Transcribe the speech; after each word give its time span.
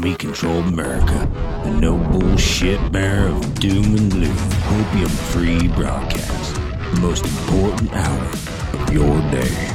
Commie 0.00 0.14
controlled 0.14 0.64
America, 0.64 1.28
the 1.62 1.70
no 1.72 1.98
bullshit 1.98 2.90
bearer 2.90 3.28
of 3.28 3.60
doom 3.60 3.84
and 3.84 4.10
gloom, 4.10 4.34
hopium 4.34 5.10
free 5.10 5.68
broadcast, 5.68 6.54
the 6.54 7.00
most 7.02 7.22
important 7.26 7.92
hour 7.92 8.24
of 8.80 8.90
your 8.94 9.20
day. 9.30 9.72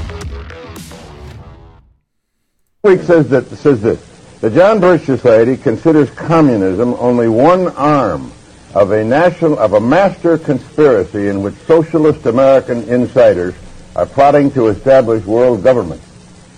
Week 2.81 3.01
says 3.01 3.29
that 3.29 3.45
says 3.49 3.83
this. 3.83 4.03
The 4.41 4.49
John 4.49 4.79
Birch 4.79 5.03
Society 5.03 5.57
considers 5.57 6.09
communism 6.09 6.95
only 6.95 7.27
one 7.27 7.67
arm 7.75 8.31
of 8.73 8.93
a 8.93 9.03
national 9.03 9.59
of 9.59 9.73
a 9.73 9.79
master 9.79 10.39
conspiracy 10.39 11.27
in 11.27 11.43
which 11.43 11.53
socialist 11.67 12.25
American 12.25 12.81
insiders 12.89 13.53
are 13.95 14.07
plotting 14.07 14.49
to 14.53 14.69
establish 14.69 15.23
world 15.23 15.61
government. 15.61 16.01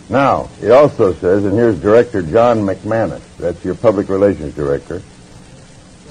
Now, 0.10 0.50
it 0.62 0.72
also 0.72 1.14
says, 1.14 1.44
and 1.44 1.54
here's 1.54 1.80
Director 1.82 2.22
John 2.22 2.60
McManus, 2.60 3.22
that's 3.38 3.64
your 3.66 3.76
public 3.76 4.08
relations 4.08 4.56
director, 4.56 5.02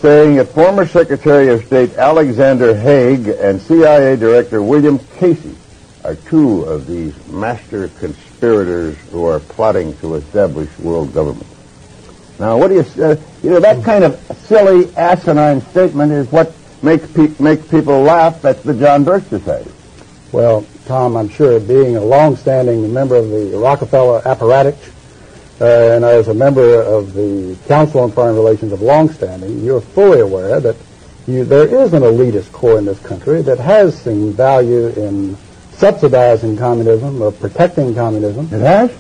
saying 0.01 0.37
that 0.37 0.49
former 0.49 0.87
Secretary 0.87 1.49
of 1.49 1.65
State 1.65 1.95
Alexander 1.95 2.75
Haig 2.75 3.29
and 3.29 3.61
CIA 3.61 4.17
Director 4.17 4.63
William 4.63 4.99
Casey 4.99 5.57
are 6.05 6.15
two 6.15 6.63
of 6.65 6.87
these 6.87 7.15
master 7.29 7.89
conspirators 7.89 8.99
who 9.11 9.25
are 9.25 9.41
plotting 9.41 9.97
to 9.99 10.17
establish 10.17 10.69
world 10.79 11.15
government. 11.15 11.47
Now, 12.39 12.59
what 12.59 12.69
do 12.69 12.75
you, 12.75 13.03
uh, 13.03 13.17
you 13.43 13.49
know, 13.49 13.61
that 13.61 13.83
kind 13.83 14.05
of 14.05 14.21
silly, 14.47 14.95
asinine 14.95 15.63
statement 15.63 16.13
is 16.13 16.31
what 16.31 16.55
makes, 16.83 17.11
pe- 17.11 17.57
people 17.71 18.03
laugh 18.03 18.45
at 18.45 18.63
the 18.63 18.75
John 18.75 19.05
Birch 19.05 19.25
Society. 19.25 19.73
Well, 20.33 20.67
Tom, 20.87 21.17
I'm 21.17 21.29
sure 21.29 21.59
being 21.59 21.97
a 21.97 22.01
long-standing 22.01 22.93
member 22.93 23.17
of 23.17 23.29
the 23.29 23.59
Rockefeller 23.59 24.23
apparatus, 24.27 24.77
uh, 25.61 25.65
and 25.65 26.05
as 26.05 26.29
a 26.29 26.35
member 26.35 26.81
of 26.81 27.13
the 27.13 27.57
Council 27.67 28.01
on 28.01 28.13
Foreign 28.13 28.37
Relations 28.37 28.73
of 28.73 28.83
long-standing, 28.83 29.65
you're 29.65 29.81
fully 29.81 30.21
aware 30.21 30.61
that 30.61 30.77
you, 31.27 31.45
there 31.45 31.67
is 31.67 31.93
an 31.93 32.03
elitist 32.03 32.53
core 32.53 32.79
in 32.79 32.85
this 32.85 33.01
country 33.01 33.43
that 33.43 33.59
has 33.59 34.01
seen 34.01 34.33
value 34.33 34.87
in 34.89 35.37
subsidizing 35.73 36.57
communism 36.57 37.21
or 37.21 37.33
protecting 37.33 37.93
communism. 37.95 38.47
It 38.53 38.61
has? 38.61 38.93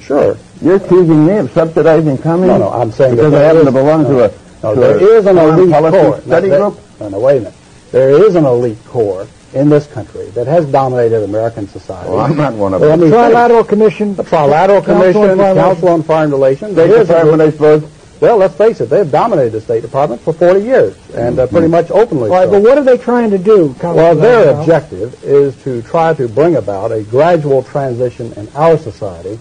Sure. 0.00 0.38
You're 0.62 0.76
accusing 0.76 1.26
me 1.26 1.36
of 1.36 1.50
subsidizing 1.52 2.18
communism? 2.18 2.60
No, 2.60 2.70
no, 2.70 2.72
I'm 2.74 2.90
saying 2.90 3.16
because 3.16 3.32
that 3.32 3.42
I 3.42 3.48
happen 3.48 3.66
to 3.66 3.72
belong 3.72 4.04
no, 4.04 4.08
to 4.10 4.24
a 4.24 4.28
No, 4.62 4.74
to 4.74 4.80
there 4.80 4.96
a 4.98 5.18
is 5.18 5.26
an 5.26 5.36
elite 5.36 5.70
core. 5.74 6.20
study 6.22 6.48
Now, 6.48 6.70
group. 6.70 7.00
No, 7.00 7.08
no, 7.10 7.18
wait 7.18 7.36
a 7.36 7.40
minute. 7.40 7.54
There 7.92 8.10
is 8.26 8.34
an 8.34 8.46
elite 8.46 8.82
core 8.86 9.26
in 9.54 9.68
this 9.68 9.86
country 9.86 10.26
that 10.30 10.46
has 10.46 10.66
dominated 10.66 11.22
American 11.22 11.68
society. 11.68 12.10
Well, 12.10 12.20
I'm 12.20 12.36
not 12.36 12.54
one 12.54 12.74
of 12.74 12.80
them. 12.80 12.90
let 12.90 12.98
me 12.98 13.08
say- 13.08 13.14
Trilateral 13.16 13.66
Commission. 13.66 14.14
The 14.16 14.24
Trilateral 14.24 14.84
Council 14.84 14.96
on 14.96 15.00
Commission, 15.00 15.36
Foreign 15.38 15.56
Council 15.56 15.88
on 15.88 16.02
Foreign 16.02 16.30
Relations. 16.30 16.72
State 16.72 16.88
There 16.88 17.00
is 17.00 17.08
a 17.10 17.12
Department, 17.12 17.42
I 17.42 17.50
suppose. 17.52 17.82
well, 18.20 18.36
let's 18.36 18.54
face 18.54 18.80
it, 18.80 18.90
they've 18.90 19.10
dominated 19.10 19.50
the 19.52 19.60
State 19.60 19.82
Department 19.82 20.20
for 20.22 20.32
40 20.32 20.60
years, 20.60 20.96
and 21.14 21.38
uh, 21.38 21.46
pretty 21.46 21.68
much 21.68 21.90
openly 21.90 22.30
All 22.30 22.36
right, 22.36 22.44
so. 22.46 22.50
but 22.50 22.62
what 22.62 22.78
are 22.78 22.84
they 22.84 22.98
trying 22.98 23.30
to 23.30 23.38
do? 23.38 23.74
Well, 23.82 24.14
their 24.16 24.46
Randolph? 24.46 24.60
objective 24.60 25.24
is 25.24 25.54
to 25.62 25.82
try 25.82 26.14
to 26.14 26.28
bring 26.28 26.56
about 26.56 26.90
a 26.90 27.02
gradual 27.04 27.62
transition 27.62 28.32
in 28.34 28.48
our 28.56 28.76
society, 28.76 29.38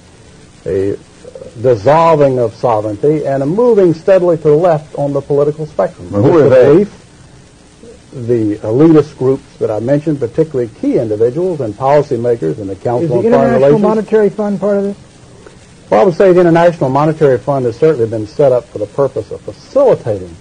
a 0.65 0.93
uh, 0.93 0.97
dissolving 1.61 2.39
of 2.39 2.53
sovereignty, 2.53 3.25
and 3.25 3.41
a 3.43 3.45
moving 3.45 3.93
steadily 3.93 4.37
to 4.37 4.43
the 4.43 4.55
left 4.55 4.95
on 4.95 5.13
the 5.13 5.21
political 5.21 5.65
spectrum. 5.65 6.11
Well, 6.11 6.21
who 6.23 6.37
are 6.39 6.43
the 6.43 6.49
they? 6.49 6.65
belief, 6.65 7.02
The 8.13 8.57
elitist 8.57 9.17
groups 9.17 9.43
that 9.57 9.71
I 9.71 9.79
mentioned, 9.79 10.19
particularly 10.19 10.69
key 10.79 10.99
individuals 10.99 11.61
and 11.61 11.73
policymakers 11.73 12.59
and 12.59 12.69
the 12.69 12.73
Is 12.73 12.79
Council 12.83 13.07
the 13.07 13.15
on 13.15 13.21
Foreign 13.23 13.25
International 13.25 13.53
Relations. 13.55 13.81
Monetary 13.81 14.29
Fund 14.29 14.59
part 14.59 14.77
of 14.77 14.83
this? 14.83 14.97
Well, 15.89 16.01
I 16.01 16.03
would 16.05 16.13
say 16.15 16.31
the 16.31 16.39
International 16.41 16.89
Monetary 16.91 17.39
Fund 17.39 17.65
has 17.65 17.75
certainly 17.77 18.07
been 18.07 18.27
set 18.27 18.51
up 18.51 18.65
for 18.65 18.77
the 18.77 18.85
purpose 18.85 19.31
of 19.31 19.41
facilitating 19.41 20.35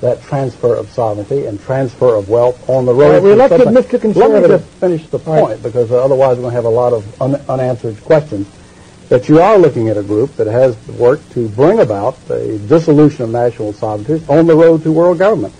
that 0.00 0.22
transfer 0.22 0.74
of 0.74 0.88
sovereignty 0.90 1.44
and 1.46 1.60
transfer 1.60 2.14
of 2.14 2.30
wealth 2.30 2.66
on 2.68 2.86
the 2.86 2.94
road. 2.94 3.04
All 3.06 3.12
right, 3.12 3.22
we 3.22 3.28
to 3.30 3.34
elected 3.34 3.62
something- 3.64 3.82
Mr. 3.82 4.14
Let 4.16 4.42
me 4.42 4.48
just 4.48 4.64
finish 4.80 5.06
the 5.08 5.18
All 5.18 5.34
right. 5.34 5.44
point, 5.48 5.62
because 5.62 5.92
otherwise 5.92 6.36
we're 6.38 6.42
going 6.42 6.52
to 6.52 6.56
have 6.56 6.64
a 6.64 6.68
lot 6.70 6.92
of 6.94 7.04
un- 7.20 7.40
unanswered 7.48 8.02
questions. 8.04 8.46
That 9.10 9.28
you 9.28 9.40
are 9.40 9.56
looking 9.58 9.88
at 9.88 9.96
a 9.96 10.02
group 10.02 10.36
that 10.36 10.46
has 10.46 10.76
worked 10.98 11.32
to 11.32 11.48
bring 11.48 11.80
about 11.80 12.16
a 12.30 12.58
dissolution 12.58 13.24
of 13.24 13.30
national 13.30 13.72
sovereignty 13.72 14.22
on 14.28 14.46
the 14.46 14.54
road 14.54 14.82
to 14.84 14.92
world 14.92 15.18
government. 15.18 15.52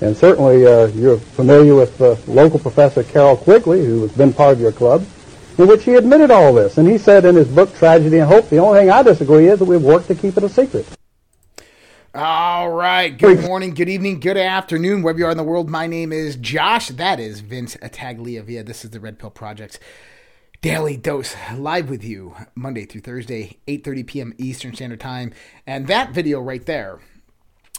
And 0.00 0.16
certainly 0.16 0.66
uh, 0.66 0.86
you're 0.88 1.18
familiar 1.18 1.74
with 1.74 2.00
uh, 2.00 2.16
local 2.26 2.58
professor 2.58 3.02
Carroll 3.02 3.36
Quigley, 3.36 3.84
who 3.84 4.02
has 4.02 4.12
been 4.12 4.32
part 4.32 4.52
of 4.52 4.60
your 4.60 4.72
club, 4.72 5.06
in 5.56 5.66
which 5.66 5.84
he 5.84 5.94
admitted 5.94 6.30
all 6.30 6.52
this. 6.52 6.76
And 6.76 6.86
he 6.86 6.98
said 6.98 7.24
in 7.24 7.34
his 7.34 7.48
book, 7.48 7.74
Tragedy 7.74 8.18
and 8.18 8.28
Hope, 8.28 8.50
the 8.50 8.58
only 8.58 8.80
thing 8.80 8.90
I 8.90 9.02
disagree 9.02 9.48
is 9.48 9.58
that 9.58 9.64
we've 9.64 9.82
worked 9.82 10.08
to 10.08 10.14
keep 10.14 10.36
it 10.36 10.42
a 10.42 10.48
secret. 10.48 10.86
All 12.14 12.70
right. 12.70 13.16
Good 13.16 13.42
morning, 13.42 13.74
good 13.74 13.88
evening, 13.88 14.20
good 14.20 14.38
afternoon, 14.38 15.02
wherever 15.02 15.18
you 15.18 15.26
are 15.26 15.30
in 15.30 15.36
the 15.36 15.44
world. 15.44 15.68
My 15.68 15.86
name 15.86 16.12
is 16.12 16.36
Josh. 16.36 16.88
That 16.88 17.20
is 17.20 17.40
Vince 17.40 17.76
Tagliavia. 17.76 18.64
This 18.64 18.84
is 18.84 18.90
the 18.90 19.00
Red 19.00 19.18
Pill 19.18 19.30
Project's 19.30 19.78
daily 20.62 20.96
dose, 20.96 21.36
live 21.54 21.90
with 21.90 22.02
you 22.02 22.34
Monday 22.54 22.86
through 22.86 23.02
Thursday, 23.02 23.58
8:30 23.68 24.06
p.m. 24.06 24.34
Eastern 24.38 24.74
Standard 24.74 25.00
Time. 25.00 25.32
And 25.66 25.86
that 25.88 26.12
video 26.12 26.40
right 26.40 26.64
there 26.64 27.00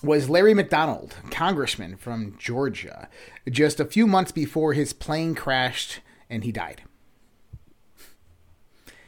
was 0.04 0.30
Larry 0.30 0.54
McDonald, 0.54 1.16
congressman 1.32 1.98
from 1.98 2.36
Georgia, 2.38 3.10
just 3.50 3.80
a 3.80 3.86
few 3.86 4.08
months 4.08 4.32
before 4.32 4.74
his 4.74 4.94
plane 4.94 5.36
crashed 5.36 6.02
and 6.30 6.44
he 6.44 6.52
died. 6.52 6.84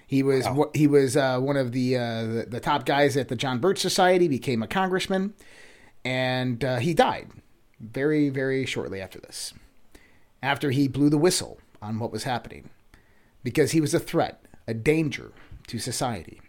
He 0.08 0.24
was 0.24 0.48
wh- 0.48 0.76
he 0.76 0.88
was 0.88 1.16
uh, 1.16 1.40
one 1.40 1.56
of 1.56 1.72
the, 1.72 1.96
uh, 1.96 2.24
the 2.24 2.46
the 2.50 2.60
top 2.60 2.86
guys 2.86 3.16
at 3.16 3.28
the 3.28 3.36
John 3.36 3.60
Birch 3.60 3.78
Society. 3.78 4.28
Became 4.28 4.64
a 4.64 4.68
congressman, 4.68 5.36
and 6.04 6.66
uh, 6.66 6.78
he 6.78 6.96
died 6.96 7.30
very 7.80 8.30
very 8.30 8.66
shortly 8.66 9.02
after 9.02 9.20
this. 9.20 9.54
After 10.42 10.72
he 10.72 10.88
blew 10.88 11.12
the 11.12 11.18
whistle 11.20 11.60
on 11.80 12.00
what 12.00 12.12
was 12.12 12.24
happening, 12.24 12.72
because 13.44 13.72
he 13.72 13.82
was 13.82 13.94
a 13.94 14.00
threat, 14.00 14.44
a 14.68 14.74
danger 14.74 15.32
to 15.68 15.78
society. 15.78 16.42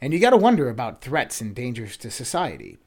And 0.00 0.14
you 0.14 0.18
got 0.18 0.30
to 0.30 0.38
wonder 0.38 0.70
about 0.70 1.02
threats 1.02 1.42
and 1.42 1.54
dangers 1.54 1.98
to 1.98 2.10
society. 2.10 2.78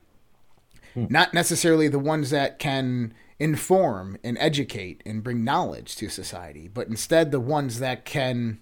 Not 0.95 1.33
necessarily 1.33 1.87
the 1.87 1.99
ones 1.99 2.29
that 2.29 2.59
can 2.59 3.13
inform 3.39 4.17
and 4.23 4.37
educate 4.39 5.01
and 5.05 5.23
bring 5.23 5.43
knowledge 5.43 5.95
to 5.97 6.09
society, 6.09 6.67
but 6.67 6.87
instead 6.87 7.31
the 7.31 7.39
ones 7.39 7.79
that 7.79 8.05
can 8.05 8.59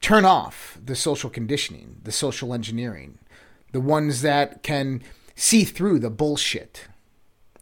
turn 0.00 0.24
off 0.24 0.78
the 0.82 0.96
social 0.96 1.30
conditioning, 1.30 2.00
the 2.02 2.12
social 2.12 2.52
engineering, 2.52 3.18
the 3.72 3.80
ones 3.80 4.22
that 4.22 4.62
can 4.62 5.02
see 5.34 5.64
through 5.64 5.98
the 5.98 6.10
bullshit, 6.10 6.88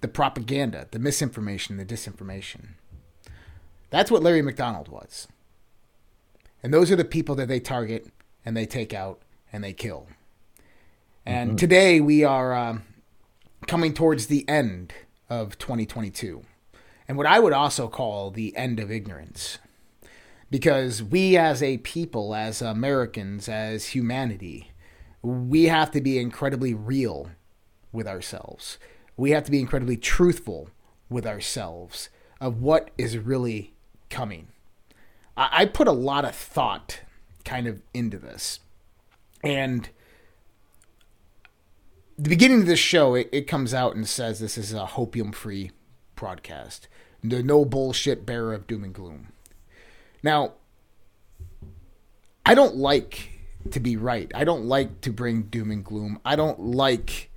the 0.01 0.09
propaganda, 0.09 0.89
the 0.91 0.99
misinformation, 0.99 1.77
the 1.77 1.85
disinformation. 1.85 2.71
That's 3.91 4.11
what 4.11 4.23
Larry 4.23 4.43
McDonald 4.43 4.89
was. 4.89 5.29
And 6.63 6.73
those 6.73 6.91
are 6.91 6.97
the 6.97 7.05
people 7.05 7.35
that 7.37 7.49
they 7.49 7.61
target 7.61 8.09
and 8.45 8.57
they 8.57 8.67
take 8.67 8.93
out 8.93 9.21
and 9.53 9.63
they 9.63 9.73
kill. 9.73 10.09
And 11.25 11.59
today 11.59 12.01
we 12.01 12.23
are 12.23 12.55
um, 12.55 12.83
coming 13.67 13.93
towards 13.93 14.27
the 14.27 14.49
end 14.49 14.93
of 15.29 15.59
2022. 15.59 16.43
And 17.09 17.17
what 17.17 17.27
I 17.27 17.39
would 17.39 17.53
also 17.53 17.89
call 17.89 18.31
the 18.31 18.57
end 18.57 18.81
of 18.81 18.91
ignorance. 18.91 19.59
Because 20.51 21.03
we 21.03 21.37
as 21.37 21.63
a 21.63 21.79
people 21.79 22.35
as 22.35 22.63
americans 22.63 23.49
as 23.49 23.87
humanity 23.89 24.71
we 25.27 25.65
have 25.65 25.91
to 25.91 26.01
be 26.01 26.19
incredibly 26.19 26.73
real 26.73 27.31
with 27.93 28.07
ourselves. 28.07 28.79
We 29.17 29.31
have 29.31 29.45
to 29.45 29.51
be 29.51 29.61
incredibly 29.61 29.97
truthful 29.97 30.71
with 31.09 31.27
ourselves 31.27 32.11
of 32.41 32.61
what 32.61 32.91
is 32.97 33.19
really 33.19 33.75
coming. 34.11 34.49
I, 35.37 35.67
put 35.67 35.89
a 35.89 35.93
lot 35.93 36.25
of 36.25 36.35
thought 36.35 37.01
kind 37.45 37.67
of 37.67 37.83
into 37.93 38.19
this. 38.19 38.61
And 39.43 39.91
the 42.19 42.29
beginning 42.29 42.61
of 42.61 42.67
this 42.67 42.79
show 42.79 43.15
it, 43.15 43.29
it 43.33 43.47
comes 43.47 43.75
out 43.75 43.95
and 43.95 44.09
says 44.09 44.41
this 44.41 44.57
is 44.59 44.73
a 44.73 44.87
hopium 44.87 45.35
free 45.35 45.71
broadcast 46.15 46.89
the 47.23 47.43
no 47.43 47.65
bullshit 47.65 48.25
bearer 48.25 48.55
of 48.55 48.67
doom 48.67 48.85
and 48.85 48.95
gloom 48.95 49.33
now, 50.27 50.55
I 52.45 52.57
don't 52.57 52.75
like 52.75 53.31
to 53.71 53.79
be 53.79 53.97
right. 53.97 54.29
I 54.35 54.43
don't 54.43 54.65
like 54.65 55.01
to 55.03 55.13
bring 55.13 55.43
doom 55.43 55.71
and 55.71 55.85
gloom. 55.85 56.19
I 56.25 56.35
don't 56.35 56.59
like, 56.59 57.31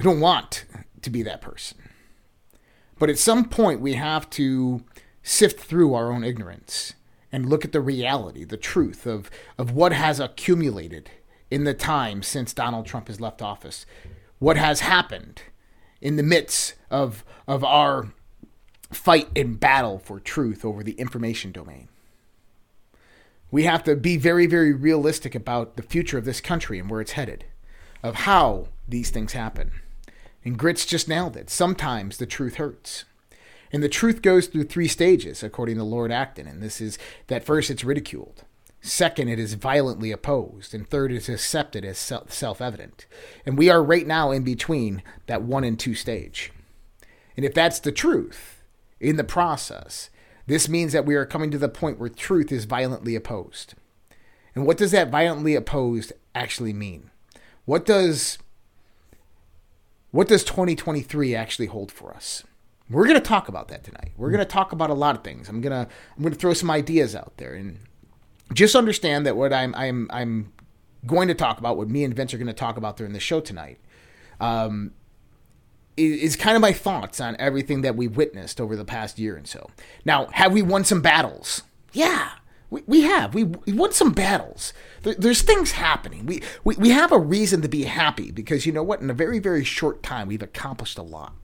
I 0.00 0.02
don't 0.02 0.20
want 0.20 0.64
to 1.02 1.10
be 1.10 1.22
that 1.22 1.42
person. 1.42 1.76
But 2.98 3.10
at 3.10 3.18
some 3.18 3.46
point, 3.46 3.82
we 3.82 3.92
have 3.92 4.30
to 4.30 4.84
sift 5.22 5.60
through 5.60 5.92
our 5.92 6.10
own 6.10 6.24
ignorance 6.24 6.94
and 7.30 7.46
look 7.48 7.62
at 7.62 7.72
the 7.72 7.80
reality, 7.82 8.44
the 8.44 8.56
truth 8.56 9.06
of, 9.06 9.30
of 9.58 9.72
what 9.72 9.92
has 9.92 10.18
accumulated 10.18 11.10
in 11.52 11.64
the 11.64 11.74
time 11.74 12.22
since 12.22 12.54
Donald 12.54 12.86
Trump 12.86 13.08
has 13.08 13.20
left 13.20 13.42
office, 13.42 13.84
what 14.38 14.56
has 14.56 14.80
happened 14.80 15.42
in 16.00 16.16
the 16.16 16.22
midst 16.22 16.72
of, 16.90 17.26
of 17.46 17.62
our 17.62 18.08
fight 18.90 19.28
and 19.36 19.60
battle 19.60 19.98
for 19.98 20.18
truth 20.18 20.64
over 20.64 20.82
the 20.82 20.92
information 20.92 21.52
domain. 21.52 21.88
We 23.50 23.64
have 23.64 23.84
to 23.84 23.94
be 23.94 24.16
very, 24.16 24.46
very 24.46 24.72
realistic 24.72 25.34
about 25.34 25.76
the 25.76 25.82
future 25.82 26.16
of 26.16 26.24
this 26.24 26.40
country 26.40 26.78
and 26.78 26.88
where 26.88 27.02
it's 27.02 27.12
headed, 27.12 27.44
of 28.02 28.14
how 28.14 28.68
these 28.88 29.10
things 29.10 29.34
happen. 29.34 29.72
And 30.46 30.58
Grits 30.58 30.86
just 30.86 31.06
nailed 31.06 31.36
it. 31.36 31.50
Sometimes 31.50 32.16
the 32.16 32.24
truth 32.24 32.54
hurts. 32.54 33.04
And 33.70 33.82
the 33.82 33.90
truth 33.90 34.22
goes 34.22 34.46
through 34.46 34.64
three 34.64 34.88
stages, 34.88 35.42
according 35.42 35.76
to 35.76 35.84
Lord 35.84 36.10
Acton. 36.10 36.46
And 36.46 36.62
this 36.62 36.80
is 36.80 36.98
that 37.26 37.44
first, 37.44 37.70
it's 37.70 37.84
ridiculed. 37.84 38.44
Second, 38.84 39.28
it 39.28 39.38
is 39.38 39.54
violently 39.54 40.10
opposed. 40.10 40.74
And 40.74 40.86
third, 40.86 41.12
it's 41.12 41.28
accepted 41.28 41.84
as 41.84 41.98
self 41.98 42.60
evident. 42.60 43.06
And 43.46 43.56
we 43.56 43.70
are 43.70 43.82
right 43.82 44.06
now 44.06 44.32
in 44.32 44.42
between 44.42 45.04
that 45.26 45.42
one 45.42 45.62
and 45.62 45.78
two 45.78 45.94
stage. 45.94 46.52
And 47.36 47.46
if 47.46 47.54
that's 47.54 47.78
the 47.78 47.92
truth 47.92 48.64
in 49.00 49.16
the 49.16 49.24
process, 49.24 50.10
this 50.48 50.68
means 50.68 50.92
that 50.92 51.06
we 51.06 51.14
are 51.14 51.24
coming 51.24 51.52
to 51.52 51.58
the 51.58 51.68
point 51.68 52.00
where 52.00 52.08
truth 52.08 52.50
is 52.50 52.64
violently 52.64 53.14
opposed. 53.14 53.74
And 54.52 54.66
what 54.66 54.78
does 54.78 54.90
that 54.90 55.10
violently 55.10 55.54
opposed 55.54 56.12
actually 56.34 56.72
mean? 56.72 57.10
What 57.64 57.86
does 57.86 58.38
what 60.10 60.26
does 60.26 60.42
2023 60.42 61.36
actually 61.36 61.66
hold 61.66 61.92
for 61.92 62.12
us? 62.12 62.42
We're 62.90 63.06
going 63.06 63.14
to 63.14 63.20
talk 63.20 63.48
about 63.48 63.68
that 63.68 63.84
tonight. 63.84 64.12
We're 64.16 64.30
going 64.30 64.40
to 64.40 64.44
talk 64.44 64.72
about 64.72 64.90
a 64.90 64.94
lot 64.94 65.16
of 65.16 65.22
things. 65.22 65.48
I'm 65.48 65.60
going 65.60 65.86
to 65.86 65.90
I'm 66.16 66.22
going 66.22 66.34
to 66.34 66.38
throw 66.38 66.52
some 66.52 66.70
ideas 66.70 67.14
out 67.14 67.34
there 67.36 67.54
and 67.54 67.78
just 68.54 68.74
understand 68.74 69.26
that 69.26 69.36
what 69.36 69.52
I'm 69.52 69.74
I'm 69.74 70.08
I'm 70.10 70.52
going 71.06 71.28
to 71.28 71.34
talk 71.34 71.58
about, 71.58 71.76
what 71.76 71.88
me 71.88 72.04
and 72.04 72.14
Vince 72.14 72.32
are 72.32 72.38
going 72.38 72.46
to 72.46 72.52
talk 72.52 72.76
about 72.76 72.96
during 72.96 73.12
the 73.12 73.20
show 73.20 73.40
tonight, 73.40 73.78
um, 74.40 74.92
is 75.96 76.36
kind 76.36 76.56
of 76.56 76.62
my 76.62 76.72
thoughts 76.72 77.20
on 77.20 77.36
everything 77.38 77.82
that 77.82 77.96
we've 77.96 78.16
witnessed 78.16 78.60
over 78.60 78.76
the 78.76 78.84
past 78.84 79.18
year 79.18 79.36
and 79.36 79.46
so. 79.46 79.70
Now, 80.04 80.26
have 80.32 80.52
we 80.52 80.62
won 80.62 80.84
some 80.84 81.02
battles? 81.02 81.62
Yeah, 81.92 82.30
we, 82.70 82.82
we 82.86 83.02
have. 83.02 83.34
We, 83.34 83.44
we 83.44 83.72
won 83.72 83.92
some 83.92 84.12
battles. 84.12 84.72
There, 85.02 85.14
there's 85.14 85.42
things 85.42 85.72
happening. 85.72 86.24
We, 86.24 86.42
we, 86.64 86.76
we 86.76 86.90
have 86.90 87.12
a 87.12 87.18
reason 87.18 87.60
to 87.62 87.68
be 87.68 87.84
happy 87.84 88.30
because 88.30 88.64
you 88.64 88.72
know 88.72 88.82
what? 88.82 89.00
In 89.00 89.10
a 89.10 89.14
very, 89.14 89.38
very 89.38 89.64
short 89.64 90.02
time, 90.02 90.28
we've 90.28 90.42
accomplished 90.42 90.98
a 90.98 91.02
lot. 91.02 91.34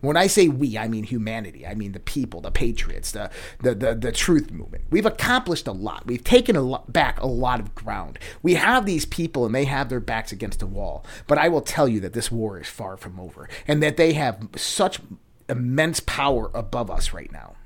When 0.00 0.16
I 0.16 0.26
say 0.26 0.48
we, 0.48 0.78
I 0.78 0.88
mean 0.88 1.04
humanity. 1.04 1.66
I 1.66 1.74
mean 1.74 1.92
the 1.92 2.00
people, 2.00 2.40
the 2.40 2.50
patriots, 2.50 3.12
the 3.12 3.30
the 3.60 3.74
the, 3.74 3.94
the 3.94 4.12
truth 4.12 4.50
movement. 4.50 4.84
We've 4.90 5.06
accomplished 5.06 5.66
a 5.66 5.72
lot. 5.72 6.06
We've 6.06 6.24
taken 6.24 6.56
a 6.56 6.62
lot, 6.62 6.92
back 6.92 7.20
a 7.20 7.26
lot 7.26 7.60
of 7.60 7.74
ground. 7.74 8.18
We 8.42 8.54
have 8.54 8.86
these 8.86 9.04
people, 9.04 9.46
and 9.46 9.54
they 9.54 9.64
have 9.64 9.88
their 9.88 10.00
backs 10.00 10.32
against 10.32 10.60
the 10.60 10.66
wall. 10.66 11.04
But 11.26 11.38
I 11.38 11.48
will 11.48 11.60
tell 11.60 11.88
you 11.88 12.00
that 12.00 12.12
this 12.12 12.30
war 12.30 12.60
is 12.60 12.68
far 12.68 12.96
from 12.96 13.18
over, 13.18 13.48
and 13.66 13.82
that 13.82 13.96
they 13.96 14.12
have 14.14 14.48
such 14.56 15.00
immense 15.48 16.00
power 16.00 16.50
above 16.54 16.90
us 16.90 17.12
right 17.12 17.32
now. 17.32 17.56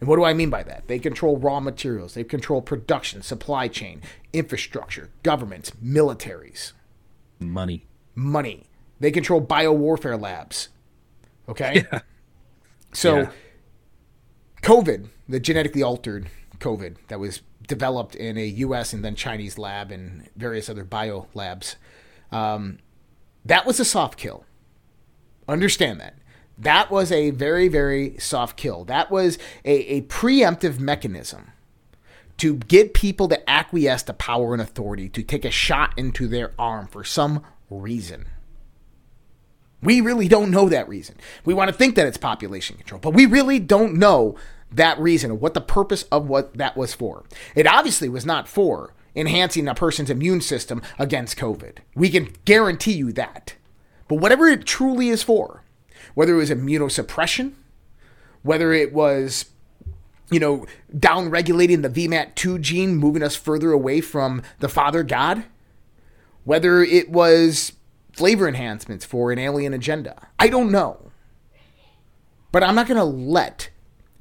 And 0.00 0.08
what 0.08 0.16
do 0.16 0.24
I 0.24 0.34
mean 0.34 0.50
by 0.50 0.64
that? 0.64 0.88
They 0.88 0.98
control 0.98 1.36
raw 1.36 1.60
materials, 1.60 2.14
they 2.14 2.24
control 2.24 2.60
production, 2.60 3.22
supply 3.22 3.68
chain, 3.68 4.02
infrastructure, 4.32 5.10
governments, 5.22 5.72
militaries, 5.84 6.72
money. 7.38 7.86
Money. 8.14 8.66
They 8.98 9.10
control 9.10 9.40
biowarfare 9.40 10.20
labs. 10.20 10.68
Okay? 11.52 11.84
Yeah. 11.92 12.00
So, 12.94 13.16
yeah. 13.20 13.30
COVID, 14.62 15.08
the 15.28 15.40
genetically 15.40 15.82
altered 15.82 16.28
COVID 16.58 16.96
that 17.08 17.18
was 17.18 17.40
developed 17.66 18.14
in 18.14 18.36
a 18.36 18.44
US 18.44 18.92
and 18.92 19.04
then 19.04 19.14
Chinese 19.14 19.56
lab 19.56 19.90
and 19.90 20.28
various 20.36 20.68
other 20.68 20.84
bio 20.84 21.26
labs, 21.34 21.76
um, 22.30 22.78
that 23.44 23.66
was 23.66 23.80
a 23.80 23.84
soft 23.84 24.18
kill. 24.18 24.44
Understand 25.48 26.00
that. 26.00 26.16
That 26.58 26.90
was 26.90 27.10
a 27.10 27.30
very, 27.30 27.68
very 27.68 28.18
soft 28.18 28.56
kill. 28.56 28.84
That 28.84 29.10
was 29.10 29.38
a, 29.64 29.72
a 29.96 30.02
preemptive 30.02 30.78
mechanism 30.78 31.50
to 32.38 32.56
get 32.56 32.94
people 32.94 33.28
to 33.28 33.50
acquiesce 33.50 34.02
to 34.04 34.12
power 34.12 34.52
and 34.52 34.62
authority, 34.62 35.08
to 35.08 35.22
take 35.22 35.44
a 35.44 35.50
shot 35.50 35.92
into 35.96 36.28
their 36.28 36.52
arm 36.58 36.86
for 36.86 37.04
some 37.04 37.42
reason. 37.70 38.26
We 39.82 40.00
really 40.00 40.28
don't 40.28 40.50
know 40.50 40.68
that 40.68 40.88
reason. 40.88 41.16
We 41.44 41.54
want 41.54 41.68
to 41.70 41.76
think 41.76 41.96
that 41.96 42.06
it's 42.06 42.18
population 42.18 42.76
control, 42.76 43.00
but 43.00 43.14
we 43.14 43.26
really 43.26 43.58
don't 43.58 43.94
know 43.94 44.36
that 44.70 44.98
reason 44.98 45.30
or 45.30 45.34
what 45.34 45.54
the 45.54 45.60
purpose 45.60 46.04
of 46.04 46.28
what 46.28 46.56
that 46.56 46.76
was 46.76 46.94
for. 46.94 47.24
It 47.54 47.66
obviously 47.66 48.08
was 48.08 48.24
not 48.24 48.48
for 48.48 48.94
enhancing 49.14 49.68
a 49.68 49.74
person's 49.74 50.08
immune 50.08 50.40
system 50.40 50.82
against 50.98 51.36
COVID. 51.36 51.78
We 51.94 52.08
can 52.08 52.32
guarantee 52.44 52.92
you 52.92 53.12
that. 53.12 53.56
But 54.08 54.16
whatever 54.16 54.46
it 54.46 54.64
truly 54.64 55.08
is 55.08 55.22
for, 55.22 55.62
whether 56.14 56.34
it 56.34 56.38
was 56.38 56.50
immunosuppression, 56.50 57.52
whether 58.42 58.72
it 58.72 58.92
was 58.92 59.46
you 60.32 60.40
know, 60.40 60.66
down 60.98 61.28
regulating 61.28 61.82
the 61.82 61.90
VMAT2 61.90 62.60
gene, 62.60 62.96
moving 62.96 63.22
us 63.22 63.36
further 63.36 63.70
away 63.70 64.00
from 64.00 64.42
the 64.60 64.68
Father 64.68 65.02
God, 65.02 65.44
whether 66.44 66.82
it 66.82 67.10
was 67.10 67.72
flavor 68.12 68.48
enhancements 68.48 69.04
for 69.04 69.32
an 69.32 69.38
alien 69.38 69.74
agenda. 69.74 70.28
I 70.38 70.48
don't 70.48 70.70
know. 70.70 71.10
But 72.50 72.62
I'm 72.62 72.74
not 72.74 72.86
going 72.86 72.98
to 72.98 73.04
let 73.04 73.70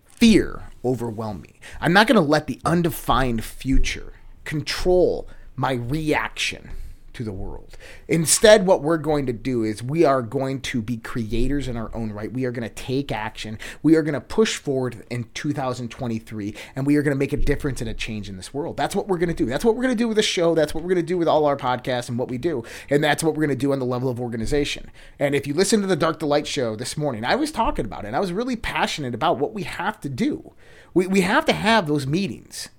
fear 0.06 0.64
overwhelm 0.86 1.42
me. 1.42 1.60
I'm 1.80 1.94
not 1.94 2.08
going 2.08 2.16
to 2.16 2.22
let 2.22 2.48
the 2.48 2.60
undefined 2.64 3.44
future 3.44 4.14
control 4.46 5.28
my 5.56 5.74
reaction 5.74 6.70
to 7.14 7.24
the 7.24 7.32
world. 7.32 7.78
Instead, 8.08 8.66
what 8.66 8.82
we're 8.82 8.98
going 8.98 9.26
to 9.26 9.34
do 9.34 9.64
is 9.64 9.84
we 9.84 10.06
are 10.06 10.22
going 10.22 10.62
to 10.62 10.82
be 10.82 10.98
creators 10.98 11.68
in 11.68 11.78
our 11.78 11.94
own 11.96 12.12
right. 12.12 12.32
We 12.32 12.46
are 12.46 12.52
going 12.52 12.68
to 12.68 12.74
take 12.74 13.12
action. 13.12 13.58
We 13.84 13.96
are 13.96 14.02
going 14.02 14.14
to 14.14 14.22
push 14.22 14.58
forward 14.58 15.06
in 15.10 15.26
2023 15.34 16.56
and 16.76 16.86
we 16.86 16.96
are 16.96 17.02
going 17.02 17.16
to 17.16 17.20
make 17.20 17.34
a 17.34 17.38
difference 17.38 17.82
and 17.82 17.90
a 17.90 17.94
change 17.94 18.30
in 18.30 18.38
this 18.38 18.54
world. 18.54 18.78
That's 18.78 18.96
what 18.96 19.08
we're 19.08 19.18
going 19.18 19.30
to 19.30 19.36
do. 19.36 19.46
That's 19.46 19.66
what 19.66 19.76
we're 19.76 19.84
going 19.84 19.96
to 19.96 20.04
do 20.04 20.08
with 20.08 20.18
the 20.18 20.24
show. 20.24 20.56
That's 20.56 20.74
what 20.74 20.84
we're 20.84 20.90
going 20.90 21.06
to 21.06 21.08
do 21.08 21.18
with 21.18 21.28
all 21.28 21.46
our 21.46 21.58
podcasts 21.58 22.10
and 22.10 22.18
what 22.18 22.30
we 22.30 22.38
do. 22.38 22.64
And 22.90 23.04
that's 23.04 23.24
what 23.24 23.34
we're 23.34 23.46
going 23.46 23.50
to 23.50 23.56
do 23.56 23.74
on 23.74 23.80
the 23.80 23.86
level 23.86 24.10
of 24.10 24.20
organization. 24.20 24.92
And 25.20 25.36
if 25.36 25.48
you 25.48 25.54
listen 25.54 25.82
to 25.82 25.88
the 25.88 25.96
Dark 25.96 26.20
Delight 26.20 26.48
show 26.48 26.76
this 26.76 26.98
morning, 26.98 27.26
I 27.26 27.36
was 27.36 27.52
talking 27.52 27.86
about 27.86 28.06
it 28.06 28.08
and 28.08 28.16
I 28.16 28.20
was 28.20 28.32
really 28.32 28.56
passionate 28.56 29.14
about 29.14 29.38
what 29.38 29.54
we 29.54 29.64
have 29.64 30.00
to 30.02 30.10
do. 30.10 30.54
We, 30.94 31.08
we 31.08 31.22
have 31.22 31.46
to 31.46 31.54
have 31.54 31.88
those 31.88 32.06
meetings 32.06 32.70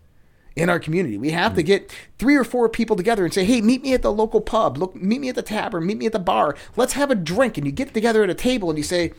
in 0.57 0.69
our 0.69 0.79
community. 0.79 1.19
We 1.19 1.31
have 1.31 1.55
to 1.55 1.63
mm. 1.63 1.67
get 1.67 1.95
three 2.19 2.37
or 2.37 2.45
four 2.45 2.69
people 2.69 2.97
together 2.97 3.25
and 3.25 3.33
say, 3.33 3.45
"Hey, 3.45 3.61
meet 3.61 3.83
me 3.83 3.95
at 3.95 4.03
the 4.03 4.13
local 4.13 4.41
pub. 4.41 4.79
Look, 4.79 4.95
meet 4.95 5.21
me 5.21 5.29
at 5.29 5.35
the 5.35 5.43
tavern. 5.43 5.87
Meet 5.87 5.99
me 5.99 6.07
at 6.07 6.13
the 6.13 6.19
bar. 6.19 6.57
Let's 6.77 6.95
have 6.95 7.11
a 7.11 7.15
drink." 7.15 7.57
And 7.57 7.67
you 7.67 7.73
get 7.73 7.95
together 7.95 8.23
at 8.23 8.31
a 8.31 8.35
table 8.35 8.69
and 8.69 8.79
you 8.79 8.85
say, 8.85 9.13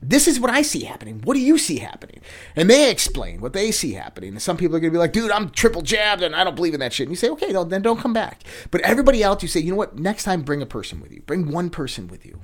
"This 0.00 0.28
is 0.28 0.38
what 0.40 0.50
I 0.50 0.62
see 0.62 0.84
happening. 0.84 1.20
What 1.24 1.34
do 1.34 1.40
you 1.40 1.58
see 1.58 1.78
happening?" 1.78 2.20
And 2.56 2.68
they 2.70 2.90
explain 2.90 3.40
what 3.40 3.52
they 3.52 3.70
see 3.70 3.92
happening. 3.92 4.30
And 4.30 4.42
some 4.42 4.56
people 4.56 4.76
are 4.76 4.80
going 4.80 4.92
to 4.92 4.96
be 4.96 5.00
like, 5.00 5.12
"Dude, 5.12 5.30
I'm 5.30 5.50
triple 5.50 5.82
jabbed 5.82 6.22
and 6.22 6.34
I 6.34 6.44
don't 6.44 6.56
believe 6.56 6.74
in 6.74 6.80
that 6.80 6.92
shit." 6.92 7.06
And 7.06 7.12
you 7.12 7.16
say, 7.16 7.30
"Okay, 7.30 7.52
no, 7.52 7.64
then 7.64 7.82
don't 7.82 8.00
come 8.00 8.12
back." 8.12 8.42
But 8.70 8.82
everybody 8.82 9.22
else, 9.22 9.42
you 9.42 9.48
say, 9.48 9.60
"You 9.60 9.72
know 9.72 9.78
what? 9.78 9.98
Next 9.98 10.24
time, 10.24 10.42
bring 10.42 10.62
a 10.62 10.66
person 10.66 11.00
with 11.00 11.12
you. 11.12 11.22
Bring 11.22 11.50
one 11.50 11.70
person 11.70 12.08
with 12.08 12.24
you." 12.24 12.40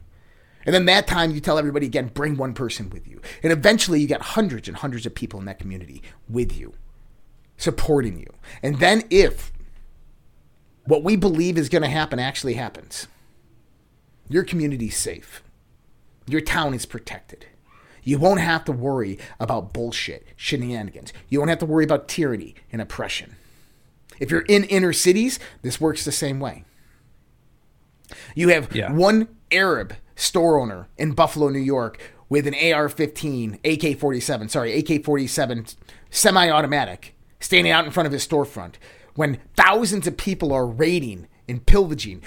And 0.66 0.74
then 0.74 0.84
that 0.84 1.06
time 1.06 1.30
you 1.30 1.40
tell 1.40 1.56
everybody 1.56 1.86
again, 1.86 2.10
bring 2.12 2.36
one 2.36 2.52
person 2.52 2.90
with 2.90 3.08
you. 3.08 3.22
And 3.42 3.52
eventually 3.52 4.00
you 4.00 4.06
get 4.06 4.20
hundreds 4.20 4.68
and 4.68 4.76
hundreds 4.76 5.06
of 5.06 5.14
people 5.14 5.40
in 5.40 5.46
that 5.46 5.58
community 5.58 6.02
with 6.28 6.58
you 6.58 6.74
supporting 7.58 8.18
you. 8.18 8.32
And 8.62 8.78
then 8.78 9.02
if 9.10 9.52
what 10.84 11.04
we 11.04 11.16
believe 11.16 11.58
is 11.58 11.68
going 11.68 11.82
to 11.82 11.88
happen 11.88 12.18
actually 12.18 12.54
happens, 12.54 13.06
your 14.28 14.44
community's 14.44 14.96
safe. 14.96 15.42
Your 16.26 16.40
town 16.40 16.72
is 16.72 16.86
protected. 16.86 17.46
You 18.02 18.18
won't 18.18 18.40
have 18.40 18.64
to 18.64 18.72
worry 18.72 19.18
about 19.38 19.74
bullshit, 19.74 20.26
shenanigans. 20.36 21.12
You 21.28 21.40
won't 21.40 21.50
have 21.50 21.58
to 21.58 21.66
worry 21.66 21.84
about 21.84 22.08
tyranny 22.08 22.54
and 22.72 22.80
oppression. 22.80 23.36
If 24.18 24.30
you're 24.30 24.42
in 24.42 24.64
inner 24.64 24.92
cities, 24.92 25.38
this 25.62 25.80
works 25.80 26.04
the 26.04 26.12
same 26.12 26.40
way. 26.40 26.64
You 28.34 28.48
have 28.48 28.74
yeah. 28.74 28.90
one 28.90 29.28
Arab 29.50 29.94
store 30.16 30.58
owner 30.58 30.88
in 30.96 31.12
Buffalo, 31.12 31.48
New 31.48 31.58
York, 31.58 32.00
with 32.28 32.46
an 32.46 32.54
AR 32.54 32.88
15, 32.88 33.58
AK 33.64 33.98
47, 33.98 34.48
sorry, 34.48 34.78
AK 34.78 35.04
47 35.04 35.66
semi 36.10 36.50
automatic 36.50 37.14
standing 37.40 37.72
out 37.72 37.84
in 37.84 37.90
front 37.90 38.06
of 38.06 38.12
his 38.12 38.26
storefront 38.26 38.74
when 39.14 39.38
thousands 39.56 40.06
of 40.06 40.16
people 40.16 40.52
are 40.52 40.66
raiding 40.66 41.26
and 41.48 41.66
pillaging 41.66 42.22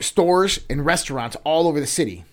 stores 0.00 0.60
and 0.70 0.86
restaurants 0.86 1.36
all 1.44 1.68
over 1.68 1.80
the 1.80 1.86
city, 1.86 2.24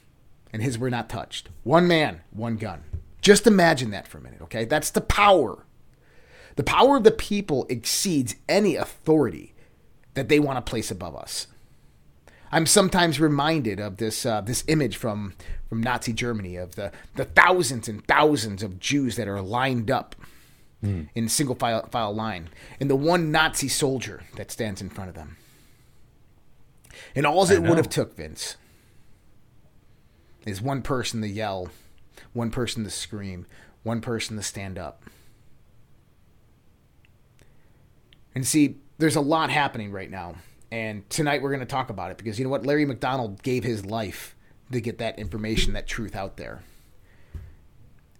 and 0.53 0.61
his 0.61 0.77
were 0.77 0.89
not 0.89 1.09
touched. 1.09 1.49
One 1.63 1.87
man, 1.87 2.21
one 2.31 2.57
gun. 2.57 2.83
Just 3.21 3.47
imagine 3.47 3.91
that 3.91 4.07
for 4.07 4.19
a 4.19 4.21
minute, 4.21 4.41
okay? 4.43 4.65
That's 4.65 4.91
the 4.91 5.01
power. 5.01 5.65
The 6.55 6.63
power 6.63 6.97
of 6.97 7.03
the 7.03 7.11
people 7.11 7.65
exceeds 7.69 8.35
any 8.47 8.75
authority 8.75 9.53
that 10.13 10.29
they 10.29 10.39
want 10.39 10.57
to 10.57 10.69
place 10.69 10.89
above 10.89 11.15
us. 11.15 11.47
I'm 12.51 12.65
sometimes 12.65 13.19
reminded 13.19 13.79
of 13.79 13.97
this 13.97 14.25
uh, 14.25 14.39
this 14.41 14.63
image 14.67 14.95
from 14.95 15.33
from 15.67 15.81
Nazi 15.81 16.13
Germany 16.13 16.55
of 16.55 16.75
the 16.75 16.91
the 17.15 17.25
thousands 17.25 17.89
and 17.89 18.05
thousands 18.07 18.63
of 18.63 18.79
Jews 18.79 19.17
that 19.17 19.27
are 19.27 19.41
lined 19.41 19.91
up 19.91 20.15
mm. 20.83 21.09
in 21.15 21.29
single 21.29 21.55
file, 21.55 21.87
file 21.87 22.13
line, 22.13 22.49
and 22.79 22.89
the 22.89 22.95
one 22.95 23.31
Nazi 23.31 23.67
soldier 23.67 24.23
that 24.35 24.51
stands 24.51 24.81
in 24.81 24.89
front 24.89 25.09
of 25.09 25.15
them. 25.15 25.37
And 27.15 27.25
all 27.25 27.49
it 27.49 27.61
would 27.61 27.77
have 27.77 27.89
took, 27.89 28.15
Vince, 28.15 28.57
is 30.45 30.61
one 30.61 30.81
person 30.81 31.21
to 31.21 31.27
yell, 31.27 31.69
one 32.33 32.51
person 32.51 32.83
to 32.83 32.89
scream, 32.89 33.45
one 33.83 34.01
person 34.01 34.37
to 34.37 34.43
stand 34.43 34.77
up. 34.77 35.03
And 38.33 38.45
see, 38.45 38.77
there's 38.97 39.15
a 39.15 39.21
lot 39.21 39.49
happening 39.49 39.91
right 39.91 40.09
now. 40.09 40.35
And 40.71 41.09
tonight 41.09 41.41
we're 41.41 41.51
going 41.51 41.61
to 41.61 41.65
talk 41.65 41.89
about 41.89 42.11
it 42.11 42.17
because 42.17 42.37
you 42.37 42.43
know 42.43 42.51
what? 42.51 42.65
Larry 42.65 42.85
McDonald 42.85 43.41
gave 43.43 43.63
his 43.63 43.85
life 43.85 44.35
to 44.71 44.81
get 44.81 44.97
that 44.97 45.17
information, 45.17 45.73
that 45.73 45.87
truth 45.87 46.15
out 46.15 46.37
there. 46.37 46.63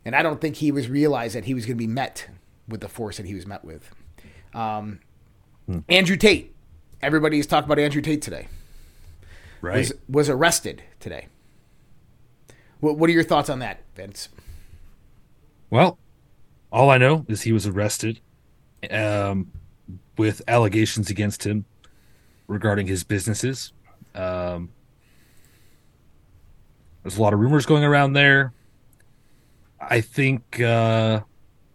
And 0.06 0.16
I 0.16 0.22
don't 0.22 0.40
think 0.40 0.58
he 0.58 0.72
was 0.72 0.88
realized 0.88 1.36
that 1.36 1.46
he 1.46 1.54
was 1.54 1.66
going 1.66 1.78
to 1.78 1.84
be 1.84 1.88
met 1.88 2.28
with 2.68 2.82
the 2.82 2.90
force 2.90 3.18
that 3.18 3.26
he 3.26 3.36
was 3.36 3.46
met 3.46 3.64
with. 3.64 3.94
Um, 4.54 5.00
Andrew 5.90 6.16
Tate. 6.16 6.56
Everybody's 7.02 7.46
talking 7.46 7.66
about 7.66 7.80
Andrew 7.80 8.02
Tate 8.02 8.22
today. 8.22 8.48
Right. 9.62 9.78
Was, 9.78 9.94
was 10.08 10.30
arrested 10.30 10.84
today. 11.00 11.28
What, 12.80 12.98
what 12.98 13.10
are 13.10 13.14
your 13.14 13.24
thoughts 13.24 13.50
on 13.50 13.60
that, 13.60 13.82
Vince? 13.96 14.30
Well, 15.70 15.98
all 16.72 16.90
I 16.90 16.98
know 16.98 17.26
is 17.28 17.42
he 17.42 17.52
was 17.52 17.66
arrested 17.66 18.20
um, 18.92 19.52
with 20.18 20.42
allegations 20.48 21.10
against 21.10 21.46
him 21.46 21.66
regarding 22.48 22.88
his 22.88 23.04
businesses. 23.04 23.74
Um, 24.14 24.70
there's 27.04 27.18
a 27.18 27.22
lot 27.22 27.34
of 27.34 27.40
rumors 27.40 27.66
going 27.66 27.84
around 27.84 28.14
there. 28.14 28.54
I 29.80 30.02
think 30.02 30.60
uh, 30.60 31.22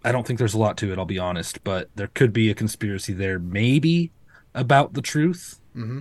I 0.05 0.13
don't 0.13 0.27
think 0.27 0.39
there's 0.39 0.55
a 0.55 0.59
lot 0.59 0.77
to 0.79 0.93
it. 0.93 0.99
I'll 0.99 1.05
be 1.05 1.19
honest, 1.19 1.63
but 1.65 1.91
there 1.95 2.09
could 2.09 2.33
be 2.33 2.51
a 2.51 2.55
conspiracy 2.55 3.13
there, 3.13 3.39
maybe 3.39 4.13
about 4.55 4.95
the 4.95 5.03
truth. 5.03 5.61
Mm-hmm. 5.77 6.01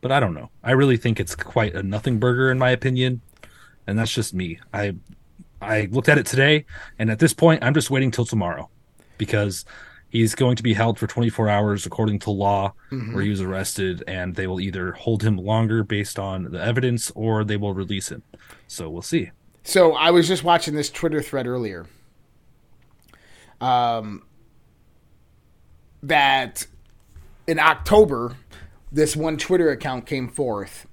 But 0.00 0.12
I 0.12 0.20
don't 0.20 0.34
know. 0.34 0.50
I 0.62 0.72
really 0.72 0.96
think 0.96 1.18
it's 1.18 1.34
quite 1.34 1.74
a 1.74 1.82
nothing 1.82 2.18
burger, 2.18 2.50
in 2.50 2.58
my 2.58 2.70
opinion, 2.70 3.22
and 3.86 3.98
that's 3.98 4.12
just 4.12 4.34
me. 4.34 4.58
I 4.72 4.94
I 5.60 5.88
looked 5.90 6.08
at 6.08 6.18
it 6.18 6.26
today, 6.26 6.66
and 6.98 7.10
at 7.10 7.18
this 7.18 7.32
point, 7.32 7.64
I'm 7.64 7.74
just 7.74 7.90
waiting 7.90 8.10
till 8.10 8.26
tomorrow 8.26 8.68
because 9.16 9.64
he's 10.10 10.34
going 10.34 10.56
to 10.56 10.62
be 10.62 10.74
held 10.74 10.98
for 10.98 11.06
24 11.06 11.48
hours 11.48 11.86
according 11.86 12.18
to 12.20 12.30
law 12.30 12.74
where 12.90 13.22
he 13.22 13.30
was 13.30 13.40
arrested, 13.40 14.04
and 14.06 14.34
they 14.34 14.46
will 14.46 14.60
either 14.60 14.92
hold 14.92 15.22
him 15.22 15.36
longer 15.36 15.82
based 15.82 16.18
on 16.18 16.44
the 16.44 16.62
evidence 16.62 17.10
or 17.14 17.42
they 17.42 17.56
will 17.56 17.74
release 17.74 18.10
him. 18.10 18.22
So 18.68 18.88
we'll 18.88 19.02
see. 19.02 19.30
So 19.64 19.94
I 19.94 20.10
was 20.10 20.28
just 20.28 20.44
watching 20.44 20.74
this 20.74 20.90
Twitter 20.90 21.22
thread 21.22 21.46
earlier. 21.46 21.86
Um, 23.64 24.22
that 26.02 26.66
in 27.46 27.58
October, 27.58 28.36
this 28.92 29.16
one 29.16 29.36
Twitter 29.36 29.70
account 29.70 30.06
came 30.06 30.28
forth 30.28 30.86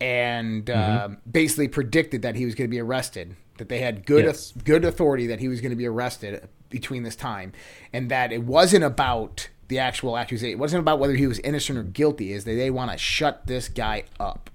and 0.00 0.70
uh, 0.70 1.10
basically 1.30 1.68
predicted 1.68 2.22
that 2.22 2.36
he 2.36 2.44
was 2.46 2.54
going 2.54 2.68
to 2.68 2.74
be 2.74 2.80
arrested. 2.80 3.36
That 3.58 3.68
they 3.68 3.80
had 3.80 4.06
good 4.06 4.24
Yes. 4.24 4.52
good 4.64 4.84
authority 4.84 5.26
that 5.26 5.40
he 5.40 5.48
was 5.48 5.60
going 5.60 5.70
to 5.70 5.76
be 5.76 5.86
arrested 5.86 6.48
between 6.70 7.02
this 7.02 7.16
time, 7.16 7.52
and 7.92 8.10
that 8.10 8.32
it 8.32 8.44
wasn't 8.44 8.84
about 8.84 9.50
the 9.68 9.78
actual 9.78 10.16
accusation. 10.16 10.52
It 10.52 10.58
wasn't 10.58 10.80
about 10.80 10.98
whether 10.98 11.14
he 11.14 11.26
was 11.26 11.38
innocent 11.40 11.78
or 11.78 11.82
guilty. 11.82 12.32
Is 12.32 12.44
that 12.44 12.54
they 12.54 12.70
want 12.70 12.90
to 12.92 12.96
shut 12.96 13.46
this 13.46 13.68
guy 13.68 14.04
up 14.18 14.48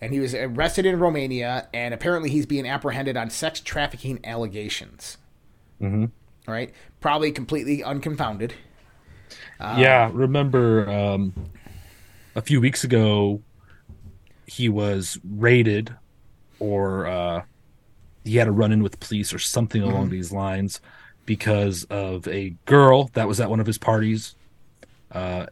and 0.00 0.12
he 0.12 0.18
was 0.20 0.34
arrested 0.34 0.84
in 0.84 0.98
Romania, 0.98 1.68
and 1.72 1.94
apparently 1.94 2.28
he's 2.28 2.44
being 2.44 2.66
apprehended 2.68 3.16
on 3.16 3.30
sex 3.30 3.60
trafficking 3.60 4.18
allegations. 4.24 5.16
Mhm. 5.80 6.10
All 6.48 6.54
right, 6.54 6.72
probably 7.00 7.30
completely 7.32 7.82
unconfounded. 7.84 8.54
yeah, 9.60 10.10
remember 10.12 10.88
um, 10.90 11.32
a 12.34 12.42
few 12.42 12.60
weeks 12.60 12.82
ago 12.84 13.40
he 14.46 14.68
was 14.68 15.18
raided 15.24 15.94
or 16.58 17.06
uh, 17.06 17.42
he 18.24 18.36
had 18.36 18.48
a 18.48 18.52
run 18.52 18.72
in 18.72 18.82
with 18.82 18.98
police 19.00 19.32
or 19.32 19.38
something 19.38 19.82
along 19.82 20.10
these 20.10 20.32
lines 20.32 20.80
because 21.26 21.84
of 21.84 22.26
a 22.28 22.50
girl 22.66 23.08
that 23.14 23.28
was 23.28 23.40
at 23.40 23.48
one 23.48 23.60
of 23.60 23.66
his 23.66 23.78
parties. 23.78 24.34
Uh, 25.12 25.46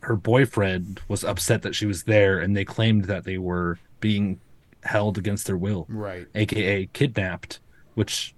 her 0.00 0.14
boyfriend 0.16 1.00
was 1.08 1.24
upset 1.24 1.62
that 1.62 1.74
she 1.74 1.86
was 1.86 2.04
there 2.04 2.38
and 2.38 2.56
they 2.56 2.64
claimed 2.64 3.06
that 3.06 3.24
they 3.24 3.38
were 3.38 3.78
being 4.00 4.38
held 4.84 5.18
against 5.18 5.46
their 5.48 5.56
will 5.56 5.86
Right. 5.88 6.28
aka 6.36 6.86
kidnapped, 6.92 7.58
which 7.94 8.32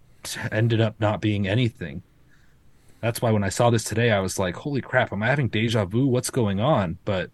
ended 0.51 0.81
up 0.81 1.01
not 1.01 1.21
being 1.21 1.47
anything. 1.47 2.03
That's 3.01 3.23
why 3.23 3.31
when 3.31 3.45
I 3.45 3.49
saw 3.49 3.71
this 3.71 3.85
today, 3.85 4.11
I 4.11 4.21
was 4.21 4.39
like, 4.39 4.57
holy 4.57 4.81
crap, 4.81 5.13
am 5.13 5.23
I 5.23 5.27
having 5.27 5.49
deja 5.49 5.85
vu? 5.85 6.07
What's 6.07 6.31
going 6.31 6.61
on? 6.61 6.99
But 7.05 7.31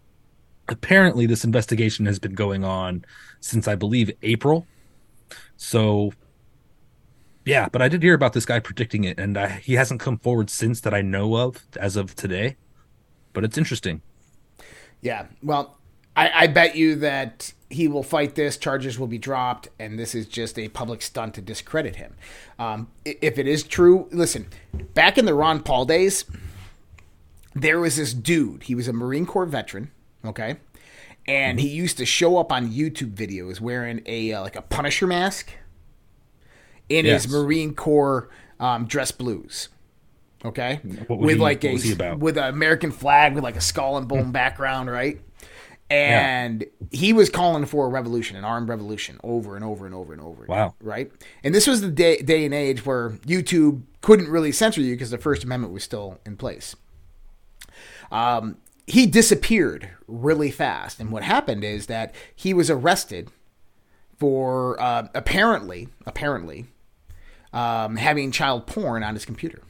apparently, 0.67 1.25
this 1.25 1.43
investigation 1.43 2.05
has 2.05 2.19
been 2.19 2.35
going 2.35 2.63
on 2.63 3.03
since 3.39 3.67
I 3.67 3.75
believe 3.75 4.11
April. 4.21 4.67
So, 5.57 6.13
yeah, 7.45 7.67
but 7.69 7.81
I 7.81 7.89
did 7.89 8.03
hear 8.03 8.13
about 8.13 8.33
this 8.33 8.45
guy 8.45 8.59
predicting 8.59 9.03
it, 9.05 9.19
and 9.19 9.37
I, 9.37 9.49
he 9.49 9.73
hasn't 9.73 10.01
come 10.01 10.17
forward 10.19 10.49
since 10.49 10.81
that 10.81 10.93
I 10.93 11.01
know 11.01 11.35
of 11.35 11.65
as 11.77 11.95
of 11.95 12.15
today. 12.15 12.57
But 13.33 13.43
it's 13.43 13.57
interesting. 13.57 14.01
Yeah. 15.01 15.25
Well, 15.43 15.77
I, 16.15 16.43
I 16.43 16.47
bet 16.47 16.75
you 16.75 16.95
that 16.97 17.53
he 17.75 17.87
will 17.87 18.03
fight 18.03 18.35
this. 18.35 18.57
Charges 18.57 18.97
will 18.97 19.07
be 19.07 19.17
dropped, 19.17 19.69
and 19.79 19.97
this 19.99 20.15
is 20.15 20.25
just 20.27 20.57
a 20.57 20.67
public 20.69 21.01
stunt 21.01 21.33
to 21.35 21.41
discredit 21.41 21.95
him. 21.97 22.15
Um, 22.57 22.87
if 23.05 23.37
it 23.37 23.47
is 23.47 23.63
true, 23.63 24.07
listen. 24.11 24.47
Back 24.93 25.17
in 25.17 25.25
the 25.25 25.33
Ron 25.33 25.61
Paul 25.63 25.85
days, 25.85 26.25
there 27.53 27.79
was 27.79 27.97
this 27.97 28.13
dude. 28.13 28.63
He 28.63 28.75
was 28.75 28.87
a 28.87 28.93
Marine 28.93 29.25
Corps 29.25 29.45
veteran. 29.45 29.91
Okay. 30.23 30.57
And 31.27 31.59
he 31.59 31.67
used 31.69 31.97
to 31.97 32.05
show 32.05 32.37
up 32.37 32.51
on 32.51 32.71
YouTube 32.71 33.13
videos 33.15 33.59
wearing 33.59 34.01
a 34.05 34.33
uh, 34.33 34.41
like 34.41 34.55
a 34.55 34.61
Punisher 34.61 35.07
mask 35.07 35.51
in 36.89 37.05
Yes. 37.05 37.23
his 37.23 37.31
Marine 37.33 37.73
Corps 37.73 38.29
um, 38.59 38.85
dress 38.85 39.11
blues. 39.11 39.69
Okay, 40.43 40.79
What 41.07 41.17
was 41.19 41.25
with 41.25 41.35
he- 41.37 41.41
like 41.41 41.63
a 41.65 41.73
was 41.73 41.81
he 41.83 41.93
about? 41.93 42.19
with 42.19 42.37
an 42.37 42.43
American 42.53 42.91
flag 42.91 43.33
with 43.33 43.43
like 43.43 43.55
a 43.55 43.61
skull 43.61 43.97
and 43.97 44.07
bone 44.07 44.31
background, 44.31 44.91
right? 44.91 45.19
And 45.89 46.65
he 46.91 47.13
was 47.13 47.29
calling 47.29 47.65
for 47.65 47.85
a 47.85 47.89
revolution, 47.89 48.35
an 48.37 48.43
armed 48.43 48.69
revolution, 48.69 49.19
over 49.23 49.55
and 49.55 49.63
over 49.63 49.85
and 49.85 49.93
over 49.93 50.13
and 50.13 50.21
over. 50.21 50.43
again, 50.43 50.55
Wow. 50.55 50.75
Right? 50.81 51.11
And 51.43 51.53
this 51.53 51.67
was 51.67 51.81
the 51.81 51.91
day, 51.91 52.17
day 52.17 52.43
and 52.43 52.53
age 52.53 52.85
where 52.85 53.11
YouTube 53.27 53.83
couldn't 54.01 54.29
really 54.29 54.51
censor 54.51 54.81
you 54.81 54.95
because 54.95 55.11
the 55.11 55.17
First 55.17 55.43
Amendment 55.43 55.73
was 55.73 55.83
still 55.83 56.19
in 56.25 56.37
place. 56.37 56.75
Um, 58.11 58.57
he 58.87 59.05
disappeared 59.05 59.89
really 60.07 60.51
fast, 60.51 60.99
and 60.99 61.11
what 61.11 61.23
happened 61.23 61.63
is 61.63 61.87
that 61.87 62.13
he 62.35 62.53
was 62.53 62.69
arrested 62.69 63.29
for 64.17 64.79
uh, 64.81 65.07
apparently, 65.13 65.89
apparently, 66.05 66.65
um, 67.51 67.95
having 67.95 68.31
child 68.31 68.67
porn 68.67 69.03
on 69.03 69.13
his 69.13 69.25
computer. 69.25 69.61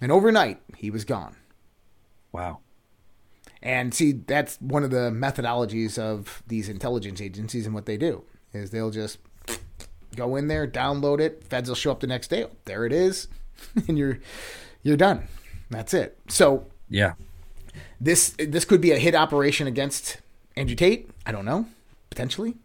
And 0.00 0.12
overnight, 0.12 0.60
he 0.76 0.90
was 0.90 1.04
gone. 1.04 1.36
Wow. 2.32 2.58
And 3.64 3.92
see, 3.94 4.12
that's 4.12 4.56
one 4.60 4.84
of 4.84 4.90
the 4.90 5.10
methodologies 5.10 5.98
of 5.98 6.42
these 6.46 6.68
intelligence 6.68 7.20
agencies 7.20 7.64
and 7.66 7.74
what 7.74 7.86
they 7.86 7.96
do 7.96 8.22
is 8.52 8.70
they'll 8.70 8.90
just 8.90 9.18
go 10.14 10.36
in 10.36 10.48
there, 10.48 10.68
download 10.68 11.18
it. 11.18 11.44
Feds 11.48 11.68
will 11.68 11.74
show 11.74 11.90
up 11.90 12.00
the 12.00 12.06
next 12.06 12.28
day. 12.28 12.44
Oh, 12.44 12.50
there 12.66 12.84
it 12.84 12.92
is, 12.92 13.26
and 13.88 13.96
you're 13.98 14.18
you're 14.82 14.98
done. 14.98 15.28
That's 15.70 15.94
it. 15.94 16.18
So 16.28 16.66
Yeah. 16.90 17.14
this 18.00 18.34
this 18.38 18.66
could 18.66 18.82
be 18.82 18.92
a 18.92 18.98
hit 18.98 19.14
operation 19.14 19.66
against 19.66 20.18
Andrew 20.56 20.76
Tate. 20.76 21.08
I 21.26 21.32
don't 21.32 21.46
know, 21.46 21.66
potentially. 22.10 22.56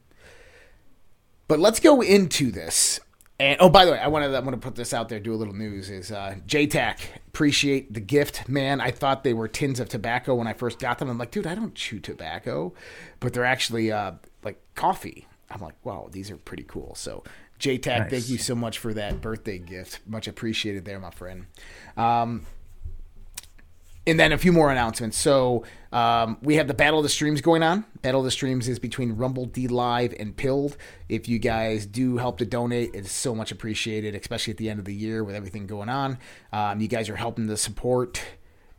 But 1.47 1.59
let's 1.59 1.79
go 1.79 2.01
into 2.01 2.51
this. 2.51 2.99
And 3.39 3.57
oh, 3.61 3.69
by 3.69 3.85
the 3.85 3.91
way, 3.93 3.99
I 3.99 4.07
wanted 4.07 4.35
I 4.35 4.39
want 4.41 4.51
to 4.51 4.57
put 4.57 4.75
this 4.75 4.93
out 4.93 5.07
there. 5.07 5.19
Do 5.19 5.33
a 5.33 5.35
little 5.37 5.53
news. 5.55 5.89
Is 5.89 6.11
uh, 6.11 6.35
JTAC 6.45 6.99
appreciate 7.27 7.93
the 7.93 8.01
gift, 8.01 8.49
man? 8.49 8.81
I 8.81 8.91
thought 8.91 9.23
they 9.23 9.33
were 9.33 9.47
tins 9.47 9.79
of 9.79 9.87
tobacco 9.87 10.35
when 10.35 10.45
I 10.47 10.53
first 10.53 10.79
got 10.79 10.97
them. 10.99 11.09
I'm 11.09 11.17
like, 11.17 11.31
dude, 11.31 11.47
I 11.47 11.55
don't 11.55 11.73
chew 11.73 11.99
tobacco, 11.99 12.73
but 13.21 13.31
they're 13.33 13.45
actually 13.45 13.91
uh, 13.91 14.13
like 14.43 14.61
coffee. 14.75 15.25
I'm 15.49 15.61
like, 15.61 15.75
wow, 15.85 16.09
these 16.11 16.29
are 16.29 16.37
pretty 16.37 16.63
cool. 16.63 16.95
So 16.95 17.23
JTAC, 17.61 17.85
Nice. 17.99 18.09
thank 18.11 18.29
you 18.29 18.37
so 18.37 18.55
much 18.55 18.77
for 18.77 18.93
that 18.93 19.21
birthday 19.21 19.57
gift. 19.57 19.99
Much 20.05 20.27
appreciated 20.27 20.83
there, 20.85 20.99
my 20.99 21.11
friend. 21.11 21.45
Um, 21.95 22.45
and 24.07 24.19
then 24.19 24.31
a 24.31 24.37
few 24.37 24.51
more 24.51 24.71
announcements. 24.71 25.17
So 25.17 25.65
um, 25.91 26.37
we 26.41 26.55
have 26.55 26.67
the 26.67 26.73
Battle 26.73 26.99
of 26.99 27.03
the 27.03 27.09
Streams 27.09 27.41
going 27.41 27.63
on. 27.63 27.85
Battle 28.01 28.21
of 28.21 28.25
the 28.25 28.31
Streams 28.31 28.67
is 28.67 28.79
between 28.79 29.13
Rumble, 29.13 29.47
DLive, 29.47 30.19
and 30.19 30.35
Pilled. 30.35 30.77
If 31.07 31.27
you 31.27 31.39
guys 31.39 31.85
do 31.85 32.17
help 32.17 32.37
to 32.39 32.45
donate, 32.45 32.91
it's 32.93 33.11
so 33.11 33.35
much 33.35 33.51
appreciated, 33.51 34.15
especially 34.15 34.51
at 34.51 34.57
the 34.57 34.69
end 34.69 34.79
of 34.79 34.85
the 34.85 34.95
year 34.95 35.23
with 35.23 35.35
everything 35.35 35.67
going 35.67 35.89
on. 35.89 36.17
Um, 36.51 36.79
you 36.79 36.87
guys 36.87 37.09
are 37.09 37.15
helping 37.15 37.47
to 37.47 37.57
support 37.57 38.21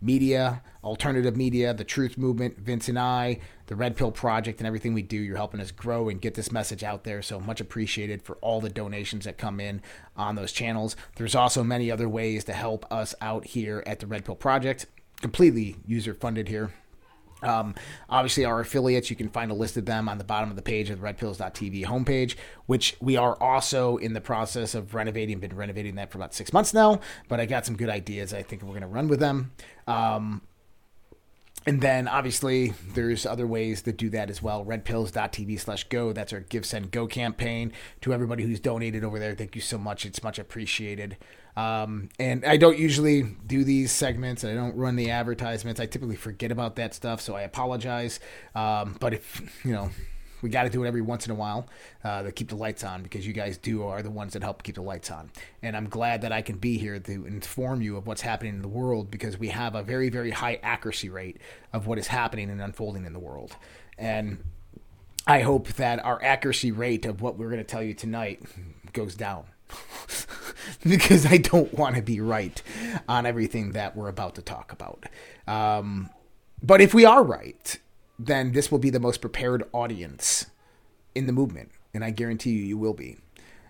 media, 0.02 0.62
alternative 0.82 1.36
media, 1.36 1.74
the 1.74 1.84
Truth 1.84 2.16
Movement, 2.16 2.58
Vince 2.58 2.88
and 2.88 2.98
I, 2.98 3.40
the 3.66 3.76
Red 3.76 3.96
Pill 3.96 4.10
Project, 4.10 4.58
and 4.58 4.66
everything 4.66 4.94
we 4.94 5.02
do. 5.02 5.16
You're 5.16 5.36
helping 5.36 5.60
us 5.60 5.70
grow 5.70 6.08
and 6.08 6.20
get 6.20 6.34
this 6.34 6.50
message 6.50 6.82
out 6.82 7.04
there. 7.04 7.22
So 7.22 7.38
much 7.38 7.60
appreciated 7.60 8.22
for 8.22 8.36
all 8.36 8.60
the 8.60 8.70
donations 8.70 9.26
that 9.26 9.36
come 9.36 9.60
in 9.60 9.82
on 10.16 10.36
those 10.36 10.52
channels. 10.52 10.96
There's 11.16 11.34
also 11.34 11.62
many 11.62 11.90
other 11.90 12.08
ways 12.08 12.44
to 12.44 12.52
help 12.52 12.90
us 12.90 13.14
out 13.20 13.44
here 13.46 13.82
at 13.86 14.00
the 14.00 14.06
Red 14.06 14.24
Pill 14.24 14.34
Project. 14.34 14.86
Completely 15.20 15.76
user 15.86 16.14
funded 16.14 16.48
here. 16.48 16.72
Um, 17.42 17.74
obviously, 18.08 18.44
our 18.44 18.60
affiliates, 18.60 19.10
you 19.10 19.16
can 19.16 19.28
find 19.28 19.50
a 19.50 19.54
list 19.54 19.76
of 19.76 19.86
them 19.86 20.08
on 20.08 20.18
the 20.18 20.24
bottom 20.24 20.50
of 20.50 20.56
the 20.56 20.62
page 20.62 20.90
of 20.90 21.00
the 21.00 21.06
redpills.tv 21.06 21.84
homepage, 21.86 22.36
which 22.66 22.96
we 23.00 23.16
are 23.16 23.40
also 23.40 23.96
in 23.96 24.12
the 24.12 24.20
process 24.20 24.74
of 24.74 24.94
renovating. 24.94 25.40
Been 25.40 25.56
renovating 25.56 25.94
that 25.94 26.10
for 26.10 26.18
about 26.18 26.34
six 26.34 26.52
months 26.52 26.74
now, 26.74 27.00
but 27.28 27.40
I 27.40 27.46
got 27.46 27.66
some 27.66 27.76
good 27.76 27.88
ideas. 27.88 28.34
I 28.34 28.42
think 28.42 28.62
we're 28.62 28.70
going 28.70 28.82
to 28.82 28.86
run 28.86 29.08
with 29.08 29.20
them. 29.20 29.52
Um, 29.86 30.42
and 31.66 31.82
then 31.82 32.08
obviously 32.08 32.72
there's 32.94 33.26
other 33.26 33.46
ways 33.46 33.82
to 33.82 33.92
do 33.92 34.08
that 34.10 34.30
as 34.30 34.42
well. 34.42 34.64
Redpills.tv 34.64 35.60
slash 35.60 35.84
go. 35.84 36.12
That's 36.12 36.32
our 36.32 36.40
GiveSendGo 36.40 37.10
campaign. 37.10 37.72
To 38.00 38.14
everybody 38.14 38.44
who's 38.44 38.60
donated 38.60 39.04
over 39.04 39.18
there, 39.18 39.34
thank 39.34 39.54
you 39.54 39.60
so 39.60 39.76
much. 39.76 40.06
It's 40.06 40.22
much 40.22 40.38
appreciated. 40.38 41.18
Um, 41.56 42.08
and 42.18 42.44
I 42.44 42.56
don't 42.56 42.78
usually 42.78 43.22
do 43.46 43.64
these 43.64 43.92
segments. 43.92 44.44
I 44.44 44.54
don't 44.54 44.76
run 44.76 44.96
the 44.96 45.10
advertisements. 45.10 45.80
I 45.80 45.86
typically 45.86 46.16
forget 46.16 46.52
about 46.52 46.76
that 46.76 46.94
stuff, 46.94 47.20
so 47.20 47.34
I 47.34 47.42
apologize. 47.42 48.20
Um, 48.54 48.96
but 49.00 49.14
if 49.14 49.64
you 49.64 49.72
know, 49.72 49.90
we 50.42 50.48
got 50.48 50.64
to 50.64 50.70
do 50.70 50.84
it 50.84 50.88
every 50.88 51.02
once 51.02 51.26
in 51.26 51.32
a 51.32 51.34
while 51.34 51.66
uh, 52.04 52.22
to 52.22 52.32
keep 52.32 52.48
the 52.48 52.56
lights 52.56 52.84
on 52.84 53.02
because 53.02 53.26
you 53.26 53.32
guys 53.32 53.58
do 53.58 53.84
are 53.84 54.02
the 54.02 54.10
ones 54.10 54.32
that 54.32 54.42
help 54.42 54.62
keep 54.62 54.76
the 54.76 54.82
lights 54.82 55.10
on. 55.10 55.30
And 55.62 55.76
I'm 55.76 55.88
glad 55.88 56.22
that 56.22 56.32
I 56.32 56.42
can 56.42 56.56
be 56.56 56.78
here 56.78 56.98
to 56.98 57.26
inform 57.26 57.82
you 57.82 57.96
of 57.96 58.06
what's 58.06 58.22
happening 58.22 58.54
in 58.54 58.62
the 58.62 58.68
world 58.68 59.10
because 59.10 59.38
we 59.38 59.48
have 59.48 59.74
a 59.74 59.82
very, 59.82 60.08
very 60.08 60.30
high 60.30 60.58
accuracy 60.62 61.08
rate 61.08 61.38
of 61.72 61.86
what 61.86 61.98
is 61.98 62.06
happening 62.06 62.50
and 62.50 62.60
unfolding 62.60 63.04
in 63.04 63.12
the 63.12 63.18
world. 63.18 63.56
And 63.98 64.42
I 65.26 65.40
hope 65.40 65.68
that 65.74 66.04
our 66.04 66.22
accuracy 66.22 66.72
rate 66.72 67.04
of 67.04 67.20
what 67.20 67.36
we're 67.36 67.50
going 67.50 67.58
to 67.58 67.64
tell 67.64 67.82
you 67.82 67.94
tonight 67.94 68.42
goes 68.92 69.14
down. 69.14 69.44
because 70.84 71.26
I 71.26 71.38
don't 71.38 71.72
want 71.74 71.96
to 71.96 72.02
be 72.02 72.20
right 72.20 72.62
on 73.08 73.26
everything 73.26 73.72
that 73.72 73.96
we're 73.96 74.08
about 74.08 74.34
to 74.36 74.42
talk 74.42 74.72
about. 74.72 75.06
Um, 75.46 76.10
but 76.62 76.80
if 76.80 76.94
we 76.94 77.04
are 77.04 77.22
right, 77.22 77.78
then 78.18 78.52
this 78.52 78.70
will 78.70 78.78
be 78.78 78.90
the 78.90 79.00
most 79.00 79.20
prepared 79.20 79.64
audience 79.72 80.46
in 81.14 81.26
the 81.26 81.32
movement. 81.32 81.70
And 81.94 82.04
I 82.04 82.10
guarantee 82.10 82.50
you, 82.50 82.64
you 82.64 82.78
will 82.78 82.94
be. 82.94 83.16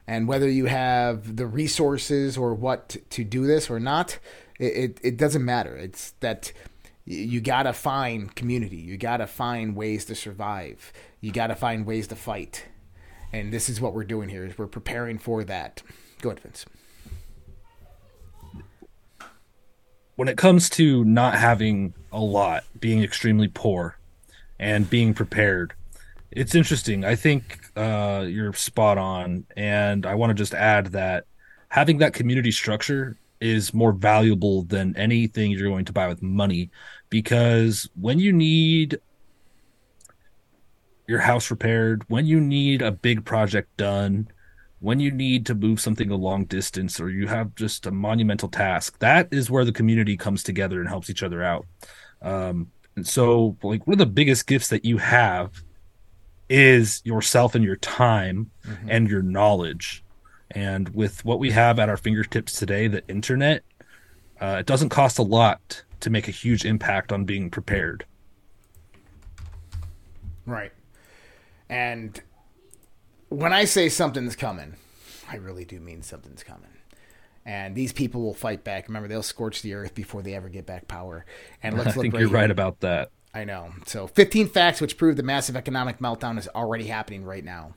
And 0.07 0.27
whether 0.27 0.49
you 0.49 0.67
have 0.67 1.37
the 1.37 1.47
resources 1.47 2.37
or 2.37 2.53
what 2.53 2.97
to 3.11 3.25
do 3.25 3.47
this 3.47 3.71
or 3.71 3.79
not, 3.79 4.19
it, 4.59 4.65
it, 4.65 5.01
it 5.03 5.17
doesn't 5.17 5.45
matter. 5.45 5.77
It's 5.77 6.13
that 6.21 6.53
you 7.05 7.41
got 7.41 7.63
to 7.65 7.73
find 7.73 8.35
community. 8.35 8.77
You 8.77 8.97
got 8.97 9.19
to 9.19 9.27
find 9.27 9.77
ways 9.77 10.05
to 10.07 10.15
survive. 10.15 10.93
You 11.21 11.33
got 11.33 11.49
to 11.49 11.55
find 11.55 11.87
ways 11.87 12.09
to 12.09 12.17
fight. 12.17 12.67
And 13.33 13.53
this 13.53 13.69
is 13.69 13.81
what 13.81 13.95
we're 13.95 14.05
doing 14.05 14.29
here 14.29 14.45
is 14.45 14.59
we're 14.59 14.67
preparing 14.67 15.19
for 15.19 15.45
that. 15.45 15.83
Go 16.21 16.31
ahead, 16.31 16.41
Vince. 16.41 16.67
When 20.21 20.29
it 20.29 20.37
comes 20.37 20.69
to 20.73 21.03
not 21.07 21.33
having 21.37 21.95
a 22.13 22.21
lot, 22.21 22.65
being 22.79 23.03
extremely 23.03 23.49
poor, 23.49 23.97
and 24.59 24.91
being 24.91 25.15
prepared. 25.15 25.73
It's 26.31 26.55
interesting. 26.55 27.07
I 27.07 27.17
think 27.17 27.59
uh, 27.75 28.27
you're 28.29 28.53
spot 28.53 28.99
on, 28.99 29.47
and 29.57 30.05
I 30.05 30.17
want 30.17 30.29
to 30.29 30.35
just 30.35 30.53
add 30.53 30.89
that 30.89 31.25
having 31.71 31.97
that 32.01 32.13
community 32.13 32.51
structure 32.51 33.17
is 33.41 33.73
more 33.73 33.93
valuable 33.93 34.65
than 34.65 34.95
anything 34.95 35.53
you're 35.53 35.71
going 35.71 35.87
to 35.87 35.93
buy 35.95 36.07
with 36.07 36.21
money 36.21 36.69
because 37.09 37.89
when 37.99 38.19
you 38.19 38.31
need 38.31 39.01
your 41.09 41.21
house 41.21 41.51
repaired, 41.51 42.05
when 42.09 42.27
you 42.27 42.43
need 42.43 42.83
a 42.83 42.93
big 42.93 43.25
project 43.25 43.75
done, 43.79 44.29
when 44.81 44.99
you 44.99 45.11
need 45.11 45.47
to 45.47 45.55
move 45.55 45.81
something 45.81 46.11
a 46.11 46.17
long 46.17 46.45
distance 46.47 46.99
or 46.99 47.11
you 47.11 47.27
have 47.29 47.55
just 47.55 47.87
a 47.87 47.91
monumental 47.91 48.49
task, 48.49 48.99
that 48.99 49.29
is 49.31 49.51
where 49.51 49.65
the 49.65 49.73
community 49.73 50.17
comes 50.17 50.43
together 50.43 50.81
and 50.81 50.89
helps 50.89 51.11
each 51.11 51.23
other 51.23 51.43
out. 51.43 51.67
Um, 52.23 52.71
and 52.97 53.07
so, 53.07 53.57
like, 53.63 53.87
one 53.87 53.95
of 53.95 53.99
the 53.99 54.07
biggest 54.07 54.47
gifts 54.47 54.69
that 54.69 54.85
you 54.85 54.99
have 54.99 55.63
is 56.49 57.03
yourself 57.05 57.55
and 57.55 57.63
your 57.63 57.77
time 57.77 58.51
mm-hmm. 58.67 58.91
and 58.91 59.09
your 59.09 59.23
knowledge. 59.23 60.03
And 60.51 60.89
with 60.91 61.25
what 61.25 61.39
we 61.39 61.51
have 61.53 61.79
at 61.79 61.89
our 61.89 61.97
fingertips 61.97 62.55
today, 62.55 62.89
the 62.89 63.07
internet, 63.07 63.63
uh, 64.41 64.57
it 64.61 64.67
doesn't 64.67 64.89
cost 64.89 65.19
a 65.19 65.23
lot 65.23 65.85
to 66.01 66.11
make 66.11 66.27
a 66.27 66.33
huge 66.33 66.65
impact 66.65 67.13
on 67.13 67.25
being 67.25 67.51
prepared. 67.51 68.05
Right. 70.47 70.73
And 71.69 72.21
when 73.31 73.53
I 73.53 73.65
say 73.65 73.89
something's 73.89 74.37
coming, 74.37 74.77
I 75.29 75.37
really 75.37 75.65
do 75.65 75.81
mean 75.81 76.03
something's 76.03 76.45
coming 76.45 76.71
and 77.45 77.75
these 77.75 77.93
people 77.93 78.21
will 78.23 78.35
fight 78.35 78.65
back. 78.65 78.89
Remember, 78.89 79.09
they'll 79.09 79.23
scorch 79.23 79.63
the 79.63 79.75
earth 79.75 79.95
before 79.95 80.23
they 80.23 80.35
ever 80.35 80.49
get 80.49 80.67
back 80.67 80.87
power. 80.89 81.25
And 81.63 81.77
let's 81.79 81.91
I 81.91 81.93
think 81.93 82.15
right 82.15 82.21
you're 82.21 82.29
here. 82.29 82.39
right 82.39 82.51
about 82.51 82.81
that. 82.81 83.11
I 83.33 83.45
know. 83.45 83.73
So, 83.87 84.07
15 84.07 84.49
facts 84.49 84.81
which 84.81 84.97
prove 84.97 85.17
the 85.17 85.23
massive 85.23 85.57
economic 85.57 85.99
meltdown 85.99 86.39
is 86.39 86.49
already 86.49 86.87
happening 86.87 87.25
right 87.25 87.45
now. 87.45 87.75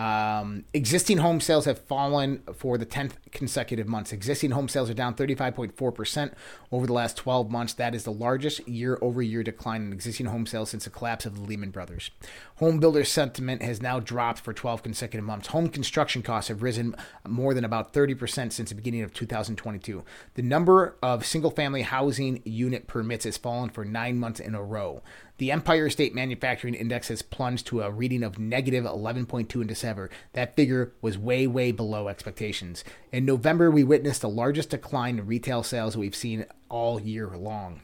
Um, 0.00 0.64
existing 0.72 1.18
home 1.18 1.42
sales 1.42 1.66
have 1.66 1.78
fallen 1.78 2.42
for 2.54 2.78
the 2.78 2.86
10th 2.86 3.16
consecutive 3.32 3.86
months. 3.86 4.14
Existing 4.14 4.52
home 4.52 4.66
sales 4.66 4.88
are 4.88 4.94
down 4.94 5.14
35.4% 5.14 6.32
over 6.72 6.86
the 6.86 6.92
last 6.94 7.18
12 7.18 7.50
months. 7.50 7.74
That 7.74 7.94
is 7.94 8.04
the 8.04 8.12
largest 8.12 8.66
year 8.66 8.98
over 9.02 9.20
year 9.20 9.42
decline 9.42 9.82
in 9.82 9.92
existing 9.92 10.24
home 10.24 10.46
sales 10.46 10.70
since 10.70 10.84
the 10.84 10.90
collapse 10.90 11.26
of 11.26 11.34
the 11.34 11.42
Lehman 11.42 11.68
Brothers. 11.68 12.10
Home 12.56 12.80
builder 12.80 13.04
sentiment 13.04 13.60
has 13.60 13.82
now 13.82 14.00
dropped 14.00 14.40
for 14.40 14.54
12 14.54 14.82
consecutive 14.82 15.24
months. 15.24 15.48
Home 15.48 15.68
construction 15.68 16.22
costs 16.22 16.48
have 16.48 16.62
risen 16.62 16.96
more 17.28 17.52
than 17.52 17.66
about 17.66 17.92
30% 17.92 18.52
since 18.52 18.70
the 18.70 18.74
beginning 18.74 19.02
of 19.02 19.12
2022. 19.12 20.02
The 20.32 20.42
number 20.42 20.96
of 21.02 21.26
single 21.26 21.50
family 21.50 21.82
housing 21.82 22.40
unit 22.46 22.86
permits 22.86 23.26
has 23.26 23.36
fallen 23.36 23.68
for 23.68 23.84
nine 23.84 24.18
months 24.18 24.40
in 24.40 24.54
a 24.54 24.62
row. 24.62 25.02
The 25.40 25.52
Empire 25.52 25.88
State 25.88 26.14
Manufacturing 26.14 26.74
Index 26.74 27.08
has 27.08 27.22
plunged 27.22 27.66
to 27.68 27.80
a 27.80 27.90
reading 27.90 28.22
of 28.22 28.38
negative 28.38 28.84
11.2 28.84 29.58
in 29.58 29.66
December. 29.66 30.10
That 30.34 30.54
figure 30.54 30.92
was 31.00 31.16
way, 31.16 31.46
way 31.46 31.72
below 31.72 32.08
expectations. 32.08 32.84
In 33.10 33.24
November, 33.24 33.70
we 33.70 33.82
witnessed 33.82 34.20
the 34.20 34.28
largest 34.28 34.68
decline 34.68 35.18
in 35.18 35.26
retail 35.26 35.62
sales 35.62 35.96
we've 35.96 36.14
seen 36.14 36.44
all 36.68 37.00
year 37.00 37.28
long. 37.28 37.80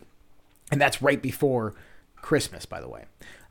And 0.70 0.78
that's 0.78 1.00
right 1.00 1.22
before 1.22 1.74
Christmas, 2.16 2.66
by 2.66 2.82
the 2.82 2.90
way. 2.90 3.06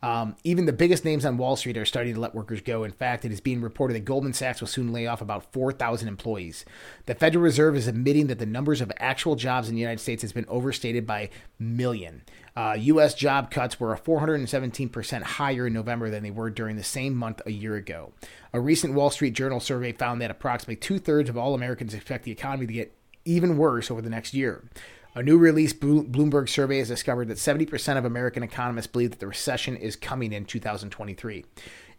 Um, 0.05 0.35
even 0.43 0.65
the 0.65 0.71
biggest 0.71 1.03
names 1.03 1.25
on 1.25 1.35
Wall 1.37 1.55
Street 1.55 1.77
are 1.77 1.83
starting 1.83 2.13
to 2.13 2.19
let 2.19 2.35
workers 2.35 2.61
go. 2.61 2.83
In 2.83 2.91
fact, 2.91 3.25
it 3.25 3.31
is 3.31 3.41
being 3.41 3.59
reported 3.59 3.95
that 3.95 4.05
Goldman 4.05 4.33
Sachs 4.33 4.61
will 4.61 4.67
soon 4.67 4.93
lay 4.93 5.07
off 5.07 5.19
about 5.19 5.51
4,000 5.51 6.07
employees. 6.07 6.63
The 7.07 7.15
Federal 7.15 7.43
Reserve 7.43 7.75
is 7.75 7.87
admitting 7.87 8.27
that 8.27 8.37
the 8.37 8.45
numbers 8.45 8.81
of 8.81 8.91
actual 8.97 9.35
jobs 9.35 9.67
in 9.67 9.73
the 9.73 9.81
United 9.81 9.99
States 9.99 10.21
has 10.21 10.31
been 10.31 10.45
overstated 10.47 11.07
by 11.07 11.31
million. 11.57 12.21
Uh, 12.55 12.75
U.S. 12.79 13.15
job 13.15 13.49
cuts 13.49 13.79
were 13.79 13.95
417% 13.97 15.23
higher 15.23 15.65
in 15.65 15.73
November 15.73 16.11
than 16.11 16.21
they 16.21 16.29
were 16.29 16.51
during 16.51 16.75
the 16.75 16.83
same 16.83 17.15
month 17.15 17.41
a 17.47 17.51
year 17.51 17.73
ago. 17.73 18.13
A 18.53 18.59
recent 18.59 18.93
Wall 18.93 19.09
Street 19.09 19.33
Journal 19.33 19.59
survey 19.59 19.91
found 19.91 20.21
that 20.21 20.29
approximately 20.29 20.75
two 20.75 20.99
thirds 20.99 21.31
of 21.31 21.37
all 21.37 21.55
Americans 21.55 21.95
expect 21.95 22.25
the 22.25 22.31
economy 22.31 22.67
to 22.67 22.73
get 22.73 22.95
even 23.25 23.57
worse 23.57 23.89
over 23.89 24.03
the 24.03 24.11
next 24.11 24.35
year. 24.35 24.69
A 25.17 25.23
new 25.23 25.37
release 25.37 25.71
Bloomberg 25.71 26.49
survey 26.49 26.79
has 26.79 26.89
discovered 26.89 27.29
that 27.29 27.37
70% 27.37 27.97
of 27.97 28.03
American 28.03 28.43
economists 28.43 28.87
believe 28.87 29.11
that 29.11 29.19
the 29.21 29.27
recession 29.27 29.77
is 29.77 29.95
coming 29.95 30.33
in 30.33 30.43
2023. 30.43 31.45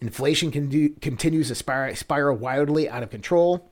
Inflation 0.02 0.52
con- 0.52 0.94
continues 1.00 1.48
to 1.48 1.94
spiral 1.94 2.36
wildly 2.36 2.90
out 2.90 3.02
of 3.02 3.08
control. 3.08 3.70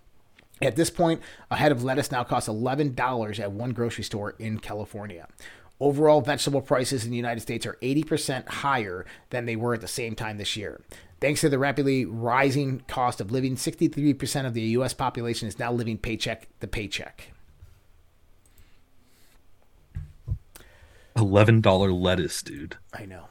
At 0.62 0.76
this 0.76 0.88
point, 0.88 1.20
a 1.50 1.57
head 1.57 1.72
of 1.72 1.85
lettuce 1.85 2.11
now 2.11 2.24
costs 2.24 2.48
$11 2.48 3.38
at 3.38 3.52
one 3.52 3.72
grocery 3.72 4.04
store 4.04 4.30
in 4.38 4.61
California. 4.61 5.28
Overall, 5.78 6.22
vegetable 6.22 6.62
prices 6.62 7.04
in 7.04 7.11
the 7.11 7.16
United 7.18 7.40
States 7.40 7.66
are 7.66 7.76
80% 7.83 8.48
higher 8.48 9.04
than 9.28 9.44
they 9.44 9.57
were 9.57 9.74
at 9.74 9.83
the 9.83 9.88
same 9.88 10.14
time 10.14 10.38
this 10.38 10.57
year. 10.57 10.80
Thanks 11.20 11.42
to 11.42 11.50
the 11.50 11.59
rapidly 11.59 12.07
rising 12.07 12.80
cost 12.88 13.20
of 13.20 13.30
living, 13.30 13.57
63% 13.57 14.46
of 14.46 14.54
the 14.54 14.62
U.S. 14.62 14.94
population 14.94 15.48
is 15.48 15.59
now 15.59 15.70
living 15.70 15.98
paycheck 15.98 16.48
to 16.61 16.66
paycheck. 16.66 17.33
Eleven 21.16 21.61
dollar 21.61 21.92
lettuce, 21.92 22.42
dude. 22.42 22.77
I 22.92 23.05
know. 23.05 23.29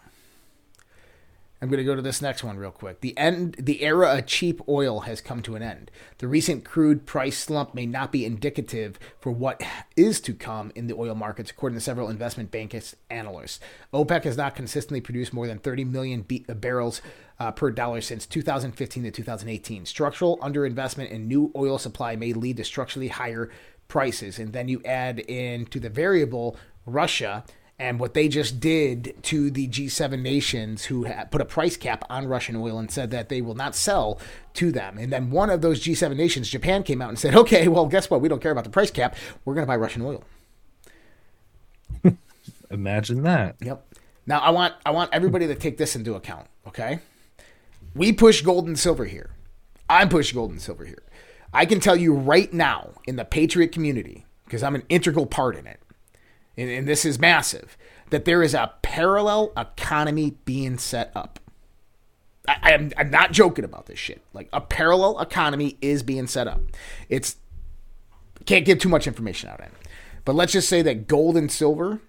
I'm 1.63 1.69
going 1.69 1.77
to 1.77 1.85
go 1.85 1.95
to 1.95 2.01
this 2.01 2.21
next 2.21 2.43
one 2.43 2.57
real 2.57 2.71
quick. 2.71 2.99
The 2.99 3.17
end, 3.17 3.55
the 3.57 3.83
era 3.83 4.17
of 4.17 4.25
cheap 4.25 4.59
oil 4.67 5.01
has 5.01 5.21
come 5.21 5.41
to 5.43 5.55
an 5.55 5.63
end. 5.63 5.89
The 6.17 6.27
recent 6.27 6.65
crude 6.65 7.05
price 7.05 7.37
slump 7.37 7.73
may 7.73 7.85
not 7.85 8.11
be 8.11 8.25
indicative 8.25 8.99
for 9.21 9.31
what 9.31 9.63
is 9.95 10.19
to 10.21 10.33
come 10.33 10.73
in 10.75 10.87
the 10.87 10.95
oil 10.95 11.15
markets, 11.15 11.51
according 11.51 11.77
to 11.77 11.81
several 11.81 12.09
investment 12.09 12.51
bankers 12.51 12.97
analysts. 13.09 13.61
OPEC 13.93 14.25
has 14.25 14.35
not 14.35 14.55
consistently 14.55 14.99
produced 14.99 15.31
more 15.31 15.47
than 15.47 15.57
30 15.57 15.85
million 15.85 16.25
uh, 16.49 16.53
barrels 16.53 17.01
uh, 17.39 17.51
per 17.51 17.71
dollar 17.71 18.01
since 18.01 18.25
2015 18.25 19.03
to 19.03 19.11
2018. 19.11 19.85
Structural 19.85 20.37
underinvestment 20.39 21.11
in 21.11 21.29
new 21.29 21.49
oil 21.55 21.77
supply 21.77 22.17
may 22.17 22.33
lead 22.33 22.57
to 22.57 22.65
structurally 22.65 23.07
higher 23.07 23.49
prices, 23.87 24.37
and 24.37 24.51
then 24.51 24.67
you 24.67 24.81
add 24.83 25.19
in 25.19 25.65
to 25.67 25.79
the 25.79 25.89
variable 25.89 26.57
Russia 26.85 27.45
and 27.79 27.99
what 27.99 28.13
they 28.13 28.27
just 28.27 28.59
did 28.59 29.15
to 29.23 29.49
the 29.49 29.67
G7 29.67 30.21
nations 30.21 30.85
who 30.85 31.07
put 31.31 31.41
a 31.41 31.45
price 31.45 31.75
cap 31.75 32.05
on 32.09 32.27
Russian 32.27 32.55
oil 32.55 32.77
and 32.77 32.89
said 32.89 33.11
that 33.11 33.29
they 33.29 33.41
will 33.41 33.55
not 33.55 33.75
sell 33.75 34.19
to 34.53 34.71
them. 34.71 34.97
And 34.97 35.11
then 35.11 35.31
one 35.31 35.49
of 35.49 35.61
those 35.61 35.83
G7 35.83 36.15
nations, 36.15 36.49
Japan, 36.49 36.83
came 36.83 37.01
out 37.01 37.09
and 37.09 37.19
said, 37.19 37.35
okay, 37.35 37.67
well, 37.67 37.87
guess 37.87 38.09
what? 38.09 38.21
We 38.21 38.29
don't 38.29 38.41
care 38.41 38.51
about 38.51 38.63
the 38.63 38.69
price 38.69 38.91
cap. 38.91 39.15
We're 39.43 39.55
going 39.55 39.65
to 39.65 39.67
buy 39.67 39.75
Russian 39.75 40.03
oil. 40.03 40.23
Imagine 42.71 43.23
that. 43.23 43.55
Yep. 43.61 43.85
Now 44.25 44.39
I 44.39 44.51
want 44.51 44.73
I 44.85 44.91
want 44.91 45.09
everybody 45.13 45.47
to 45.47 45.55
take 45.55 45.77
this 45.77 45.95
into 45.95 46.15
account, 46.15 46.47
okay? 46.67 46.99
We 47.93 48.13
push 48.13 48.41
gold 48.41 48.67
and 48.67 48.79
silver 48.79 49.05
here. 49.05 49.31
I 49.89 50.05
push 50.05 50.31
gold 50.31 50.51
and 50.51 50.61
silver 50.61 50.85
here. 50.85 51.03
I 51.53 51.65
can 51.65 51.79
tell 51.79 51.95
you 51.95 52.13
right 52.13 52.51
now 52.51 52.91
in 53.05 53.15
the 53.15 53.25
Patriot 53.25 53.71
community, 53.71 54.25
because 54.45 54.63
I'm 54.63 54.75
an 54.75 54.83
integral 54.89 55.25
part 55.25 55.55
in 55.55 55.67
it, 55.67 55.79
and, 56.57 56.69
and 56.69 56.87
this 56.87 57.05
is 57.05 57.19
massive, 57.19 57.77
that 58.09 58.25
there 58.25 58.43
is 58.43 58.53
a 58.53 58.73
parallel 58.81 59.51
economy 59.57 60.37
being 60.45 60.77
set 60.77 61.11
up. 61.15 61.39
I, 62.47 62.73
am 62.73 62.91
I'm 62.97 63.09
not 63.09 63.31
joking 63.31 63.63
about 63.63 63.85
this 63.85 63.99
shit. 63.99 64.21
Like 64.33 64.49
a 64.51 64.59
parallel 64.59 65.19
economy 65.19 65.77
is 65.81 66.03
being 66.03 66.27
set 66.27 66.47
up. 66.47 66.61
It's 67.07 67.37
can't 68.45 68.65
give 68.65 68.79
too 68.79 68.89
much 68.89 69.07
information 69.07 69.49
out 69.49 69.61
on 69.61 69.67
it. 69.67 69.73
But 70.25 70.35
let's 70.35 70.53
just 70.53 70.69
say 70.69 70.81
that 70.81 71.07
gold 71.07 71.37
and 71.37 71.51
silver, 71.51 72.01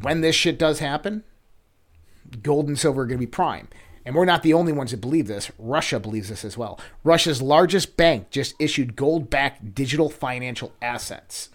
when 0.00 0.20
this 0.20 0.34
shit 0.34 0.58
does 0.58 0.78
happen, 0.78 1.24
gold 2.42 2.68
and 2.68 2.78
silver 2.78 3.02
are 3.02 3.06
going 3.06 3.18
to 3.18 3.26
be 3.26 3.30
prime. 3.30 3.68
And 4.04 4.14
we're 4.14 4.24
not 4.24 4.42
the 4.42 4.54
only 4.54 4.72
ones 4.72 4.90
that 4.90 5.00
believe 5.00 5.28
this. 5.28 5.50
Russia 5.58 6.00
believes 6.00 6.28
this 6.28 6.44
as 6.44 6.58
well. 6.58 6.80
Russia's 7.04 7.40
largest 7.40 7.96
bank 7.96 8.30
just 8.30 8.54
issued 8.58 8.96
gold 8.96 9.30
backed 9.30 9.74
digital 9.74 10.08
financial 10.08 10.72
assets. 10.82 11.50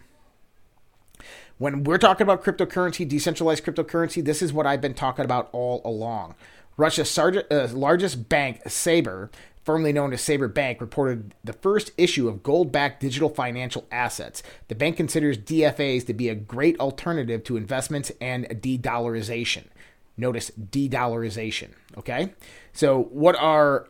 When 1.57 1.83
we're 1.83 1.97
talking 1.97 2.23
about 2.23 2.43
cryptocurrency, 2.43 3.07
decentralized 3.07 3.65
cryptocurrency, 3.65 4.23
this 4.23 4.41
is 4.41 4.53
what 4.53 4.67
I've 4.67 4.81
been 4.81 4.93
talking 4.93 5.25
about 5.25 5.49
all 5.51 5.81
along. 5.83 6.35
Russia's 6.77 7.17
uh, 7.17 7.69
largest 7.73 8.29
bank, 8.29 8.61
Sber, 8.67 9.31
formerly 9.63 9.91
known 9.91 10.13
as 10.13 10.21
Sberbank, 10.21 10.79
reported 10.79 11.33
the 11.43 11.53
first 11.53 11.91
issue 11.97 12.27
of 12.27 12.43
gold 12.43 12.71
backed 12.71 13.01
digital 13.01 13.29
financial 13.29 13.85
assets. 13.91 14.43
The 14.67 14.75
bank 14.75 14.97
considers 14.97 15.37
DFAs 15.37 16.05
to 16.05 16.13
be 16.13 16.29
a 16.29 16.35
great 16.35 16.79
alternative 16.79 17.43
to 17.45 17.57
investments 17.57 18.11
and 18.21 18.61
de 18.61 18.77
dollarization. 18.77 19.63
Notice 20.15 20.51
de 20.51 20.87
dollarization. 20.87 21.69
Okay? 21.97 22.33
So, 22.71 23.03
what 23.11 23.35
are 23.35 23.87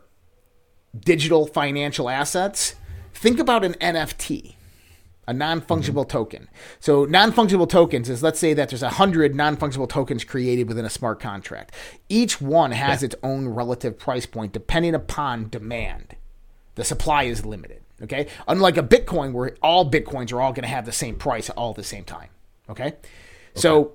digital 0.98 1.46
financial 1.46 2.08
assets? 2.08 2.76
Think 3.12 3.38
about 3.38 3.64
an 3.64 3.74
NFT 3.74 4.54
a 5.28 5.32
non-fungible 5.34 6.08
token. 6.08 6.48
So 6.80 7.04
non-fungible 7.04 7.68
tokens 7.68 8.08
is 8.08 8.22
let's 8.22 8.38
say 8.38 8.54
that 8.54 8.70
there's 8.70 8.82
a 8.82 8.88
hundred 8.88 9.34
non-fungible 9.34 9.88
tokens 9.88 10.24
created 10.24 10.68
within 10.68 10.86
a 10.86 10.90
smart 10.90 11.20
contract. 11.20 11.74
Each 12.08 12.40
one 12.40 12.72
has 12.72 13.02
its 13.02 13.14
own 13.22 13.46
relative 13.46 13.98
price 13.98 14.24
point 14.24 14.54
depending 14.54 14.94
upon 14.94 15.50
demand. 15.50 16.16
The 16.76 16.84
supply 16.84 17.24
is 17.24 17.44
limited. 17.44 17.82
Okay, 18.00 18.28
unlike 18.46 18.76
a 18.76 18.82
Bitcoin 18.82 19.32
where 19.32 19.56
all 19.60 19.90
Bitcoins 19.90 20.32
are 20.32 20.40
all 20.40 20.52
going 20.52 20.62
to 20.62 20.68
have 20.68 20.86
the 20.86 20.92
same 20.92 21.16
price 21.16 21.50
all 21.50 21.70
at 21.70 21.76
the 21.76 21.84
same 21.84 22.04
time. 22.04 22.28
Okay, 22.70 22.94
so 23.54 23.92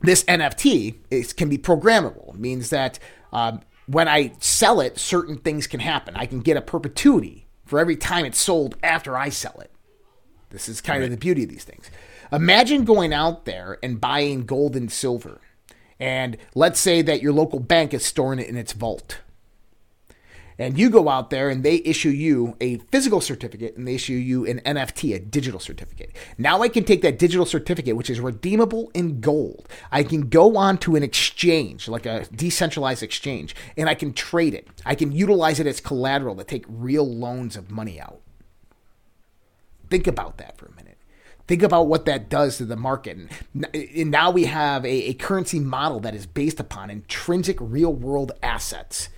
this 0.00 0.24
NFT 0.24 0.94
is, 1.10 1.32
can 1.32 1.48
be 1.48 1.58
programmable. 1.58 2.34
It 2.34 2.40
means 2.40 2.70
that 2.70 2.98
um, 3.32 3.60
when 3.86 4.08
I 4.08 4.32
sell 4.38 4.80
it, 4.80 4.96
certain 4.96 5.36
things 5.38 5.66
can 5.66 5.80
happen. 5.80 6.14
I 6.16 6.24
can 6.24 6.40
get 6.40 6.56
a 6.56 6.62
perpetuity 6.62 7.46
for 7.64 7.78
every 7.78 7.96
time 7.96 8.24
it's 8.24 8.38
sold 8.38 8.76
after 8.82 9.18
I 9.18 9.28
sell 9.28 9.58
it. 9.60 9.72
This 10.56 10.70
is 10.70 10.80
kind 10.80 11.04
of 11.04 11.10
the 11.10 11.18
beauty 11.18 11.42
of 11.42 11.50
these 11.50 11.64
things. 11.64 11.90
Imagine 12.32 12.86
going 12.86 13.12
out 13.12 13.44
there 13.44 13.78
and 13.82 14.00
buying 14.00 14.46
gold 14.46 14.74
and 14.74 14.90
silver. 14.90 15.42
And 16.00 16.38
let's 16.54 16.80
say 16.80 17.02
that 17.02 17.20
your 17.20 17.34
local 17.34 17.60
bank 17.60 17.92
is 17.92 18.06
storing 18.06 18.38
it 18.38 18.48
in 18.48 18.56
its 18.56 18.72
vault. 18.72 19.18
And 20.58 20.78
you 20.78 20.88
go 20.88 21.10
out 21.10 21.28
there 21.28 21.50
and 21.50 21.62
they 21.62 21.82
issue 21.84 22.08
you 22.08 22.56
a 22.58 22.78
physical 22.90 23.20
certificate 23.20 23.76
and 23.76 23.86
they 23.86 23.96
issue 23.96 24.14
you 24.14 24.46
an 24.46 24.60
NFT, 24.60 25.14
a 25.14 25.18
digital 25.18 25.60
certificate. 25.60 26.16
Now 26.38 26.62
I 26.62 26.70
can 26.70 26.84
take 26.84 27.02
that 27.02 27.18
digital 27.18 27.44
certificate, 27.44 27.94
which 27.94 28.08
is 28.08 28.18
redeemable 28.18 28.90
in 28.94 29.20
gold. 29.20 29.68
I 29.92 30.04
can 30.04 30.30
go 30.30 30.56
on 30.56 30.78
to 30.78 30.96
an 30.96 31.02
exchange, 31.02 31.86
like 31.86 32.06
a 32.06 32.24
decentralized 32.34 33.02
exchange, 33.02 33.54
and 33.76 33.90
I 33.90 33.94
can 33.94 34.14
trade 34.14 34.54
it. 34.54 34.68
I 34.86 34.94
can 34.94 35.12
utilize 35.12 35.60
it 35.60 35.66
as 35.66 35.82
collateral 35.82 36.36
to 36.36 36.44
take 36.44 36.64
real 36.66 37.06
loans 37.06 37.56
of 37.56 37.70
money 37.70 38.00
out. 38.00 38.22
Think 39.90 40.06
about 40.06 40.38
that 40.38 40.56
for 40.58 40.66
a 40.66 40.74
minute. 40.74 40.98
Think 41.46 41.62
about 41.62 41.86
what 41.86 42.06
that 42.06 42.28
does 42.28 42.58
to 42.58 42.64
the 42.64 42.76
market. 42.76 43.18
And 43.72 44.10
now 44.10 44.30
we 44.32 44.46
have 44.46 44.84
a, 44.84 45.10
a 45.10 45.14
currency 45.14 45.60
model 45.60 46.00
that 46.00 46.14
is 46.14 46.26
based 46.26 46.58
upon 46.58 46.90
intrinsic 46.90 47.56
real 47.60 47.92
world 47.92 48.32
assets. 48.42 49.08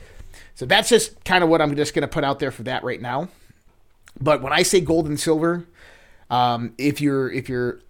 So 0.54 0.66
that's 0.66 0.88
just 0.90 1.24
kind 1.24 1.42
of 1.42 1.48
what 1.48 1.62
I'm 1.62 1.74
just 1.74 1.94
going 1.94 2.02
to 2.02 2.08
put 2.08 2.24
out 2.24 2.38
there 2.38 2.50
for 2.50 2.64
that 2.64 2.84
right 2.84 3.00
now. 3.00 3.28
But 4.20 4.42
when 4.42 4.52
I 4.52 4.62
say 4.62 4.80
gold 4.80 5.06
and 5.06 5.18
silver, 5.18 5.64
um, 6.30 6.74
if 6.76 7.00
you're 7.00 7.30
if 7.30 7.48
you're 7.48 7.80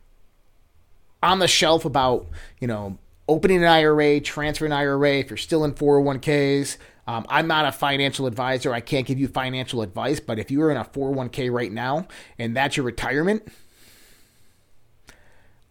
on 1.23 1.39
the 1.39 1.49
shelf 1.49 1.85
about 1.85 2.27
you 2.61 2.69
know 2.69 2.99
opening 3.29 3.59
an 3.59 3.69
IRA, 3.69 4.21
transferring 4.21 4.73
an 4.73 4.79
IRA, 4.79 5.17
if 5.17 5.31
you're 5.31 5.37
still 5.37 5.65
in 5.65 5.73
401ks, 5.73 6.77
um, 7.09 7.25
I'm 7.31 7.47
not 7.47 7.65
a 7.65 7.73
financial 7.73 8.27
advisor. 8.27 8.75
I 8.75 8.81
can't 8.81 9.07
give 9.07 9.19
you 9.19 9.29
financial 9.29 9.81
advice, 9.81 10.21
but 10.21 10.39
if 10.39 10.51
you're 10.51 10.71
in 10.71 10.77
a 10.77 10.85
401k 10.85 11.51
right 11.51 11.73
now 11.73 12.07
and 12.39 12.55
that's 12.55 12.77
your 12.77 12.85
retirement, 12.85 13.49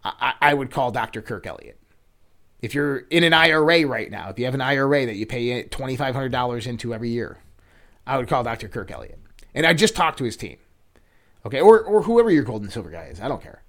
I, 0.02 0.34
I 0.40 0.52
would 0.52 0.72
call 0.72 0.90
Dr. 0.90 1.22
Kirk 1.22 1.46
Elliott. 1.46 1.78
If 2.60 2.74
you're 2.74 2.98
in 3.10 3.22
an 3.22 3.32
IRA 3.32 3.86
right 3.86 4.10
now, 4.10 4.30
if 4.30 4.38
you 4.40 4.46
have 4.46 4.54
an 4.54 4.60
IRA 4.60 5.06
that 5.06 5.14
you 5.14 5.26
pay 5.26 5.62
$2,500 5.62 6.66
into 6.66 6.92
every 6.92 7.10
year, 7.10 7.38
I 8.04 8.16
would 8.16 8.26
call 8.26 8.42
Dr. 8.42 8.66
Kirk 8.66 8.90
Elliott. 8.90 9.20
And 9.54 9.64
I 9.64 9.74
just 9.74 9.94
talked 9.94 10.18
to 10.18 10.24
his 10.24 10.36
team. 10.36 10.56
Okay, 11.46 11.60
or, 11.60 11.80
or 11.80 12.02
whoever 12.02 12.32
your 12.32 12.42
gold 12.42 12.62
and 12.62 12.72
silver 12.72 12.90
guy 12.90 13.04
is. 13.04 13.20
I 13.20 13.28
don't 13.28 13.40
care. 13.40 13.62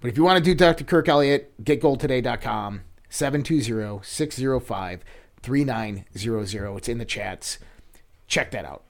But 0.00 0.08
if 0.08 0.16
you 0.16 0.24
want 0.24 0.38
to 0.38 0.44
do 0.44 0.52
Dr. 0.52 0.82
Kirk 0.82 1.08
Elliott, 1.08 1.64
getgoldtoday.com, 1.64 2.82
720 3.08 4.00
605 4.02 5.04
3900. 5.42 6.76
It's 6.76 6.88
in 6.88 6.98
the 6.98 7.04
chats. 7.04 7.58
Check 8.26 8.50
that 8.52 8.64
out. 8.64 8.84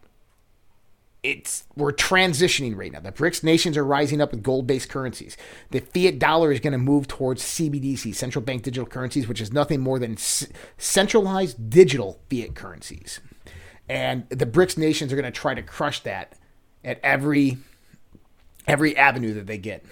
It's 1.23 1.65
we're 1.75 1.93
transitioning 1.93 2.77
right 2.77 2.93
now. 2.93 3.01
The 3.01 3.11
BRICS 3.11 3.43
nations 3.43 3.77
are 3.77 3.85
rising 3.85 4.21
up 4.21 4.31
with 4.31 4.43
gold-based 4.43 4.89
currencies. 4.89 5.37
The 5.71 5.81
fiat 5.81 6.19
dollar 6.21 6.53
is 6.53 6.61
going 6.61 6.73
to 6.73 6.79
move 6.79 7.09
towards 7.09 7.43
CBDC, 7.43 8.15
central 8.15 8.43
bank 8.45 8.63
digital 8.63 8.87
currencies, 8.87 9.27
which 9.27 9.41
is 9.41 9.53
nothing 9.53 9.81
more 9.81 9.99
than 9.99 10.17
c- 10.17 10.47
centralized 10.77 11.71
digital 11.71 12.21
fiat 12.31 12.55
currencies. 12.55 13.21
And 13.89 14.29
the 14.29 14.47
BRICS 14.47 14.79
nations 14.79 15.13
are 15.13 15.17
going 15.17 15.25
to 15.25 15.33
try 15.33 15.55
to 15.55 15.63
crush 15.63 16.01
that 16.01 16.37
at 16.85 17.01
every 17.03 17.59
every 18.69 18.97
avenue 18.97 19.35
that 19.35 19.47
they 19.47 19.59
get. 19.59 19.85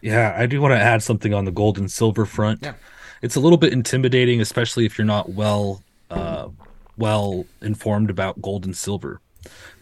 Yeah, 0.00 0.34
I 0.38 0.46
do 0.46 0.60
want 0.60 0.72
to 0.72 0.78
add 0.78 1.02
something 1.02 1.34
on 1.34 1.44
the 1.44 1.50
gold 1.50 1.76
and 1.76 1.90
silver 1.90 2.24
front. 2.24 2.60
Yeah 2.62 2.74
it's 3.22 3.36
a 3.36 3.40
little 3.40 3.58
bit 3.58 3.72
intimidating, 3.72 4.40
especially 4.40 4.86
if 4.86 4.98
you're 4.98 5.06
not 5.06 5.30
well 5.30 5.82
uh, 6.10 6.48
well 6.96 7.46
informed 7.62 8.10
about 8.10 8.40
gold 8.40 8.64
and 8.64 8.76
silver. 8.76 9.20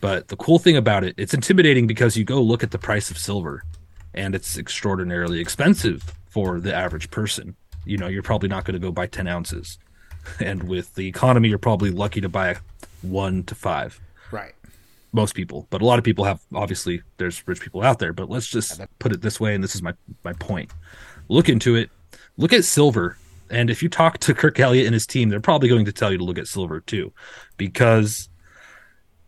But 0.00 0.28
the 0.28 0.36
cool 0.36 0.58
thing 0.58 0.76
about 0.76 1.04
it, 1.04 1.14
it's 1.16 1.34
intimidating 1.34 1.86
because 1.86 2.16
you 2.16 2.24
go 2.24 2.40
look 2.42 2.62
at 2.62 2.70
the 2.70 2.78
price 2.78 3.10
of 3.10 3.18
silver, 3.18 3.64
and 4.12 4.34
it's 4.34 4.58
extraordinarily 4.58 5.40
expensive 5.40 6.12
for 6.28 6.60
the 6.60 6.74
average 6.74 7.10
person. 7.10 7.56
You 7.84 7.98
know, 7.98 8.08
you're 8.08 8.22
probably 8.22 8.48
not 8.48 8.64
going 8.64 8.74
to 8.74 8.80
go 8.80 8.92
buy 8.92 9.06
ten 9.06 9.26
ounces, 9.26 9.78
and 10.40 10.64
with 10.64 10.94
the 10.94 11.06
economy, 11.06 11.48
you're 11.48 11.58
probably 11.58 11.90
lucky 11.90 12.20
to 12.20 12.28
buy 12.28 12.56
one 13.02 13.42
to 13.44 13.54
five. 13.54 14.00
Right. 14.30 14.54
Most 15.12 15.34
people, 15.36 15.68
but 15.70 15.80
a 15.80 15.84
lot 15.84 15.98
of 15.98 16.04
people 16.04 16.24
have. 16.24 16.40
Obviously, 16.52 17.02
there's 17.18 17.46
rich 17.46 17.60
people 17.60 17.82
out 17.82 18.00
there, 18.00 18.12
but 18.12 18.28
let's 18.28 18.48
just 18.48 18.80
put 18.98 19.12
it 19.12 19.22
this 19.22 19.38
way, 19.38 19.54
and 19.54 19.62
this 19.62 19.74
is 19.74 19.82
my 19.82 19.94
my 20.24 20.32
point. 20.34 20.72
Look 21.28 21.48
into 21.48 21.76
it. 21.76 21.88
Look 22.36 22.52
at 22.52 22.64
silver 22.64 23.16
and 23.50 23.70
if 23.70 23.82
you 23.82 23.88
talk 23.88 24.18
to 24.18 24.34
Kirk 24.34 24.58
Elliott 24.58 24.86
and 24.86 24.94
his 24.94 25.06
team, 25.06 25.28
they're 25.28 25.40
probably 25.40 25.68
going 25.68 25.84
to 25.84 25.92
tell 25.92 26.10
you 26.10 26.18
to 26.18 26.24
look 26.24 26.38
at 26.38 26.48
silver 26.48 26.80
too, 26.80 27.12
because 27.56 28.28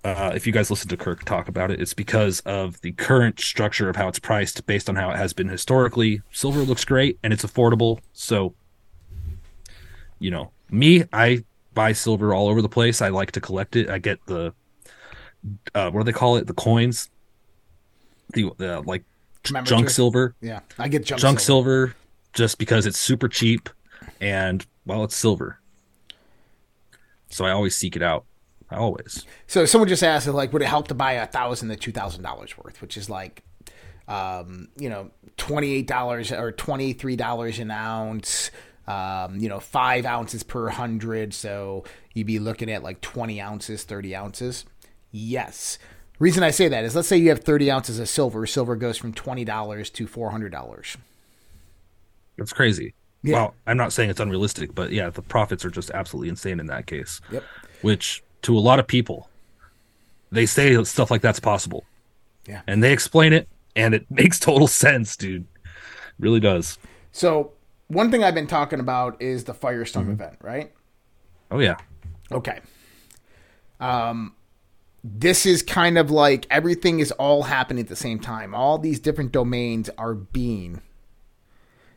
uh, 0.04 0.32
if 0.34 0.46
you 0.46 0.52
guys 0.52 0.70
listen 0.70 0.88
to 0.88 0.96
Kirk 0.96 1.24
talk 1.24 1.48
about 1.48 1.70
it, 1.70 1.80
it's 1.80 1.94
because 1.94 2.40
of 2.40 2.80
the 2.80 2.92
current 2.92 3.40
structure 3.40 3.88
of 3.88 3.96
how 3.96 4.08
it's 4.08 4.18
priced 4.18 4.64
based 4.66 4.88
on 4.88 4.96
how 4.96 5.10
it 5.10 5.16
has 5.16 5.32
been 5.32 5.48
historically. 5.48 6.22
Silver 6.32 6.60
looks 6.60 6.84
great 6.84 7.18
and 7.22 7.32
it's 7.32 7.44
affordable. 7.44 7.98
So, 8.12 8.54
you 10.18 10.30
know, 10.30 10.52
me, 10.70 11.04
I 11.12 11.44
buy 11.74 11.92
silver 11.92 12.32
all 12.32 12.48
over 12.48 12.62
the 12.62 12.68
place. 12.68 13.02
I 13.02 13.08
like 13.08 13.32
to 13.32 13.40
collect 13.40 13.76
it. 13.76 13.90
I 13.90 13.98
get 13.98 14.24
the, 14.26 14.54
uh, 15.74 15.90
what 15.90 16.00
do 16.00 16.04
they 16.04 16.16
call 16.16 16.36
it? 16.36 16.46
The 16.46 16.54
coins, 16.54 17.10
the, 18.32 18.52
uh, 18.60 18.82
like 18.82 19.04
junk 19.42 19.90
silver. 19.90 20.34
Yeah, 20.40 20.60
I 20.78 20.88
get 20.88 21.04
junk, 21.04 21.20
junk 21.20 21.40
silver. 21.40 21.88
silver 21.88 21.96
just 22.32 22.58
because 22.58 22.86
it's 22.86 22.98
super 22.98 23.28
cheap 23.28 23.68
and 24.20 24.66
well, 24.84 25.04
it's 25.04 25.16
silver. 25.16 25.60
So 27.30 27.44
I 27.44 27.50
always 27.50 27.76
seek 27.76 27.96
it 27.96 28.02
out. 28.02 28.24
I 28.70 28.76
always. 28.76 29.24
So 29.46 29.64
someone 29.64 29.88
just 29.88 30.02
asked, 30.02 30.26
like, 30.26 30.52
would 30.52 30.62
it 30.62 30.66
help 30.66 30.88
to 30.88 30.94
buy 30.94 31.12
a 31.12 31.26
thousand 31.26 31.68
to 31.68 31.76
two 31.76 31.92
thousand 31.92 32.22
dollars 32.22 32.56
worth, 32.58 32.80
which 32.80 32.96
is 32.96 33.08
like, 33.08 33.42
um, 34.08 34.68
you 34.76 34.88
know, 34.88 35.10
twenty 35.36 35.72
eight 35.72 35.86
dollars 35.86 36.32
or 36.32 36.52
twenty 36.52 36.92
three 36.92 37.16
dollars 37.16 37.58
an 37.58 37.70
ounce. 37.70 38.50
Um, 38.88 39.38
you 39.38 39.48
know, 39.48 39.58
five 39.58 40.06
ounces 40.06 40.42
per 40.42 40.68
hundred. 40.68 41.34
So 41.34 41.84
you'd 42.14 42.26
be 42.26 42.38
looking 42.38 42.70
at 42.70 42.82
like 42.82 43.00
twenty 43.00 43.40
ounces, 43.40 43.84
thirty 43.84 44.14
ounces. 44.14 44.64
Yes. 45.10 45.78
Reason 46.18 46.42
I 46.42 46.50
say 46.50 46.68
that 46.68 46.84
is, 46.84 46.96
let's 46.96 47.08
say 47.08 47.16
you 47.16 47.28
have 47.28 47.40
thirty 47.40 47.70
ounces 47.70 47.98
of 47.98 48.08
silver. 48.08 48.46
Silver 48.46 48.76
goes 48.76 48.96
from 48.96 49.12
twenty 49.12 49.44
dollars 49.44 49.90
to 49.90 50.06
four 50.06 50.30
hundred 50.30 50.50
dollars. 50.50 50.96
That's 52.38 52.52
crazy. 52.52 52.94
Yeah. 53.22 53.34
Well, 53.34 53.54
I'm 53.66 53.76
not 53.76 53.92
saying 53.92 54.10
it's 54.10 54.20
unrealistic, 54.20 54.74
but 54.74 54.92
yeah, 54.92 55.10
the 55.10 55.22
profits 55.22 55.64
are 55.64 55.70
just 55.70 55.90
absolutely 55.90 56.28
insane 56.28 56.60
in 56.60 56.66
that 56.66 56.86
case. 56.86 57.20
Yep. 57.32 57.44
Which 57.82 58.22
to 58.42 58.56
a 58.56 58.60
lot 58.60 58.78
of 58.78 58.86
people, 58.86 59.28
they 60.30 60.46
say 60.46 60.82
stuff 60.84 61.10
like 61.10 61.22
that's 61.22 61.40
possible. 61.40 61.84
Yeah. 62.46 62.62
And 62.66 62.82
they 62.82 62.92
explain 62.92 63.32
it, 63.32 63.48
and 63.74 63.94
it 63.94 64.06
makes 64.10 64.38
total 64.38 64.68
sense, 64.68 65.16
dude. 65.16 65.46
really 66.18 66.40
does. 66.40 66.78
So 67.12 67.52
one 67.88 68.10
thing 68.10 68.22
I've 68.22 68.34
been 68.34 68.46
talking 68.46 68.80
about 68.80 69.20
is 69.20 69.44
the 69.44 69.54
Firestorm 69.54 70.02
Mm-hmm. 70.02 70.10
event, 70.12 70.36
right? 70.42 70.72
Oh 71.50 71.58
yeah. 71.58 71.76
Okay. 72.30 72.60
Um, 73.80 74.34
this 75.04 75.46
is 75.46 75.62
kind 75.62 75.98
of 75.98 76.10
like 76.10 76.46
everything 76.50 76.98
is 77.00 77.12
all 77.12 77.44
happening 77.44 77.82
at 77.82 77.88
the 77.88 77.96
same 77.96 78.18
time. 78.18 78.54
All 78.54 78.78
these 78.78 78.98
different 79.00 79.32
domains 79.32 79.88
are 79.98 80.14
being. 80.14 80.80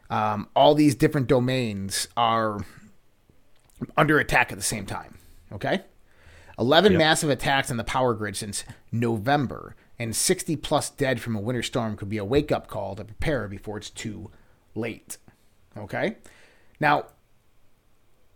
Um, 0.09 0.47
all 0.55 0.73
these 0.75 0.95
different 0.95 1.27
domains 1.27 2.07
are 2.17 2.59
under 3.95 4.19
attack 4.19 4.51
at 4.51 4.57
the 4.57 4.63
same 4.63 4.85
time. 4.85 5.17
Okay. 5.51 5.81
11 6.57 6.93
Yep. 6.93 6.99
massive 6.99 7.29
attacks 7.29 7.71
on 7.71 7.77
the 7.77 7.83
power 7.83 8.13
grid 8.13 8.35
since 8.35 8.63
November, 8.91 9.75
and 9.97 10.15
60 10.15 10.55
plus 10.57 10.89
dead 10.89 11.21
from 11.21 11.35
a 11.35 11.39
winter 11.39 11.63
storm 11.63 11.95
could 11.95 12.09
be 12.09 12.17
a 12.17 12.25
wake 12.25 12.51
up 12.51 12.67
call 12.67 12.95
to 12.95 13.05
prepare 13.05 13.47
before 13.47 13.77
it's 13.77 13.89
too 13.89 14.29
late. 14.75 15.17
Okay. 15.77 16.17
Now, 16.79 17.05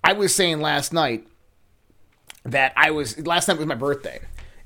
I 0.03 0.13
was 0.13 0.33
saying 0.33 0.61
last 0.61 0.93
night 0.93 1.27
that 2.43 2.73
I 2.75 2.91
was 2.91 3.25
last 3.25 3.47
night 3.47 3.57
was 3.57 3.65
my 3.67 3.75
birthday, 3.75 4.19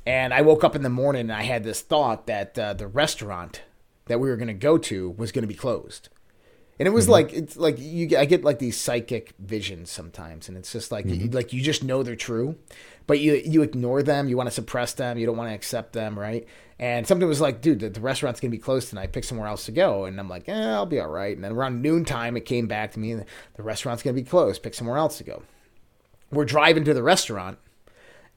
and 0.05 0.33
I 0.33 0.41
woke 0.41 0.63
up 0.63 0.75
in 0.75 0.81
the 0.83 0.89
morning 0.89 1.21
and 1.21 1.33
I 1.33 1.43
had 1.43 1.63
this 1.63 1.81
thought 1.81 2.27
that 2.27 2.57
uh, 2.57 2.73
the 2.73 2.87
restaurant 2.87 3.61
that 4.05 4.19
we 4.19 4.29
were 4.29 4.37
going 4.37 4.47
to 4.47 4.53
go 4.53 4.77
to 4.77 5.11
was 5.11 5.31
going 5.31 5.43
to 5.43 5.47
be 5.47 5.53
closed. 5.53 6.09
And 6.79 6.87
it 6.87 6.91
was 6.91 7.09
like 7.09 7.33
it's 7.33 7.57
like 7.57 7.79
you 7.79 8.17
I 8.17 8.25
get 8.25 8.43
like 8.43 8.59
these 8.59 8.77
psychic 8.77 9.33
visions 9.39 9.89
sometimes, 9.89 10.47
and 10.47 10.55
it's 10.55 10.71
just 10.71 10.91
like 10.91 11.05
you, 11.05 11.27
like 11.29 11.51
you 11.51 11.61
just 11.61 11.83
know 11.83 12.03
they're 12.03 12.15
true, 12.15 12.55
but 13.07 13.19
you 13.19 13.33
you 13.33 13.63
ignore 13.63 14.03
them, 14.03 14.29
you 14.29 14.37
want 14.37 14.47
to 14.47 14.53
suppress 14.53 14.93
them, 14.93 15.17
you 15.17 15.25
don't 15.25 15.37
want 15.37 15.49
to 15.49 15.55
accept 15.55 15.93
them, 15.93 16.17
right? 16.19 16.45
And 16.77 17.07
something 17.07 17.27
was 17.27 17.41
like, 17.41 17.61
dude, 17.61 17.79
the, 17.79 17.89
the 17.89 17.99
restaurant's 17.99 18.39
gonna 18.39 18.51
be 18.51 18.59
closed 18.59 18.89
tonight. 18.89 19.11
Pick 19.11 19.23
somewhere 19.23 19.47
else 19.47 19.65
to 19.65 19.71
go, 19.71 20.05
and 20.05 20.19
I'm 20.19 20.29
like, 20.29 20.47
eh, 20.47 20.53
I'll 20.53 20.85
be 20.85 20.99
all 20.99 21.07
right. 21.07 21.35
And 21.35 21.43
then 21.43 21.53
around 21.53 21.81
noontime, 21.81 22.37
it 22.37 22.45
came 22.45 22.67
back 22.67 22.91
to 22.91 22.99
me, 22.99 23.15
the, 23.15 23.25
the 23.55 23.63
restaurant's 23.63 24.03
gonna 24.03 24.13
be 24.13 24.23
closed. 24.23 24.61
Pick 24.61 24.75
somewhere 24.75 24.97
else 24.97 25.17
to 25.17 25.23
go. 25.23 25.41
We're 26.31 26.45
driving 26.45 26.83
to 26.83 26.93
the 26.93 27.01
restaurant, 27.01 27.57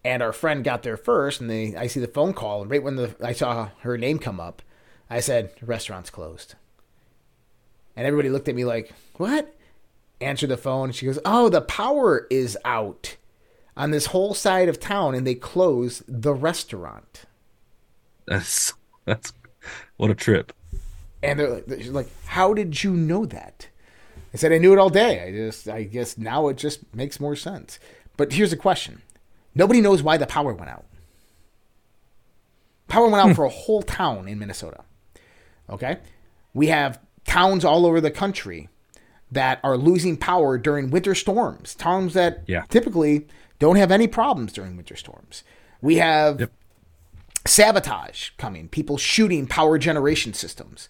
and 0.02 0.22
our 0.22 0.32
friend 0.32 0.64
got 0.64 0.82
there 0.82 0.96
first, 0.96 1.42
and 1.42 1.50
they 1.50 1.76
I 1.76 1.88
see 1.88 2.00
the 2.00 2.08
phone 2.08 2.32
call, 2.32 2.62
and 2.62 2.70
right 2.70 2.82
when 2.82 2.96
the 2.96 3.14
I 3.22 3.34
saw 3.34 3.68
her 3.80 3.98
name 3.98 4.18
come 4.18 4.40
up, 4.40 4.62
I 5.10 5.20
said, 5.20 5.52
restaurant's 5.60 6.08
closed. 6.08 6.54
And 7.96 8.06
everybody 8.06 8.30
looked 8.30 8.48
at 8.48 8.54
me 8.54 8.64
like, 8.64 8.92
what? 9.16 9.54
Answered 10.20 10.50
the 10.50 10.56
phone. 10.56 10.92
She 10.92 11.06
goes, 11.06 11.18
oh, 11.24 11.48
the 11.48 11.60
power 11.60 12.26
is 12.30 12.56
out 12.64 13.16
on 13.76 13.90
this 13.90 14.06
whole 14.06 14.34
side 14.34 14.68
of 14.68 14.80
town 14.80 15.14
and 15.14 15.26
they 15.26 15.34
close 15.34 16.02
the 16.06 16.34
restaurant. 16.34 17.24
That's 18.26 18.74
that's 19.04 19.32
what 19.96 20.10
a 20.10 20.14
trip. 20.14 20.52
And 21.22 21.38
they're 21.38 21.50
like, 21.50 21.66
they're 21.66 21.92
like, 21.92 22.08
how 22.26 22.54
did 22.54 22.82
you 22.82 22.92
know 22.92 23.26
that? 23.26 23.68
I 24.32 24.36
said, 24.36 24.52
I 24.52 24.58
knew 24.58 24.72
it 24.72 24.78
all 24.78 24.90
day. 24.90 25.22
I 25.24 25.32
just, 25.32 25.68
I 25.68 25.82
guess 25.82 26.16
now 26.16 26.48
it 26.48 26.56
just 26.56 26.94
makes 26.94 27.18
more 27.18 27.34
sense. 27.34 27.78
But 28.16 28.32
here's 28.32 28.52
a 28.52 28.56
question 28.56 29.02
nobody 29.54 29.80
knows 29.80 30.02
why 30.02 30.16
the 30.16 30.26
power 30.26 30.54
went 30.54 30.70
out. 30.70 30.84
Power 32.88 33.08
went 33.08 33.22
out 33.22 33.28
hmm. 33.28 33.34
for 33.34 33.44
a 33.44 33.50
whole 33.50 33.82
town 33.82 34.28
in 34.28 34.38
Minnesota. 34.38 34.84
Okay? 35.68 35.98
We 36.54 36.68
have 36.68 37.00
towns 37.30 37.64
all 37.64 37.86
over 37.86 38.00
the 38.00 38.10
country 38.10 38.68
that 39.30 39.60
are 39.62 39.76
losing 39.76 40.16
power 40.16 40.58
during 40.58 40.90
winter 40.90 41.14
storms. 41.14 41.74
Towns 41.76 42.12
that 42.14 42.42
Yeah. 42.46 42.64
typically 42.68 43.28
don't 43.60 43.76
have 43.76 43.92
any 43.92 44.08
problems 44.08 44.52
during 44.52 44.76
winter 44.76 44.96
storms. 44.96 45.44
We 45.80 45.96
have 45.96 46.40
Yep. 46.40 46.52
sabotage 47.46 48.30
coming, 48.36 48.68
people 48.68 48.98
shooting 48.98 49.46
power 49.46 49.78
generation 49.78 50.34
systems. 50.34 50.88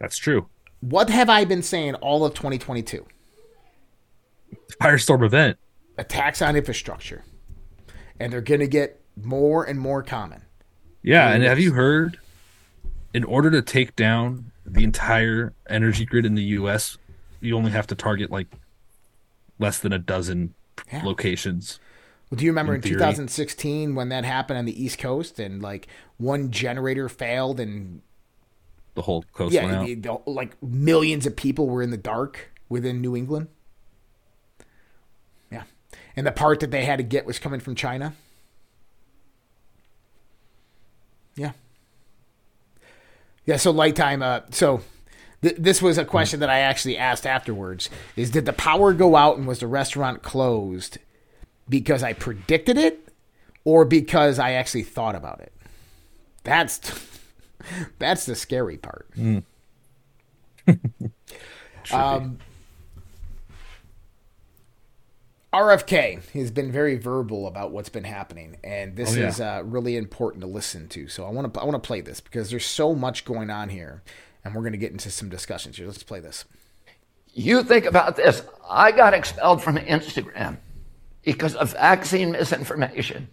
That's 0.00 0.16
true. 0.16 0.48
What 0.80 1.10
have 1.10 1.28
I 1.28 1.44
been 1.44 1.62
saying 1.62 1.94
all 1.96 2.24
of 2.24 2.32
2022? 2.34 3.06
Firestorm 4.80 5.24
event. 5.24 5.58
Attacks 5.98 6.40
on 6.40 6.56
infrastructure. 6.56 7.22
And 8.18 8.32
they're 8.32 8.40
going 8.40 8.60
to 8.60 8.66
get 8.66 9.00
more 9.16 9.64
and 9.64 9.78
more 9.78 10.02
common. 10.02 10.42
Yeah, 11.02 11.30
and 11.32 11.42
have 11.42 11.60
you 11.60 11.72
heard? 11.74 12.18
In 13.12 13.24
order 13.24 13.50
to 13.50 13.62
take 13.62 13.94
down 13.94 14.50
the 14.66 14.84
entire 14.84 15.52
energy 15.68 16.04
grid 16.04 16.24
in 16.24 16.34
the 16.34 16.42
U.S., 16.42 16.96
you 17.40 17.56
only 17.56 17.70
have 17.70 17.86
to 17.88 17.94
target 17.94 18.30
like 18.30 18.46
less 19.58 19.78
than 19.78 19.92
a 19.92 19.98
dozen 19.98 20.54
Yeah. 20.92 21.02
locations. 21.04 21.78
Well, 22.30 22.36
do 22.38 22.44
you 22.44 22.50
remember 22.50 22.74
in, 22.74 22.80
In 22.82 22.88
2016 22.88 23.94
when 23.94 24.08
that 24.08 24.24
happened 24.24 24.58
on 24.58 24.64
the 24.64 24.82
East 24.82 24.98
Coast 24.98 25.38
and 25.38 25.62
like 25.62 25.86
one 26.16 26.50
generator 26.50 27.08
failed 27.08 27.60
and 27.60 28.00
The 28.94 29.02
whole 29.02 29.24
coast 29.34 29.54
went 29.54 29.68
yeah, 29.70 29.80
out. 29.80 29.86
the- 29.86 29.94
the- 30.26 30.30
like 30.30 30.60
millions 30.62 31.26
of 31.26 31.36
people 31.36 31.68
were 31.68 31.82
in 31.82 31.90
the 31.90 31.96
dark 31.98 32.50
within 32.68 33.00
New 33.02 33.14
England? 33.14 33.48
Yeah. 35.52 35.64
And 36.16 36.26
the 36.26 36.32
part 36.32 36.60
that 36.60 36.70
they 36.70 36.84
had 36.86 36.96
to 36.96 37.02
get 37.04 37.26
was 37.26 37.38
coming 37.38 37.60
from 37.60 37.74
China? 37.74 38.14
Yeah. 41.36 41.52
Yeah, 43.46 43.56
so 43.56 43.70
Lighttime, 43.70 44.22
uh, 44.22 44.40
so 44.50 44.80
th- 45.42 45.56
this 45.58 45.82
was 45.82 45.98
a 45.98 46.04
question 46.04 46.40
that 46.40 46.50
I 46.50 46.60
actually 46.60 46.96
asked 46.96 47.26
afterwards 47.26 47.90
is 48.16 48.30
did 48.30 48.46
the 48.46 48.52
power 48.52 48.92
go 48.92 49.16
out 49.16 49.36
and 49.36 49.46
was 49.46 49.60
the 49.60 49.66
restaurant 49.66 50.22
closed 50.22 50.98
because 51.68 52.02
I 52.02 52.12
predicted 52.12 52.78
it 52.78 53.08
or 53.64 53.84
because 53.84 54.38
I 54.38 54.52
actually 54.52 54.84
thought 54.84 55.14
about 55.14 55.40
it? 55.40 55.52
That's 56.42 56.80
that's 57.98 58.26
the 58.26 58.34
scary 58.34 58.78
part. 58.78 59.08
um, 61.92 62.38
RFK 65.54 66.30
has 66.32 66.50
been 66.50 66.72
very 66.72 66.96
verbal 66.96 67.46
about 67.46 67.70
what's 67.70 67.88
been 67.88 68.02
happening, 68.04 68.56
and 68.64 68.96
this 68.96 69.14
Oh, 69.16 69.20
yeah. 69.20 69.28
is 69.28 69.40
uh, 69.40 69.62
really 69.64 69.96
important 69.96 70.40
to 70.40 70.48
listen 70.48 70.88
to. 70.88 71.06
So 71.06 71.24
I 71.24 71.30
want 71.30 71.54
to 71.54 71.60
I 71.60 71.64
want 71.64 71.80
to 71.80 71.86
play 71.86 72.00
this 72.00 72.20
because 72.20 72.50
there's 72.50 72.66
so 72.66 72.92
much 72.94 73.24
going 73.24 73.50
on 73.50 73.68
here, 73.68 74.02
and 74.44 74.52
we're 74.54 74.62
going 74.62 74.72
to 74.72 74.78
get 74.78 74.90
into 74.90 75.10
some 75.12 75.28
discussions 75.28 75.76
here. 75.76 75.86
Let's 75.86 76.02
play 76.02 76.18
this. 76.18 76.44
You 77.32 77.62
think 77.62 77.84
about 77.84 78.16
this. 78.16 78.42
I 78.68 78.90
got 78.90 79.14
expelled 79.14 79.62
from 79.62 79.76
Instagram 79.76 80.56
because 81.22 81.54
of 81.54 81.72
vaccine 81.72 82.32
misinformation. 82.32 83.28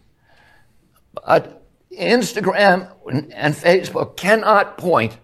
But 1.25 1.63
Instagram 1.91 2.91
and 3.33 3.53
Facebook 3.55 4.15
cannot 4.15 4.77
point 4.77 5.17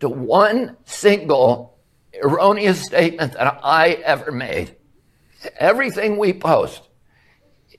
to 0.00 0.08
one 0.10 0.76
single 0.84 1.78
erroneous 2.22 2.84
statement 2.84 3.32
that 3.32 3.58
I 3.64 3.92
ever 4.04 4.30
made. 4.30 4.76
Everything 5.56 6.16
we 6.16 6.32
post 6.32 6.82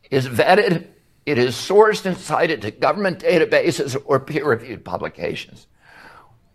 is 0.09 0.27
vetted, 0.27 0.87
it 1.25 1.37
is 1.37 1.55
sourced 1.55 2.05
and 2.05 2.17
cited 2.17 2.61
to 2.61 2.71
government 2.71 3.19
databases 3.19 4.01
or 4.05 4.19
peer 4.19 4.45
reviewed 4.45 4.83
publications. 4.83 5.67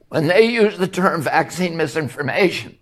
When 0.09 0.27
they 0.27 0.43
use 0.43 0.79
the 0.79 0.89
term 0.89 1.23
vaccine 1.23 1.77
misinformation, 1.77 2.79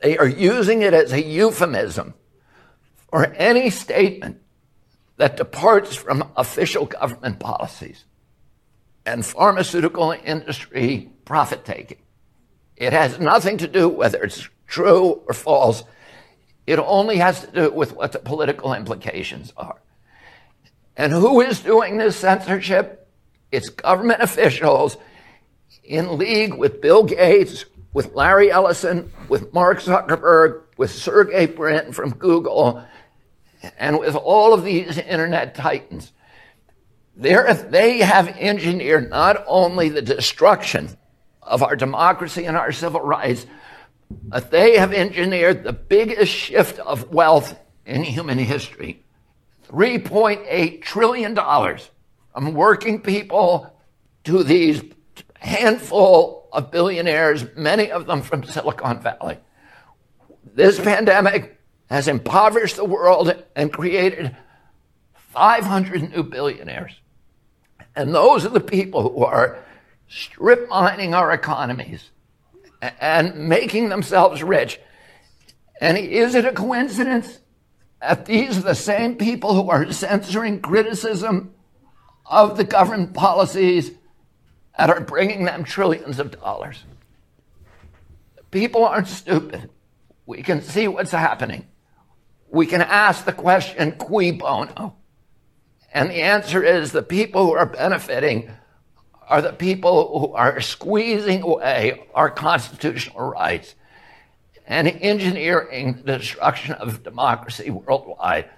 they 0.00 0.16
are 0.16 0.28
using 0.28 0.82
it 0.82 0.94
as 0.94 1.12
a 1.12 1.22
euphemism 1.22 2.14
for 3.10 3.26
any 3.34 3.70
statement 3.70 4.40
that 5.16 5.36
departs 5.36 5.94
from 5.94 6.30
official 6.36 6.86
government 6.86 7.38
policies 7.40 8.04
and 9.04 9.24
pharmaceutical 9.24 10.14
industry 10.24 11.10
profit 11.24 11.64
taking. 11.64 11.98
It 12.76 12.92
has 12.92 13.18
nothing 13.18 13.58
to 13.58 13.68
do 13.68 13.88
whether 13.88 14.22
it's 14.22 14.48
true 14.66 15.22
or 15.26 15.34
false. 15.34 15.84
It 16.70 16.78
only 16.78 17.16
has 17.16 17.40
to 17.40 17.50
do 17.50 17.72
with 17.72 17.96
what 17.96 18.12
the 18.12 18.20
political 18.20 18.74
implications 18.74 19.52
are. 19.56 19.82
And 20.96 21.12
who 21.12 21.40
is 21.40 21.58
doing 21.58 21.96
this 21.96 22.14
censorship? 22.14 23.08
It's 23.50 23.70
government 23.70 24.22
officials 24.22 24.96
in 25.82 26.16
league 26.16 26.54
with 26.54 26.80
Bill 26.80 27.02
Gates, 27.02 27.64
with 27.92 28.14
Larry 28.14 28.52
Ellison, 28.52 29.10
with 29.28 29.52
Mark 29.52 29.80
Zuckerberg, 29.80 30.62
with 30.76 30.92
Sergey 30.92 31.46
Brin 31.46 31.90
from 31.90 32.10
Google, 32.10 32.84
and 33.76 33.98
with 33.98 34.14
all 34.14 34.54
of 34.54 34.62
these 34.62 34.96
internet 34.96 35.56
titans. 35.56 36.12
They're, 37.16 37.52
they 37.52 37.98
have 37.98 38.28
engineered 38.38 39.10
not 39.10 39.44
only 39.48 39.88
the 39.88 40.02
destruction 40.02 40.96
of 41.42 41.64
our 41.64 41.74
democracy 41.74 42.44
and 42.44 42.56
our 42.56 42.70
civil 42.70 43.00
rights, 43.00 43.44
but 44.10 44.50
they 44.50 44.76
have 44.76 44.92
engineered 44.92 45.62
the 45.62 45.72
biggest 45.72 46.32
shift 46.32 46.78
of 46.80 47.12
wealth 47.12 47.58
in 47.86 48.02
human 48.02 48.38
history. 48.38 49.04
$3.8 49.68 50.82
trillion 50.82 51.34
from 51.34 52.54
working 52.54 53.00
people 53.00 53.72
to 54.24 54.42
these 54.42 54.82
handful 55.38 56.48
of 56.52 56.70
billionaires, 56.70 57.44
many 57.56 57.90
of 57.90 58.06
them 58.06 58.22
from 58.22 58.44
Silicon 58.44 59.00
Valley. 59.00 59.38
This 60.54 60.78
pandemic 60.80 61.58
has 61.88 62.08
impoverished 62.08 62.76
the 62.76 62.84
world 62.84 63.34
and 63.54 63.72
created 63.72 64.36
500 65.14 66.10
new 66.10 66.22
billionaires. 66.24 66.92
And 67.94 68.14
those 68.14 68.44
are 68.44 68.50
the 68.50 68.60
people 68.60 69.10
who 69.10 69.24
are 69.24 69.58
strip 70.08 70.68
mining 70.68 71.14
our 71.14 71.32
economies 71.32 72.10
and 72.80 73.48
making 73.48 73.88
themselves 73.88 74.42
rich. 74.42 74.80
And 75.80 75.96
is 75.96 76.34
it 76.34 76.44
a 76.44 76.52
coincidence 76.52 77.40
that 78.00 78.26
these 78.26 78.58
are 78.58 78.62
the 78.62 78.74
same 78.74 79.16
people 79.16 79.54
who 79.54 79.70
are 79.70 79.92
censoring 79.92 80.60
criticism 80.60 81.54
of 82.26 82.56
the 82.56 82.64
government 82.64 83.14
policies 83.14 83.92
that 84.78 84.90
are 84.90 85.00
bringing 85.00 85.44
them 85.44 85.64
trillions 85.64 86.18
of 86.18 86.30
dollars? 86.30 86.84
People 88.50 88.84
aren't 88.84 89.08
stupid. 89.08 89.70
We 90.26 90.42
can 90.42 90.62
see 90.62 90.88
what's 90.88 91.12
happening. 91.12 91.66
We 92.48 92.66
can 92.66 92.82
ask 92.82 93.24
the 93.24 93.32
question, 93.32 93.92
cui 93.92 94.32
bono? 94.32 94.96
And 95.92 96.10
the 96.10 96.22
answer 96.22 96.62
is 96.62 96.92
the 96.92 97.02
people 97.02 97.46
who 97.46 97.52
are 97.52 97.66
benefiting 97.66 98.50
are 99.30 99.40
the 99.40 99.52
people 99.52 100.18
who 100.18 100.34
are 100.34 100.60
squeezing 100.60 101.42
away 101.42 102.06
our 102.14 102.30
constitutional 102.30 103.30
rights 103.30 103.76
and 104.66 104.88
engineering 104.88 106.02
the 106.04 106.18
destruction 106.18 106.74
of 106.74 107.02
democracy 107.02 107.70
worldwide. 107.70 108.50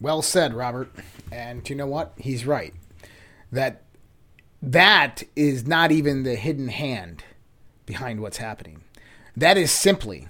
Well 0.00 0.22
said, 0.22 0.54
Robert. 0.54 0.90
And 1.30 1.68
you 1.68 1.76
know 1.76 1.86
what? 1.86 2.14
He's 2.16 2.46
right. 2.46 2.74
That 3.52 3.82
that 4.62 5.22
is 5.36 5.66
not 5.66 5.92
even 5.92 6.22
the 6.22 6.36
hidden 6.36 6.68
hand 6.68 7.22
behind 7.86 8.20
what's 8.20 8.38
happening. 8.38 8.82
That 9.36 9.56
is 9.56 9.70
simply 9.70 10.28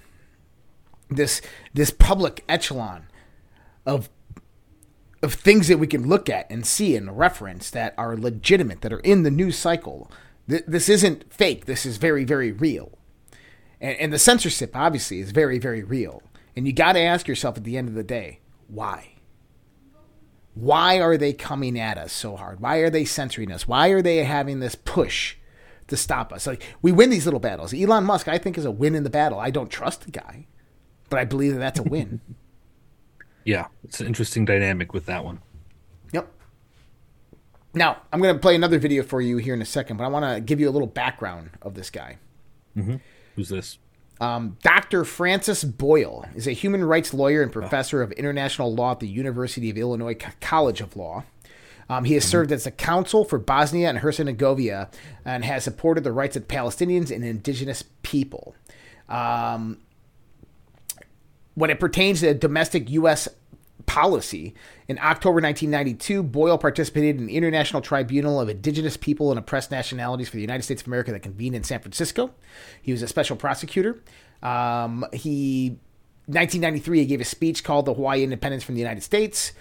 this 1.09 1.41
this 1.73 1.91
public 1.91 2.43
echelon 2.49 3.07
of 3.85 4.09
of 5.25 5.33
things 5.33 5.67
that 5.67 5.79
we 5.79 5.87
can 5.87 6.07
look 6.07 6.29
at 6.29 6.49
and 6.49 6.65
see 6.65 6.95
and 6.95 7.17
reference 7.17 7.69
that 7.71 7.93
are 7.97 8.15
legitimate, 8.15 8.81
that 8.81 8.93
are 8.93 8.99
in 8.99 9.23
the 9.23 9.31
news 9.31 9.57
cycle. 9.57 10.09
This 10.47 10.87
isn't 10.87 11.33
fake. 11.33 11.65
This 11.65 11.85
is 11.85 11.97
very, 11.97 12.23
very 12.23 12.51
real. 12.51 12.97
And, 13.81 13.97
and 13.97 14.13
the 14.13 14.19
censorship, 14.19 14.75
obviously, 14.75 15.19
is 15.19 15.31
very, 15.31 15.57
very 15.57 15.83
real. 15.83 16.21
And 16.55 16.67
you 16.67 16.73
got 16.73 16.93
to 16.93 16.99
ask 16.99 17.27
yourself 17.27 17.57
at 17.57 17.63
the 17.63 17.77
end 17.77 17.89
of 17.89 17.95
the 17.95 18.03
day, 18.03 18.39
why? 18.67 19.15
Why 20.53 21.01
are 21.01 21.17
they 21.17 21.33
coming 21.33 21.77
at 21.77 21.97
us 21.97 22.13
so 22.13 22.37
hard? 22.37 22.61
Why 22.61 22.77
are 22.77 22.89
they 22.89 23.03
censoring 23.03 23.51
us? 23.51 23.67
Why 23.67 23.89
are 23.89 24.01
they 24.01 24.23
having 24.23 24.59
this 24.59 24.75
push 24.75 25.35
to 25.87 25.97
stop 25.97 26.31
us? 26.31 26.47
Like 26.47 26.63
we 26.81 26.91
win 26.91 27.09
these 27.09 27.25
little 27.25 27.41
battles. 27.41 27.73
Elon 27.73 28.05
Musk, 28.05 28.27
I 28.27 28.37
think, 28.37 28.57
is 28.57 28.63
a 28.63 28.71
win 28.71 28.95
in 28.95 29.03
the 29.03 29.09
battle. 29.09 29.39
I 29.39 29.49
don't 29.49 29.69
trust 29.69 30.01
the 30.01 30.11
guy, 30.11 30.47
but 31.09 31.19
I 31.19 31.25
believe 31.25 31.53
that 31.53 31.59
that's 31.59 31.79
a 31.79 31.83
win. 31.83 32.21
yeah, 33.45 33.67
it's 33.83 34.01
an 34.01 34.07
interesting 34.07 34.43
dynamic 34.43 34.93
with 34.93 35.05
that 35.05 35.23
one. 35.23 35.39
Yep. 36.11 36.27
Now 37.73 38.01
I'm 38.11 38.19
going 38.19 38.35
to 38.35 38.39
play 38.39 38.55
another 38.55 38.79
video 38.79 39.03
for 39.03 39.21
you 39.21 39.37
here 39.37 39.53
in 39.53 39.61
a 39.61 39.65
second, 39.65 39.97
but 39.97 40.03
I 40.03 40.07
want 40.07 40.25
to 40.25 40.41
give 40.41 40.59
you 40.59 40.67
a 40.67 40.71
little 40.71 40.87
background 40.87 41.51
of 41.61 41.75
this 41.75 41.89
guy. 41.89 42.17
Mm-hmm. 42.75 42.97
Who's 43.35 43.49
this? 43.49 43.77
Um, 44.19 44.57
Dr. 44.63 45.03
Francis 45.05 45.63
Boyle 45.63 46.25
is 46.35 46.47
a 46.47 46.51
human 46.51 46.83
rights 46.83 47.13
lawyer 47.13 47.41
and 47.41 47.51
professor 47.51 48.01
of 48.01 48.11
international 48.13 48.73
law 48.73 48.91
at 48.91 48.99
the 48.99 49.07
University 49.07 49.69
of 49.69 49.77
Illinois 49.77 50.17
College 50.41 50.81
of 50.81 50.95
Law. 50.95 51.23
Um, 51.89 52.05
he 52.05 52.15
has 52.15 52.25
served 52.25 52.51
as 52.51 52.65
a 52.65 52.71
counsel 52.71 53.25
for 53.25 53.37
Bosnia 53.37 53.89
and 53.89 53.99
Herzegovina 53.99 54.89
and 55.23 55.45
has 55.45 55.63
supported 55.63 56.03
the 56.03 56.13
rights 56.13 56.35
of 56.35 56.47
Palestinians 56.47 57.13
and 57.13 57.23
indigenous 57.23 57.83
people. 58.01 58.55
Um, 59.07 59.79
when 61.55 61.69
it 61.69 61.79
pertains 61.79 62.19
to 62.21 62.33
domestic 62.33 62.89
U.S 62.91 63.27
policy. 63.85 64.53
In 64.87 64.97
October 64.99 65.41
1992, 65.41 66.23
Boyle 66.23 66.57
participated 66.57 67.17
in 67.17 67.27
the 67.27 67.35
International 67.35 67.81
Tribunal 67.81 68.39
of 68.39 68.49
Indigenous 68.49 68.97
People 68.97 69.31
and 69.31 69.39
Oppressed 69.39 69.71
Nationalities 69.71 70.29
for 70.29 70.35
the 70.35 70.41
United 70.41 70.63
States 70.63 70.81
of 70.81 70.87
America 70.87 71.11
that 71.11 71.21
convened 71.21 71.55
in 71.55 71.63
San 71.63 71.79
Francisco. 71.79 72.31
He 72.81 72.91
was 72.91 73.01
a 73.01 73.07
special 73.07 73.35
prosecutor. 73.35 74.01
Um, 74.41 75.05
he 75.13 75.79
1993 76.27 76.99
he 76.99 77.05
gave 77.05 77.21
a 77.21 77.25
speech 77.25 77.63
called 77.63 77.85
"The 77.85 77.93
Hawaii 77.93 78.23
Independence 78.23 78.63
from 78.63 78.75
the 78.75 78.81
United 78.81 79.01
States." 79.01 79.53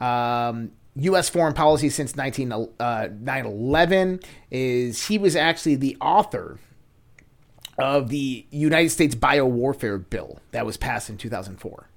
Um, 0.00 0.72
U.S. 0.96 1.28
foreign 1.28 1.54
policy 1.54 1.90
since 1.90 2.16
19, 2.16 2.52
uh, 2.52 2.58
9/11 2.80 4.24
is 4.50 5.06
he 5.06 5.18
was 5.18 5.36
actually 5.36 5.76
the 5.76 5.96
author 6.00 6.58
of 7.78 8.08
the 8.08 8.44
United 8.50 8.90
States 8.90 9.14
Biowarfare 9.14 10.08
Bill 10.10 10.40
that 10.50 10.66
was 10.66 10.76
passed 10.76 11.08
in 11.08 11.16
2004. 11.16 11.88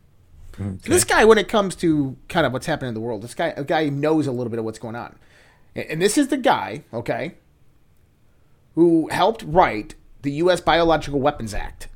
Okay. 0.60 0.78
This 0.84 1.04
guy, 1.04 1.26
when 1.26 1.38
it 1.38 1.48
comes 1.48 1.76
to 1.78 2.16
kind 2.28 2.46
of 2.46 2.54
what's 2.54 2.68
happening 2.68 2.90
in 2.90 2.94
the 2.94 3.00
world, 3.00 3.24
this 3.24 3.34
guy, 3.34 3.54
a 3.58 3.64
guy 3.64 3.90
knows 3.90 4.28
a 4.28 4.32
little 4.32 4.50
bit 4.50 4.60
of 4.60 4.66
what's 4.66 4.80
going 4.80 4.96
on, 4.96 5.18
and 5.76 6.02
this 6.02 6.18
is 6.18 6.28
the 6.28 6.38
guy, 6.38 6.84
okay, 6.94 7.36
who 8.76 9.08
helped 9.10 9.44
write 9.44 9.96
the 10.22 10.32
U.S. 10.34 10.62
Biological 10.62 11.20
Weapons 11.20 11.54
Act 11.54 11.88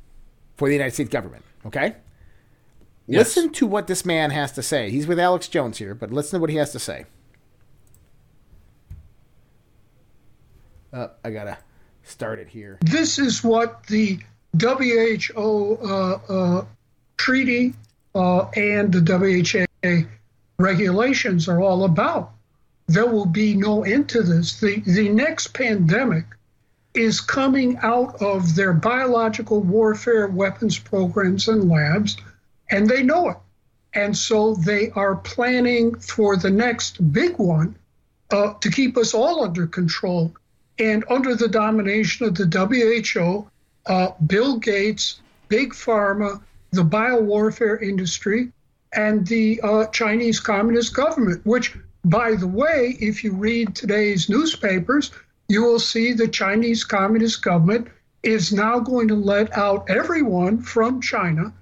for 0.56 0.68
the 0.68 0.74
United 0.74 0.94
States 0.94 1.10
government. 1.10 1.44
Okay, 1.66 1.96
yes. 3.06 3.18
listen 3.18 3.52
to 3.52 3.66
what 3.66 3.86
this 3.86 4.04
man 4.04 4.30
has 4.30 4.52
to 4.52 4.62
say. 4.62 4.90
He's 4.90 5.06
with 5.06 5.20
Alex 5.20 5.48
Jones 5.48 5.78
here, 5.78 5.94
but 5.94 6.10
listen 6.10 6.38
to 6.38 6.40
what 6.40 6.50
he 6.50 6.56
has 6.56 6.72
to 6.72 6.78
say. 6.78 7.04
Uh, 10.92 11.08
I 11.22 11.30
gotta 11.30 11.58
start 12.06 12.38
it 12.38 12.48
here. 12.48 12.78
This 12.80 13.18
is 13.18 13.44
what 13.44 13.86
the 13.86 14.18
WHO 14.58 15.78
uh, 15.82 16.18
uh, 16.28 16.64
treaty 17.16 17.74
uh, 18.14 18.48
and 18.56 18.92
the 18.92 19.66
WHA 19.82 20.08
regulations 20.58 21.48
are 21.48 21.60
all 21.60 21.84
about. 21.84 22.32
There 22.86 23.06
will 23.06 23.26
be 23.26 23.54
no 23.54 23.84
end 23.84 24.08
to 24.10 24.22
this. 24.22 24.60
The, 24.60 24.80
the 24.80 25.08
next 25.08 25.48
pandemic 25.48 26.24
is 26.94 27.20
coming 27.20 27.76
out 27.82 28.22
of 28.22 28.54
their 28.54 28.72
biological 28.72 29.60
warfare 29.60 30.28
weapons 30.28 30.78
programs 30.78 31.48
and 31.48 31.68
labs, 31.68 32.16
and 32.70 32.88
they 32.88 33.02
know 33.02 33.30
it. 33.30 33.36
And 33.92 34.16
so 34.16 34.54
they 34.54 34.90
are 34.90 35.16
planning 35.16 35.96
for 35.96 36.36
the 36.36 36.50
next 36.50 37.12
big 37.12 37.38
one 37.38 37.76
uh, 38.30 38.54
to 38.60 38.70
keep 38.70 38.96
us 38.96 39.14
all 39.14 39.44
under 39.44 39.66
control. 39.66 40.32
And 40.78 41.04
under 41.08 41.34
the 41.34 41.48
domination 41.48 42.26
of 42.26 42.34
the 42.34 42.46
WHO, 42.46 43.48
uh, 43.86 44.12
Bill 44.26 44.58
Gates, 44.58 45.20
Big 45.48 45.72
Pharma, 45.72 46.40
the 46.72 46.82
biowarfare 46.82 47.80
industry, 47.82 48.52
and 48.92 49.26
the 49.26 49.60
uh, 49.62 49.86
Chinese 49.86 50.40
Communist 50.40 50.94
government, 50.94 51.44
which, 51.44 51.76
by 52.04 52.34
the 52.34 52.46
way, 52.46 52.96
if 53.00 53.24
you 53.24 53.32
read 53.32 53.74
today's 53.74 54.28
newspapers, 54.28 55.12
you 55.48 55.62
will 55.62 55.78
see 55.78 56.12
the 56.12 56.28
Chinese 56.28 56.84
Communist 56.84 57.42
government 57.42 57.88
is 58.22 58.52
now 58.52 58.78
going 58.78 59.08
to 59.08 59.14
let 59.14 59.56
out 59.56 59.88
everyone 59.88 60.60
from 60.60 61.00
China 61.00 61.52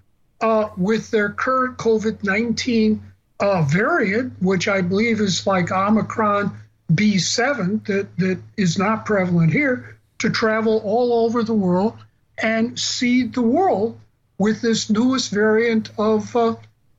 uh, 0.40 0.68
with 0.77 1.11
their 1.11 1.31
current 1.31 1.77
COVID 1.77 2.24
19 2.24 3.03
uh, 3.40 3.62
variant, 3.62 4.33
which 4.40 4.68
I 4.68 4.81
believe 4.81 5.20
is 5.20 5.46
like 5.46 5.70
Omicron 5.70 6.57
B7, 6.92 7.87
that, 7.87 8.16
that 8.18 8.39
is 8.57 8.78
not 8.78 9.07
prevalent 9.07 9.53
here, 9.53 9.97
to 10.18 10.30
travel 10.30 10.80
all 10.85 11.24
over 11.24 11.43
the 11.43 11.55
world 11.55 11.95
and 12.39 12.78
seed 12.78 13.35
the 13.35 13.43
world 13.43 13.99
with 14.39 14.61
this 14.61 14.91
newest 14.91 15.30
variant 15.30 15.91
of 15.99 16.35
uh, 16.37 16.55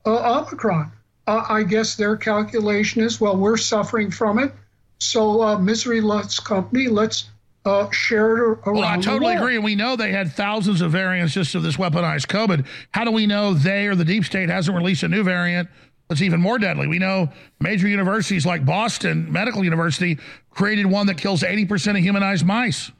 uh, 0.06 0.40
Omicron. 0.40 0.92
Uh, 1.28 1.46
I 1.50 1.64
guess 1.64 1.96
their 1.96 2.16
calculation 2.16 3.02
is 3.02 3.20
well, 3.20 3.36
we're 3.36 3.58
suffering 3.58 4.12
from 4.12 4.40
it, 4.40 4.54
so 5.00 5.42
uh, 5.42 5.58
misery 5.58 6.02
loves 6.02 6.40
company. 6.40 6.88
Let's 6.88 7.30
uh, 7.66 7.90
share 7.90 8.38
it 8.38 8.42
around. 8.42 8.76
Well, 8.76 8.84
I 8.84 8.98
totally 8.98 9.36
agree. 9.36 9.56
And 9.56 9.64
we 9.64 9.76
know 9.76 9.96
they 9.96 10.12
had 10.12 10.32
thousands 10.32 10.82
of 10.82 10.92
variants 10.92 11.34
just 11.34 11.56
of 11.56 11.64
this 11.64 11.78
weaponized 11.78 12.28
COVID. 12.28 12.66
How 12.92 13.04
do 13.04 13.12
we 13.12 13.26
know 13.26 13.54
they 13.54 13.88
or 13.88 13.96
the 13.96 14.06
deep 14.06 14.24
state 14.24 14.50
hasn't 14.50 14.78
released 14.78 15.02
a 15.02 15.08
new 15.08 15.24
variant 15.24 15.68
that's 16.08 16.22
even 16.22 16.40
more 16.40 16.60
deadly? 16.60 16.88
We 16.88 17.00
know 17.00 17.30
major 17.60 17.88
universities 17.88 18.46
like 18.46 18.66
Boston 18.66 19.32
Medical 19.32 19.64
University 19.64 20.20
created 20.52 20.86
one 20.86 21.08
that 21.08 21.18
kills 21.18 21.42
80% 21.42 21.92
of 21.92 21.98
humanized 21.98 22.46
mice. 22.46 22.92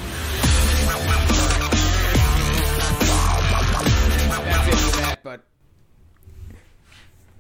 But 5.24 5.44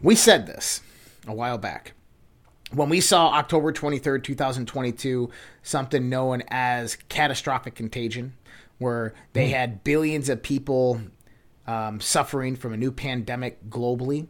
We 0.02 0.16
said 0.16 0.48
this 0.48 0.82
a 1.28 1.34
while 1.34 1.58
back. 1.58 1.94
When 2.72 2.90
we 2.90 3.00
saw 3.00 3.30
October 3.30 3.72
23rd, 3.72 4.24
2022, 4.24 5.30
something 5.64 6.10
known 6.10 6.44
as 6.50 6.98
catastrophic 7.10 7.76
contagion, 7.76 8.34
where 8.78 9.14
they 9.34 9.48
hmm. 9.48 9.54
had 9.54 9.84
billions 9.84 10.30
of 10.30 10.44
people 10.44 11.02
um, 11.68 12.00
suffering 12.02 12.56
from 12.56 12.74
a 12.74 12.78
new 12.78 12.92
pandemic 12.92 13.70
globally, 13.70 14.28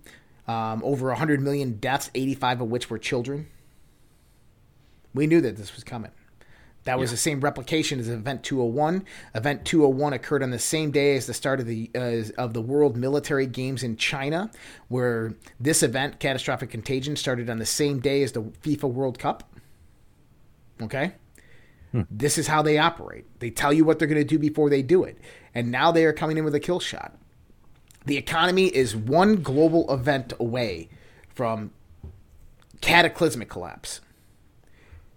um, 0.47 0.81
over 0.83 1.07
100 1.07 1.41
million 1.41 1.73
deaths, 1.73 2.09
85 2.13 2.61
of 2.61 2.69
which 2.69 2.89
were 2.89 2.97
children. 2.97 3.47
We 5.13 5.27
knew 5.27 5.41
that 5.41 5.57
this 5.57 5.73
was 5.73 5.83
coming. 5.83 6.11
That 6.85 6.99
was 6.99 7.09
the 7.09 7.17
same 7.17 7.41
replication 7.41 7.99
as 7.99 8.07
Event 8.07 8.43
201. 8.43 9.05
Event 9.33 9.65
201 9.65 10.13
occurred 10.13 10.43
on 10.43 10.51
the 10.51 10.59
same 10.59 10.91
day 10.91 11.17
as 11.17 11.25
the 11.25 11.33
start 11.33 11.59
of 11.59 11.65
the 11.65 11.89
uh, 11.95 12.21
of 12.39 12.53
the 12.53 12.61
World 12.61 12.95
Military 12.95 13.47
Games 13.47 13.81
in 13.81 13.97
China, 13.97 14.51
where 14.87 15.33
this 15.59 15.81
event, 15.81 16.19
catastrophic 16.19 16.69
contagion, 16.69 17.15
started 17.15 17.49
on 17.49 17.57
the 17.57 17.65
same 17.65 17.99
day 17.99 18.21
as 18.21 18.33
the 18.33 18.43
FIFA 18.43 18.91
World 18.91 19.17
Cup. 19.17 19.51
Okay, 20.79 21.13
this 22.11 22.37
is 22.37 22.45
how 22.45 22.61
they 22.61 22.77
operate. 22.77 23.25
They 23.39 23.49
tell 23.49 23.73
you 23.73 23.83
what 23.83 23.97
they're 23.97 24.07
going 24.07 24.21
to 24.21 24.23
do 24.23 24.37
before 24.37 24.69
they 24.69 24.83
do 24.83 25.03
it, 25.03 25.17
and 25.55 25.71
now 25.71 25.91
they 25.91 26.05
are 26.05 26.13
coming 26.13 26.37
in 26.37 26.45
with 26.45 26.53
a 26.53 26.59
kill 26.59 26.79
shot. 26.79 27.17
The 28.05 28.17
economy 28.17 28.67
is 28.67 28.95
one 28.95 29.41
global 29.41 29.91
event 29.91 30.33
away 30.39 30.89
from 31.27 31.71
cataclysmic 32.81 33.49
collapse. 33.49 34.01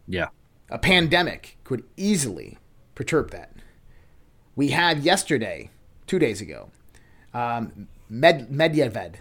Yeah. 0.07 0.29
A 0.71 0.79
pandemic 0.79 1.59
could 1.65 1.85
easily 1.97 2.59
perturb 2.95 3.31
that. 3.31 3.53
We 4.57 4.69
had 4.69 5.05
yesterday, 5.05 5.71
two 6.07 6.19
days 6.19 6.41
ago, 6.41 6.71
um, 7.33 7.89
Med- 8.09 8.49
Medvedev 8.51 9.15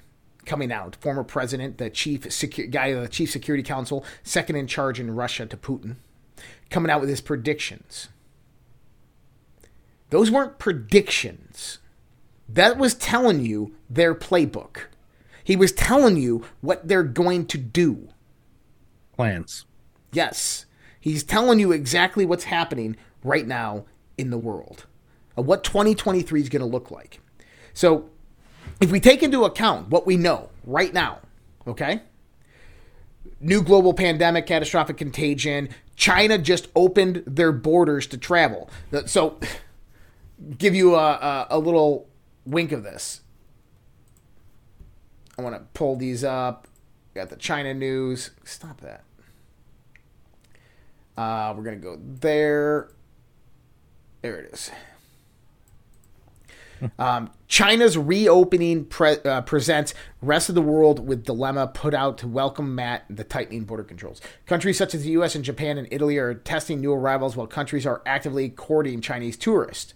coming 0.45 0.72
out, 0.72 0.95
former 0.95 1.24
president, 1.24 1.78
the 1.78 1.89
chief 1.89 2.22
secu- 2.22 2.72
guy, 2.72 2.93
the 2.93 3.07
chief 3.07 3.30
security 3.30 3.63
council, 3.63 4.03
second 4.24 4.55
in 4.55 4.65
charge 4.65 4.99
in 4.99 5.13
Russia 5.13 5.45
to 5.45 5.57
Putin, 5.57 5.97
coming 6.70 6.89
out 6.89 7.01
with 7.01 7.09
his 7.09 7.22
predictions. 7.22 8.07
Those 10.09 10.32
weren't 10.32 10.57
predictions. 10.57 11.80
That 12.49 12.77
was 12.77 12.93
telling 12.93 13.45
you 13.45 13.75
their 13.89 14.15
playbook. 14.15 14.85
He 15.43 15.55
was 15.55 15.71
telling 15.71 16.17
you 16.17 16.45
what 16.61 16.87
they're 16.87 17.03
going 17.03 17.45
to 17.47 17.57
do. 17.57 18.09
Plans. 19.15 19.65
Yes. 20.11 20.65
He's 20.99 21.23
telling 21.23 21.59
you 21.59 21.71
exactly 21.71 22.25
what's 22.25 22.45
happening 22.45 22.97
right 23.23 23.47
now 23.47 23.85
in 24.17 24.29
the 24.29 24.37
world, 24.37 24.85
of 25.35 25.45
what 25.45 25.63
2023 25.63 26.41
is 26.41 26.49
going 26.49 26.61
to 26.61 26.65
look 26.65 26.91
like. 26.91 27.19
So, 27.73 28.09
if 28.81 28.91
we 28.91 28.99
take 28.99 29.23
into 29.23 29.45
account 29.45 29.89
what 29.89 30.05
we 30.05 30.17
know 30.17 30.49
right 30.65 30.93
now, 30.93 31.19
okay? 31.65 32.01
New 33.39 33.61
global 33.61 33.93
pandemic, 33.93 34.47
catastrophic 34.47 34.97
contagion. 34.97 35.69
China 35.95 36.37
just 36.37 36.67
opened 36.75 37.23
their 37.25 37.51
borders 37.51 38.07
to 38.07 38.17
travel. 38.17 38.69
Uh, 38.91 39.05
so, 39.05 39.39
give 40.57 40.75
you 40.75 40.95
a, 40.95 41.11
a, 41.13 41.47
a 41.51 41.59
little 41.59 42.07
wink 42.47 42.71
of 42.71 42.83
this. 42.83 43.21
I 45.37 45.41
want 45.41 45.55
to 45.55 45.61
pull 45.73 45.95
these 45.95 46.23
up. 46.23 46.67
Got 47.13 47.29
the 47.29 47.35
China 47.35 47.73
news. 47.73 48.31
Stop 48.43 48.81
that. 48.81 49.03
Uh, 51.15 51.53
we're 51.55 51.63
going 51.63 51.79
to 51.79 51.83
go 51.83 51.97
there. 51.99 52.91
There 54.21 54.37
it 54.37 54.53
is. 54.53 54.71
Um, 56.99 57.31
China's 57.47 57.97
reopening 57.97 58.85
pre- 58.85 59.17
uh, 59.25 59.41
presents 59.41 59.93
rest 60.21 60.49
of 60.49 60.55
the 60.55 60.61
world 60.61 61.07
with 61.07 61.23
dilemma 61.23 61.67
put 61.67 61.93
out 61.93 62.19
to 62.19 62.27
welcome 62.27 62.75
Matt 62.75 63.05
the 63.09 63.23
tightening 63.23 63.63
border 63.63 63.83
controls. 63.83 64.21
Countries 64.45 64.77
such 64.77 64.93
as 64.93 65.03
the 65.03 65.11
U.S. 65.11 65.33
and 65.33 65.43
Japan 65.43 65.77
and 65.77 65.87
Italy 65.89 66.17
are 66.17 66.35
testing 66.35 66.81
new 66.81 66.93
arrivals, 66.93 67.35
while 67.35 67.47
countries 67.47 67.85
are 67.85 68.01
actively 68.05 68.49
courting 68.49 69.01
Chinese 69.01 69.37
tourists. 69.37 69.93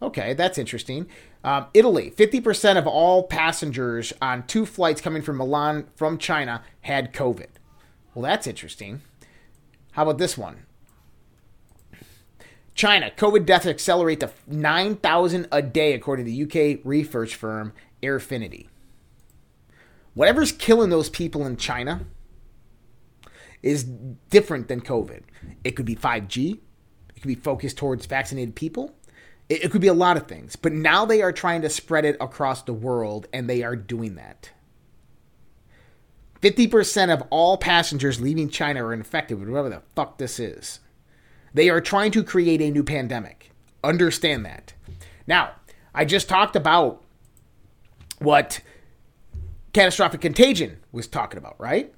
Okay, 0.00 0.32
that's 0.32 0.58
interesting. 0.58 1.06
Um, 1.44 1.66
Italy, 1.74 2.12
50% 2.16 2.78
of 2.78 2.86
all 2.86 3.24
passengers 3.24 4.12
on 4.22 4.46
two 4.46 4.64
flights 4.64 5.00
coming 5.00 5.22
from 5.22 5.38
Milan 5.38 5.86
from 5.96 6.18
China 6.18 6.62
had 6.82 7.12
COVID. 7.12 7.48
Well, 8.14 8.22
that's 8.22 8.46
interesting. 8.46 9.02
How 9.92 10.02
about 10.02 10.18
this 10.18 10.38
one? 10.38 10.66
China, 12.74 13.10
COVID 13.16 13.44
deaths 13.44 13.66
accelerate 13.66 14.20
to 14.20 14.30
9,000 14.46 15.48
a 15.52 15.60
day, 15.60 15.92
according 15.92 16.24
to 16.24 16.30
the 16.30 16.74
UK 16.74 16.80
research 16.84 17.34
firm 17.34 17.72
Airfinity. 18.02 18.68
Whatever's 20.14 20.52
killing 20.52 20.90
those 20.90 21.08
people 21.08 21.46
in 21.46 21.56
China 21.56 22.06
is 23.62 23.84
different 23.84 24.68
than 24.68 24.80
COVID. 24.80 25.22
It 25.64 25.72
could 25.72 25.86
be 25.86 25.96
5G, 25.96 26.58
it 27.14 27.20
could 27.20 27.28
be 27.28 27.34
focused 27.34 27.76
towards 27.76 28.06
vaccinated 28.06 28.54
people, 28.54 28.94
it, 29.52 29.64
it 29.64 29.70
could 29.70 29.80
be 29.80 29.88
a 29.88 29.94
lot 29.94 30.16
of 30.16 30.26
things. 30.26 30.56
But 30.56 30.72
now 30.72 31.04
they 31.04 31.20
are 31.22 31.32
trying 31.32 31.62
to 31.62 31.68
spread 31.68 32.04
it 32.04 32.16
across 32.20 32.62
the 32.62 32.72
world, 32.72 33.28
and 33.32 33.48
they 33.48 33.62
are 33.62 33.76
doing 33.76 34.14
that. 34.14 34.50
50% 36.40 37.12
of 37.12 37.22
all 37.30 37.56
passengers 37.56 38.20
leaving 38.20 38.48
China 38.48 38.84
are 38.84 38.92
infected 38.92 39.38
with 39.38 39.48
whatever 39.48 39.68
the 39.68 39.82
fuck 39.94 40.18
this 40.18 40.40
is. 40.40 40.80
They 41.54 41.68
are 41.68 41.80
trying 41.80 42.10
to 42.12 42.24
create 42.24 42.60
a 42.60 42.70
new 42.70 42.82
pandemic. 42.82 43.52
Understand 43.84 44.44
that. 44.46 44.72
Now, 45.26 45.52
I 45.94 46.04
just 46.04 46.28
talked 46.28 46.56
about 46.56 47.04
what 48.18 48.60
catastrophic 49.72 50.20
contagion 50.20 50.78
was 50.90 51.06
talking 51.06 51.38
about, 51.38 51.60
right? 51.60 51.94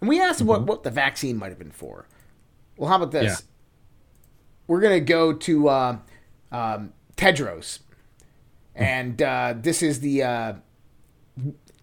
And 0.00 0.08
we 0.08 0.20
asked 0.20 0.42
what, 0.42 0.62
what 0.62 0.82
the 0.82 0.90
vaccine 0.90 1.36
might 1.36 1.50
have 1.50 1.58
been 1.58 1.70
for. 1.70 2.06
Well, 2.76 2.90
how 2.90 2.96
about 2.96 3.12
this? 3.12 3.24
Yeah. 3.24 3.46
We're 4.66 4.80
going 4.80 4.98
to 4.98 5.04
go 5.04 5.32
to 5.32 5.68
uh, 5.68 5.98
um, 6.52 6.92
Tedros. 7.16 7.80
And 8.74 9.20
uh, 9.20 9.54
this 9.56 9.82
is 9.82 10.00
the 10.00 10.22
uh, 10.22 10.52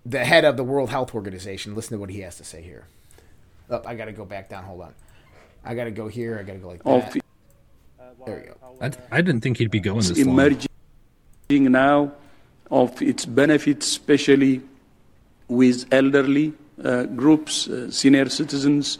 the 0.05 0.23
head 0.23 0.45
of 0.45 0.57
the 0.57 0.63
World 0.63 0.89
Health 0.89 1.13
Organization. 1.13 1.75
Listen 1.75 1.93
to 1.93 1.99
what 1.99 2.09
he 2.09 2.21
has 2.21 2.37
to 2.37 2.43
say 2.43 2.61
here. 2.61 2.87
Oh, 3.69 3.81
I 3.85 3.95
got 3.95 4.05
to 4.05 4.13
go 4.13 4.25
back 4.25 4.49
down. 4.49 4.63
Hold 4.63 4.81
on. 4.81 4.93
I 5.63 5.75
got 5.75 5.83
to 5.83 5.91
go 5.91 6.07
here. 6.07 6.39
I 6.39 6.43
got 6.43 6.53
to 6.53 6.59
go 6.59 6.67
like 6.69 6.81
of 6.85 7.13
that. 7.13 7.21
There 8.25 8.39
you 8.39 8.55
go. 8.61 8.77
I, 8.81 8.91
I 9.11 9.21
didn't 9.21 9.41
think 9.41 9.57
he'd 9.57 9.71
be 9.71 9.79
going 9.79 9.97
this 9.97 10.17
long. 10.17 10.39
emerging 10.39 11.71
now 11.71 12.13
of 12.71 13.01
its 13.01 13.25
benefits, 13.25 13.87
especially 13.87 14.61
with 15.47 15.85
elderly 15.91 16.53
uh, 16.83 17.03
groups, 17.03 17.67
uh, 17.67 17.89
senior 17.89 18.29
citizens, 18.29 18.99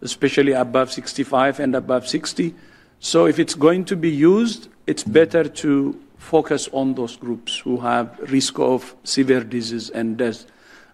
especially 0.00 0.52
above 0.52 0.92
65 0.92 1.60
and 1.60 1.74
above 1.74 2.06
60. 2.08 2.54
So 3.00 3.26
if 3.26 3.38
it's 3.38 3.54
going 3.54 3.84
to 3.86 3.96
be 3.96 4.10
used, 4.10 4.68
it's 4.88 5.04
better 5.04 5.44
to 5.44 6.00
focus 6.16 6.68
on 6.72 6.94
those 6.94 7.16
groups 7.16 7.58
who 7.58 7.76
have 7.76 8.18
risk 8.30 8.58
of 8.58 8.94
severe 9.04 9.44
disease 9.44 9.90
and 9.90 10.16
death, 10.16 10.46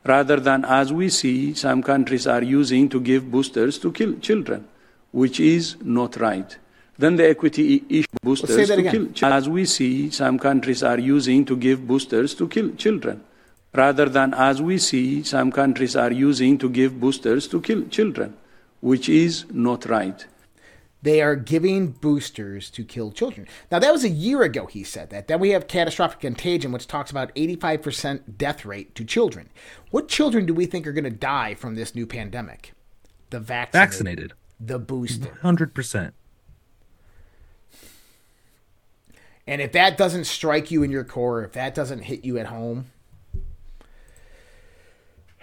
rather 0.05 0.39
than 0.41 0.65
as 0.65 0.93
we 0.93 1.09
see 1.09 1.55
some 1.55 1.81
countries 1.81 2.27
are 2.27 2.43
using 2.43 2.89
to 2.89 3.01
give 3.01 3.31
boosters 3.31 3.79
to 3.79 3.93
kill 3.93 4.19
children, 4.19 4.67
which 5.13 5.39
is 5.39 5.77
not 5.83 6.17
right. 6.17 6.59
Then 6.99 7.15
the 7.17 7.29
equity 7.29 7.85
issue 7.89 8.19
boosters 8.23 8.57
say 8.57 8.65
that 8.65 8.83
to 8.83 8.89
again. 8.89 9.13
kill 9.13 9.33
as 9.33 9.49
we 9.49 9.65
see 9.65 10.11
some 10.11 10.41
countries 10.41 10.83
are 10.83 10.99
using 10.99 11.45
to 11.45 11.57
give 11.57 11.87
boosters 11.87 12.35
to 12.35 12.49
kill 12.49 12.75
children, 12.75 13.23
rather 13.75 14.07
than 14.07 14.35
as 14.35 14.61
we 14.61 14.79
see 14.79 15.23
some 15.23 15.53
countries 15.53 15.95
are 15.95 16.13
using 16.13 16.59
to 16.59 16.69
give 16.69 17.01
boosters 17.01 17.47
to 17.47 17.61
kill 17.61 17.87
children, 17.89 18.37
which 18.81 19.09
is 19.09 19.45
not 19.53 19.87
right. 19.87 20.27
They 21.05 21.21
are 21.21 21.37
giving 21.37 21.89
boosters 21.89 22.71
to 22.71 22.83
kill 22.83 23.13
children. 23.13 23.47
Now, 23.71 23.79
that 23.79 23.93
was 23.93 24.05
a 24.05 24.09
year 24.09 24.43
ago 24.43 24.65
he 24.65 24.83
said 24.83 25.11
that. 25.11 25.29
Then 25.29 25.39
we 25.39 25.51
have 25.51 25.69
catastrophic 25.69 26.21
contagion, 26.21 26.73
which 26.73 26.87
talks 26.87 27.11
about 27.11 27.35
85% 27.35 28.39
death 28.39 28.65
rate 28.65 28.95
to 28.95 29.05
children. 29.05 29.51
What 29.91 30.09
children 30.09 30.47
do 30.47 30.55
we 30.55 30.65
think 30.65 30.87
are 30.87 30.95
going 30.95 31.05
to 31.05 31.11
die 31.11 31.53
from 31.55 31.75
this 31.75 31.95
new 31.95 32.07
pandemic? 32.07 32.73
The 33.29 33.39
vaccinated. 33.39 33.91
Vaccinated. 33.91 34.33
The 34.59 34.79
boosted. 34.79 35.31
100%. 35.43 36.13
And 39.47 39.61
if 39.61 39.73
that 39.73 39.99
doesn't 39.99 40.25
strike 40.25 40.71
you 40.71 40.83
in 40.83 40.91
your 40.91 41.05
core, 41.05 41.45
if 41.45 41.53
that 41.53 41.75
doesn't 41.75 42.05
hit 42.05 42.25
you 42.25 42.39
at 42.39 42.47
home, 42.47 42.87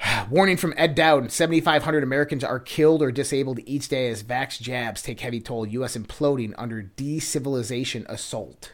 warning 0.29 0.57
from 0.57 0.73
Ed 0.77 0.95
Dowd 0.95 1.31
7,500 1.31 2.03
Americans 2.03 2.43
are 2.43 2.59
killed 2.59 3.01
or 3.01 3.11
disabled 3.11 3.59
each 3.65 3.87
day 3.89 4.09
as 4.09 4.23
vax 4.23 4.59
jabs 4.59 5.01
take 5.01 5.19
heavy 5.19 5.39
toll. 5.39 5.65
U.S. 5.65 5.97
imploding 5.97 6.53
under 6.57 6.83
decivilization 6.83 8.05
assault. 8.09 8.73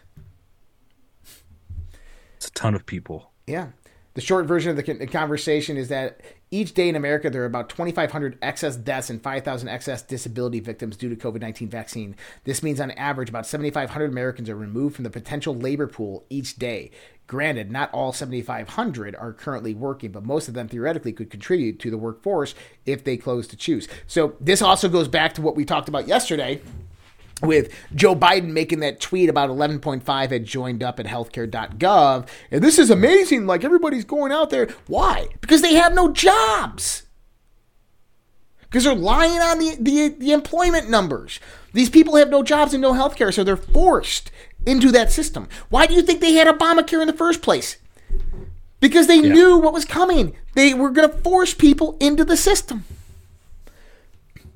It's 2.38 2.48
a 2.48 2.52
ton 2.52 2.76
of 2.76 2.86
people. 2.86 3.32
Yeah. 3.48 3.70
The 4.18 4.22
short 4.22 4.48
version 4.48 4.72
of 4.72 4.84
the 4.84 5.06
conversation 5.06 5.78
is 5.78 5.90
that 5.90 6.22
each 6.50 6.74
day 6.74 6.90
in 6.90 6.96
America, 6.96 7.30
there 7.30 7.44
are 7.44 7.46
about 7.46 7.70
2,500 7.70 8.40
excess 8.42 8.76
deaths 8.76 9.12
and 9.12 9.22
5,000 9.22 9.70
excess 9.70 10.02
disability 10.02 10.60
victims 10.60 10.98
due 10.98 11.08
to 11.08 11.16
COVID 11.16 11.40
19 11.40 11.70
vaccine. 11.70 12.16
This 12.44 12.64
means, 12.64 12.82
on 12.82 12.90
average, 12.90 13.30
about 13.30 13.46
7,500 13.46 14.10
Americans 14.10 14.50
are 14.50 14.56
removed 14.56 14.96
from 14.96 15.04
the 15.04 15.12
potential 15.12 15.54
labor 15.54 15.86
pool 15.86 16.26
each 16.32 16.56
day. 16.56 16.90
Granted, 17.28 17.70
not 17.70 17.94
all 17.94 18.12
7,500 18.12 19.16
are 19.18 19.34
currently 19.34 19.76
working, 19.76 20.12
but 20.12 20.26
most 20.26 20.48
of 20.48 20.56
them 20.56 20.68
theoretically 20.68 21.14
could 21.14 21.30
contribute 21.30 21.80
to 21.82 21.92
the 21.92 21.98
workforce 22.00 22.56
if 22.88 23.04
they 23.04 23.18
chose 23.18 23.46
to 23.50 23.56
choose. 23.56 23.88
So, 24.08 24.36
this 24.42 24.64
also 24.64 24.90
goes 24.90 25.08
back 25.08 25.36
to 25.36 25.44
what 25.44 25.56
we 25.56 25.64
talked 25.64 25.90
about 25.90 26.08
yesterday 26.08 26.60
with 27.42 27.72
Joe 27.94 28.16
Biden 28.16 28.50
making 28.52 28.80
that 28.80 29.00
tweet 29.00 29.30
about 29.30 29.50
11.5 29.50 30.30
had 30.32 30.46
joined 30.46 30.82
up 30.84 31.00
at 31.00 31.06
healthcare.gov. 31.06 32.28
And 32.52 32.64
this 32.64 32.80
is 32.80 32.90
amazing. 32.90 33.46
Like 33.46 33.64
everybody's 33.64 34.06
going 34.06 34.32
out 34.32 34.50
there. 34.50 34.68
Why? 34.88 35.28
Because 35.42 35.62
they 35.62 35.76
have 35.76 35.94
no 35.94 36.12
jobs. 36.12 37.04
because 38.62 38.84
they're 38.86 38.96
lying 38.96 39.40
on 39.40 39.60
the, 39.60 39.78
the, 39.80 40.08
the 40.18 40.32
employment 40.32 40.90
numbers. 40.90 41.40
These 41.74 41.90
people 41.90 42.16
have 42.16 42.30
no 42.30 42.42
jobs 42.44 42.74
and 42.74 42.82
no 42.82 42.94
health 42.94 43.16
care, 43.16 43.32
so 43.32 43.44
they're 43.44 43.56
forced 43.56 44.32
into 44.66 44.92
that 44.92 45.12
system. 45.12 45.48
Why 45.70 45.86
do 45.86 45.94
you 45.94 46.02
think 46.02 46.20
they 46.22 46.34
had 46.34 46.48
Obamacare 46.48 47.02
in 47.02 47.08
the 47.08 47.14
first 47.14 47.42
place? 47.42 47.78
Because 48.80 49.08
they 49.08 49.20
Yeah. 49.22 49.34
knew 49.34 49.58
what 49.58 49.74
was 49.74 49.86
coming. 49.86 50.36
They 50.56 50.74
were 50.74 50.90
going 50.90 51.10
to 51.10 51.18
force 51.20 51.54
people 51.54 51.98
into 52.00 52.26
the 52.26 52.36
system. 52.38 52.84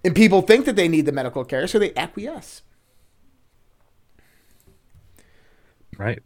And 0.03 0.15
people 0.15 0.41
think 0.41 0.65
that 0.65 0.75
they 0.75 0.87
need 0.87 1.05
the 1.05 1.11
medical 1.11 1.45
care, 1.45 1.67
so 1.67 1.77
they 1.77 1.93
acquiesce. 1.95 2.63
Right. 6.01 6.23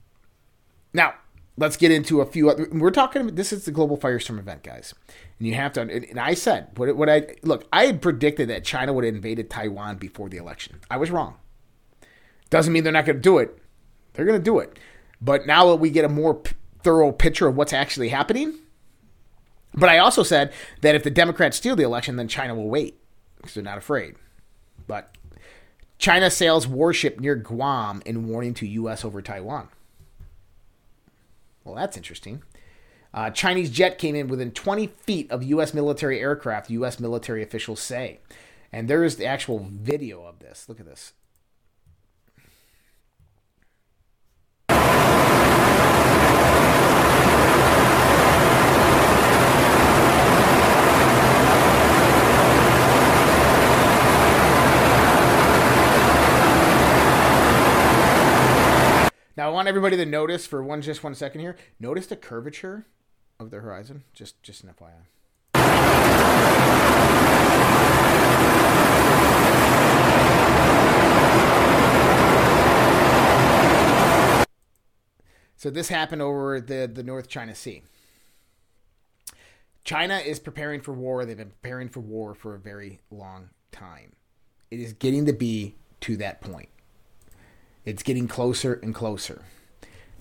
Now, 0.94 1.16
let's 1.58 1.76
get 1.76 1.92
into 1.92 2.22
a 2.22 2.26
few 2.26 2.50
other. 2.50 2.70
We're 2.72 2.92
talking. 2.92 3.24
About 3.24 3.36
this 3.36 3.52
is 3.52 3.66
the 3.66 3.72
global 3.72 3.98
firestorm 3.98 4.40
event, 4.40 4.64
guys, 4.64 4.94
and 5.38 5.48
you 5.48 5.56
have 5.56 5.74
to. 5.74 5.82
And, 5.82 6.18
I 6.18 6.34
said 6.34 6.70
what, 6.76 6.96
what 6.96 7.10
I 7.10 7.36
look. 7.44 7.68
I 7.74 7.88
had 7.88 8.02
predicted 8.02 8.48
that 8.48 8.64
China 8.64 8.94
would 8.94 9.04
have 9.04 9.14
invaded 9.14 9.50
Taiwan 9.50 9.98
before 9.98 10.30
the 10.30 10.38
election. 10.38 10.80
I 10.90 10.96
was 10.96 11.12
wrong. 11.12 11.36
Doesn't 12.50 12.72
mean 12.72 12.86
they're 12.86 12.94
not 12.94 13.06
going 13.06 13.18
to 13.18 13.22
do 13.22 13.38
it. 13.38 13.58
They're 14.14 14.26
going 14.26 14.40
to 14.40 14.44
do 14.44 14.60
it. 14.60 14.80
But 15.20 15.46
now 15.46 15.68
that 15.68 15.78
we 15.78 15.90
get 15.90 16.06
a 16.06 16.10
more 16.10 16.36
p- 16.36 16.56
thorough 16.82 17.12
picture 17.12 17.48
of 17.48 17.58
what's 17.58 17.74
actually 17.74 18.10
happening, 18.10 18.54
but 19.74 19.90
I 19.90 19.98
also 19.98 20.24
said 20.24 20.54
that 20.82 20.96
if 20.96 21.04
the 21.04 21.10
Democrats 21.10 21.58
steal 21.58 21.76
the 21.76 21.84
election, 21.84 22.16
then 22.16 22.30
China 22.30 22.56
will 22.56 22.70
wait 22.70 22.98
because 23.36 23.56
they're 23.56 23.64
not 23.64 23.78
afraid. 23.78 24.16
But 24.88 25.15
China 25.98 26.30
sails 26.30 26.68
warship 26.68 27.20
near 27.20 27.36
Guam 27.36 28.02
in 28.06 28.28
warning 28.28 28.54
to 28.56 28.68
U.S. 28.68 29.06
over 29.06 29.22
Taiwan. 29.22 29.70
Well, 31.64 31.76
that's 31.76 31.98
interesting. 31.98 32.44
Uh, 33.14 33.30
Chinese 33.30 33.70
jet 33.70 33.98
came 33.98 34.14
in 34.14 34.28
within 34.28 34.52
20 34.52 34.88
feet 34.88 35.32
of 35.32 35.42
U.S. 35.44 35.74
military 35.74 36.20
aircraft, 36.20 36.70
U.S. 36.70 37.00
military 37.00 37.42
officials 37.42 37.80
say. 37.80 38.20
And 38.72 38.88
there 38.90 39.04
is 39.04 39.16
the 39.16 39.26
actual 39.26 39.68
video 39.72 40.26
of 40.26 40.40
this. 40.40 40.68
Look 40.68 40.80
at 40.82 40.86
this. 40.86 41.14
Want 59.56 59.70
everybody 59.70 59.96
to 59.96 60.06
notice 60.06 60.46
for 60.46 60.62
one 60.62 60.82
just 60.82 61.02
one 61.02 61.16
second 61.16 61.40
here. 61.40 61.56
Notice 61.80 62.08
the 62.08 62.18
curvature 62.18 62.86
of 63.40 63.52
the 63.52 63.62
horizon. 63.62 64.04
Just 64.14 64.44
just 64.44 64.64
an 64.64 64.70
FYI. 64.70 65.06
So 75.58 75.70
this 75.72 75.88
happened 75.88 76.22
over 76.22 76.60
the, 76.60 76.92
the 76.94 77.02
North 77.02 77.28
China 77.28 77.56
Sea. 77.56 77.82
China 79.86 80.18
is 80.18 80.38
preparing 80.38 80.82
for 80.82 80.92
war. 80.92 81.26
They've 81.26 81.38
been 81.38 81.54
preparing 81.62 81.88
for 81.90 82.02
war 82.02 82.36
for 82.36 82.54
a 82.56 82.60
very 82.60 83.00
long 83.10 83.50
time. 83.72 84.12
It 84.70 84.80
is 84.82 84.94
getting 84.94 85.26
to 85.26 85.34
be 85.34 85.76
to 86.02 86.18
that 86.18 86.42
point. 86.42 86.70
It's 87.86 88.04
getting 88.04 88.28
closer 88.28 88.74
and 88.82 88.94
closer. 88.94 89.42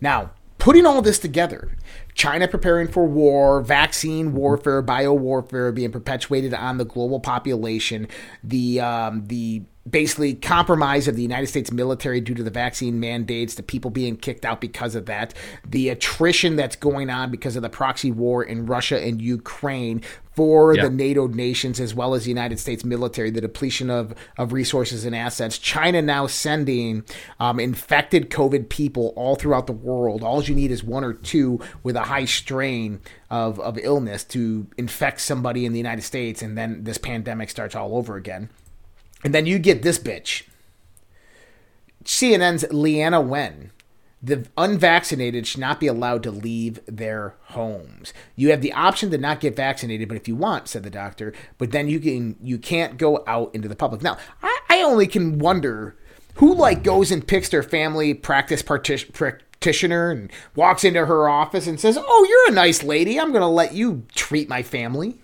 Now, 0.01 0.31
putting 0.59 0.87
all 0.87 1.03
this 1.03 1.19
together, 1.19 1.77
China 2.15 2.47
preparing 2.47 2.89
for 2.89 3.07
war, 3.07 3.61
vaccine 3.61 4.35
warfare, 4.35 4.83
bio 4.83 5.12
warfare 5.12 5.73
being 5.73 5.93
perpetuated 5.93 6.55
on 6.55 6.79
the 6.79 6.85
global 6.85 7.21
population, 7.21 8.09
the 8.43 8.81
um, 8.81 9.27
the 9.27 9.62
basically 9.89 10.35
compromise 10.35 11.07
of 11.09 11.14
the 11.14 11.22
United 11.22 11.47
States 11.47 11.70
military 11.70 12.20
due 12.20 12.35
to 12.35 12.43
the 12.43 12.51
vaccine 12.51 12.99
mandates, 12.99 13.55
the 13.55 13.62
people 13.62 13.91
being 13.91 14.16
kicked 14.16 14.45
out 14.45 14.61
because 14.61 14.95
of 14.95 15.07
that, 15.07 15.35
the 15.68 15.91
attrition 15.91 16.57
that's 16.57 16.76
going 16.76 17.11
on 17.11 17.30
because 17.30 17.55
of 17.55 17.62
the 17.62 17.68
proxy 17.68 18.11
war 18.11 18.43
in 18.43 18.64
Russia 18.64 18.99
and 19.01 19.20
Ukraine 19.20 20.01
for 20.35 20.74
Yeah. 20.74 20.85
the 20.85 20.91
NATO 20.91 21.28
nations 21.28 21.78
as 21.78 21.95
well 21.95 22.14
as 22.14 22.24
the 22.24 22.30
United 22.30 22.59
States 22.59 22.85
military, 22.85 23.30
the 23.30 23.43
depletion 23.43 23.91
of, 23.91 24.14
of 24.39 24.53
resources 24.53 25.05
and 25.05 25.14
assets. 25.14 25.59
China 25.59 26.01
now 26.03 26.26
sending 26.26 27.05
um, 27.39 27.61
infected 27.61 28.30
COVID 28.30 28.68
people 28.70 29.12
all 29.16 29.37
throughout 29.37 29.66
the 29.66 29.72
world. 29.72 30.24
All 30.24 30.43
you 30.43 30.55
need 30.55 30.70
is 30.70 30.82
one 30.82 31.05
or 31.05 31.12
two 31.12 31.61
with 31.82 31.95
a 31.95 32.05
high 32.05 32.24
strain 32.24 33.01
of, 33.30 33.61
of 33.61 33.78
illness 33.78 34.24
to 34.24 34.66
infect 34.76 35.20
somebody 35.20 35.66
in 35.66 35.72
the 35.72 35.78
United 35.78 36.03
States, 36.03 36.43
and 36.43 36.57
then 36.59 36.85
this 36.85 36.99
pandemic 36.99 37.51
starts 37.51 37.76
all 37.76 37.97
over 37.97 38.16
again. 38.16 38.49
And 39.25 39.35
then 39.35 39.47
you 39.47 39.59
get 39.59 39.83
this 39.83 39.99
bitch. 39.99 40.45
CNN's 42.05 42.64
Leana 42.64 43.25
Wen. 43.25 43.72
The 44.22 44.47
unvaccinated 44.57 45.47
should 45.47 45.61
not 45.61 45.81
be 45.81 45.87
allowed 45.87 46.22
to 46.22 46.31
leave 46.31 46.81
their 46.87 47.35
homes. 47.49 48.14
You 48.37 48.51
have 48.51 48.62
the 48.62 48.72
option 48.72 49.11
to 49.11 49.18
not 49.18 49.41
get 49.41 49.57
vaccinated, 49.57 50.09
but 50.09 50.16
if 50.16 50.29
you 50.29 50.35
want, 50.35 50.68
said 50.68 50.83
the 50.83 50.91
doctor, 50.91 51.35
but 51.59 51.72
then 51.72 51.89
you 51.89 52.01
can 52.01 52.37
you 52.43 52.57
can't 52.57 52.97
go 52.97 53.22
out 53.27 53.55
into 53.55 53.68
the 53.68 53.77
public. 53.77 54.03
Now, 54.03 54.16
I, 54.43 54.61
I 54.70 54.83
only 54.83 55.07
can 55.07 55.39
wonder 55.39 55.97
who 56.37 56.55
like 56.55 56.83
goes 56.83 57.11
and 57.11 57.27
picks 57.27 57.51
their 57.51 57.62
family 57.62 58.14
practice 58.14 58.62
partic- 58.62 59.12
practitioner 59.12 60.11
and 60.11 60.33
walks 60.55 60.85
into 60.85 61.05
her 61.05 61.29
office 61.29 61.66
and 61.66 61.79
says, 61.79 61.99
"Oh, 62.01 62.27
you're 62.29 62.53
a 62.53 62.57
nice 62.57 62.83
lady. 62.83 63.20
I'm 63.20 63.31
going 63.31 63.43
to 63.43 63.47
let 63.47 63.75
you 63.75 64.07
treat 64.14 64.49
my 64.49 64.62
family." 64.62 65.18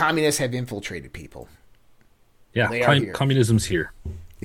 Communists 0.00 0.38
have 0.38 0.54
infiltrated 0.54 1.12
people. 1.12 1.48
Yeah. 2.54 2.66
Com- 2.84 3.02
here. 3.02 3.12
communism's 3.12 3.66
here. 3.66 3.92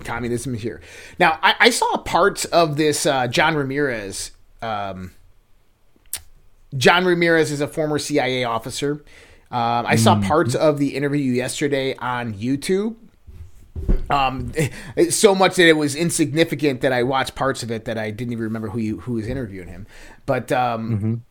communism 0.03 0.53
is 0.53 0.61
here. 0.61 0.81
Now, 1.17 1.39
I, 1.41 1.55
I 1.59 1.69
saw 1.69 1.97
parts 1.97 2.43
of 2.45 2.75
this 2.75 3.05
uh, 3.05 3.27
John 3.27 3.55
Ramirez. 3.55 4.31
Um, 4.61 5.11
John 6.75 7.05
Ramirez 7.05 7.51
is 7.51 7.61
a 7.61 7.67
former 7.67 7.97
CIA 7.99 8.43
officer. 8.43 9.03
Um, 9.49 9.85
I 9.85 9.95
saw 9.95 10.19
parts 10.21 10.55
of 10.55 10.77
the 10.77 10.95
interview 10.95 11.31
yesterday 11.31 11.95
on 11.95 12.33
YouTube. 12.33 12.95
Um, 14.09 14.51
so 15.09 15.33
much 15.33 15.55
that 15.55 15.69
it 15.69 15.77
was 15.77 15.95
insignificant 15.95 16.81
that 16.81 16.91
I 16.91 17.03
watched 17.03 17.35
parts 17.35 17.63
of 17.63 17.71
it 17.71 17.85
that 17.85 17.97
I 17.97 18.11
didn't 18.11 18.33
even 18.33 18.43
remember 18.43 18.69
who 18.69 18.79
you, 18.79 18.99
who 18.99 19.13
was 19.13 19.27
interviewing 19.27 19.69
him. 19.69 19.87
But 20.25 20.51
um, 20.51 21.23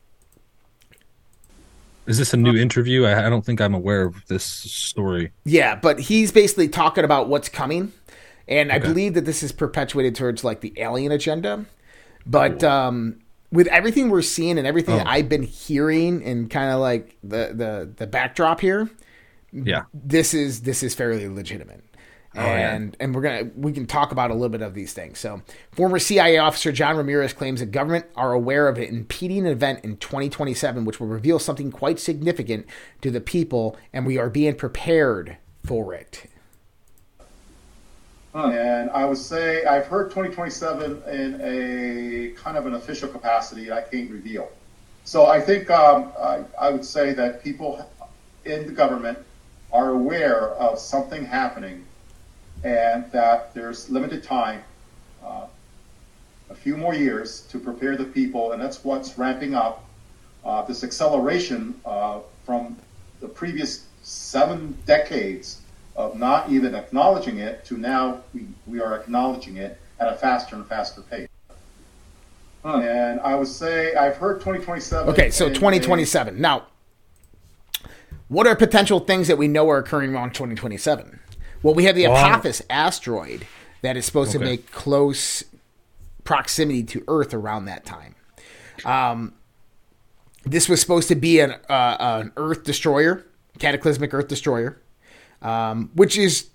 Is 2.07 2.19
this 2.19 2.35
a 2.35 2.37
new 2.37 2.55
interview? 2.57 3.05
I, 3.05 3.27
I 3.27 3.31
don't 3.31 3.45
think 3.45 3.61
I'm 3.61 3.75
aware 3.75 4.03
of 4.07 4.27
this 4.27 4.45
story. 4.45 5.33
Yeah, 5.45 5.75
but 5.77 5.99
he's 5.99 6.33
basically 6.33 6.69
talking 6.69 7.05
about 7.05 7.29
what's 7.29 7.49
coming, 7.49 7.93
and 8.47 8.71
I 8.71 8.79
believe 8.79 9.15
that 9.15 9.25
this 9.25 9.43
is 9.43 9.53
perpetuated 9.53 10.15
towards 10.15 10.45
like 10.45 10.61
the 10.61 10.73
alien 10.77 11.13
agenda. 11.13 11.65
But 12.27 12.63
um, 12.65 13.21
with 13.53 13.67
everything 13.69 14.11
we're 14.11 14.23
seeing 14.23 14.59
and 14.59 14.67
everything 14.67 15.01
Oh. 15.01 15.05
I've 15.07 15.29
been 15.29 15.43
hearing, 15.45 16.23
and 16.25 16.51
kind 16.51 16.71
of 16.73 16.81
like 16.81 17.17
the 17.23 17.53
the 17.55 17.91
the 17.97 18.07
backdrop 18.07 18.61
here, 18.61 18.91
Yeah. 19.53 19.85
this 19.95 20.35
is 20.35 20.63
this 20.63 20.83
is 20.83 20.95
fairly 20.95 21.29
legitimate. 21.29 21.83
Oh, 22.37 22.43
yeah. 22.43 22.75
And 22.75 22.97
and 22.99 23.15
we're 23.15 23.23
gonna 23.23 23.51
we 23.57 23.73
can 23.73 23.87
talk 23.87 24.11
about 24.11 24.31
a 24.31 24.35
little 24.35 24.49
bit 24.49 24.63
of 24.63 24.75
these 24.75 24.93
things. 24.93 25.19
So, 25.19 25.43
former 25.73 25.99
CIA 25.99 26.39
officer 26.39 26.73
John 26.73 26.97
Ramirez 26.97 27.33
claims 27.33 27.61
the 27.61 27.67
government 27.67 28.07
are 28.17 28.33
aware 28.33 28.67
of 28.67 28.77
an 28.77 28.85
impeding 28.85 29.47
event 29.47 29.85
in 29.85 29.97
2027, 29.99 30.85
which 30.85 30.99
will 30.99 31.07
reveal 31.07 31.39
something 31.39 31.71
quite 31.71 32.01
significant 32.01 32.67
to 33.03 33.11
the 33.11 33.21
people, 33.21 33.77
and 33.93 34.05
we 34.05 34.19
are 34.19 34.29
being 34.29 34.57
prepared 34.57 35.37
for 35.65 35.95
it. 35.95 36.27
And 38.35 38.91
I 38.91 39.05
would 39.05 39.19
say 39.19 39.65
I've 39.65 39.87
heard 39.87 40.11
2027 40.11 41.03
in 41.09 41.41
a 41.41 42.31
kind 42.37 42.57
of 42.57 42.67
an 42.67 42.75
official 42.75 43.09
capacity 43.09 43.71
I 43.71 43.83
can't 43.83 44.11
reveal. 44.11 44.51
So 45.05 45.27
I 45.27 45.41
think 45.41 45.71
um, 45.71 46.13
I, 46.19 46.43
I 46.61 46.71
would 46.71 46.85
say 46.85 47.13
that 47.13 47.45
people 47.45 47.89
in 48.45 48.67
the 48.67 48.73
government 48.73 49.19
are 49.73 49.91
aware 49.91 50.51
of 50.51 50.81
something 50.81 51.25
happening 51.25 51.85
and 52.65 53.11
that 53.13 53.53
there's 53.55 53.91
limited 53.91 54.25
time, 54.25 54.63
uh, 55.25 55.47
a 56.51 56.55
few 56.55 56.77
more 56.77 56.95
years 56.95 57.43
to 57.43 57.59
prepare 57.59 57.97
the 57.97 58.05
people, 58.05 58.53
and 58.53 58.63
that's 58.63 58.83
what's 58.83 59.17
ramping 59.19 59.55
up 59.55 59.85
uh, 60.45 60.63
this 60.63 60.83
acceleration 60.83 61.79
uh, 61.85 62.21
from 62.45 62.77
the 63.21 63.29
previous 63.29 63.87
seven 64.03 64.77
decades 64.87 65.61
of 65.97 66.19
not 66.19 66.51
even 66.51 66.75
acknowledging 66.75 67.39
it 67.39 67.65
to 67.65 67.77
now 67.77 68.21
we, 68.35 68.47
we 68.67 68.81
are 68.81 68.99
acknowledging 68.99 69.57
it 69.57 69.79
at 70.01 70.09
a 70.13 70.17
faster 70.17 70.57
and 70.57 70.67
faster 70.67 71.03
pace. 71.03 71.29
And 72.65 73.21
I 73.21 73.35
would 73.35 73.47
say 73.47 73.95
I've 73.95 74.17
heard 74.17 74.41
2027. 74.41 75.09
Okay, 75.11 75.31
so 75.31 75.47
in 75.47 75.53
a- 75.53 75.55
2027. 75.55 76.41
Now, 76.41 76.67
what 78.29 78.47
are 78.47 78.57
potential 78.57 79.01
things 79.01 79.29
that 79.29 79.37
we 79.37 79.49
know 79.49 79.69
are 79.69 79.79
occurring 79.79 80.15
around 80.15 80.31
2027? 80.31 81.21
Well, 81.65 81.75
we 81.75 81.85
have 81.85 81.97
the 81.97 82.07
Wow. 82.07 82.27
Apophis 82.27 82.63
asteroid 82.69 83.47
that 83.81 83.97
is 83.97 84.05
supposed 84.05 84.33
to 84.33 84.39
make 84.39 84.71
close 84.71 85.43
proximity 86.23 86.83
to 86.85 87.03
Earth 87.09 87.33
around 87.33 87.65
that 87.65 87.87
time. 87.87 88.15
Um, 88.85 89.33
this 90.45 90.69
was 90.69 90.81
supposed 90.81 91.09
to 91.09 91.15
be 91.15 91.41
an 91.41 91.53
uh, 91.69 91.97
an 91.99 92.33
Earth 92.37 92.65
destroyer, 92.65 93.25
cataclysmic 93.59 94.13
Earth 94.13 94.29
destroyer, 94.29 94.79
um, 95.41 95.91
which 95.95 96.19
is 96.19 96.51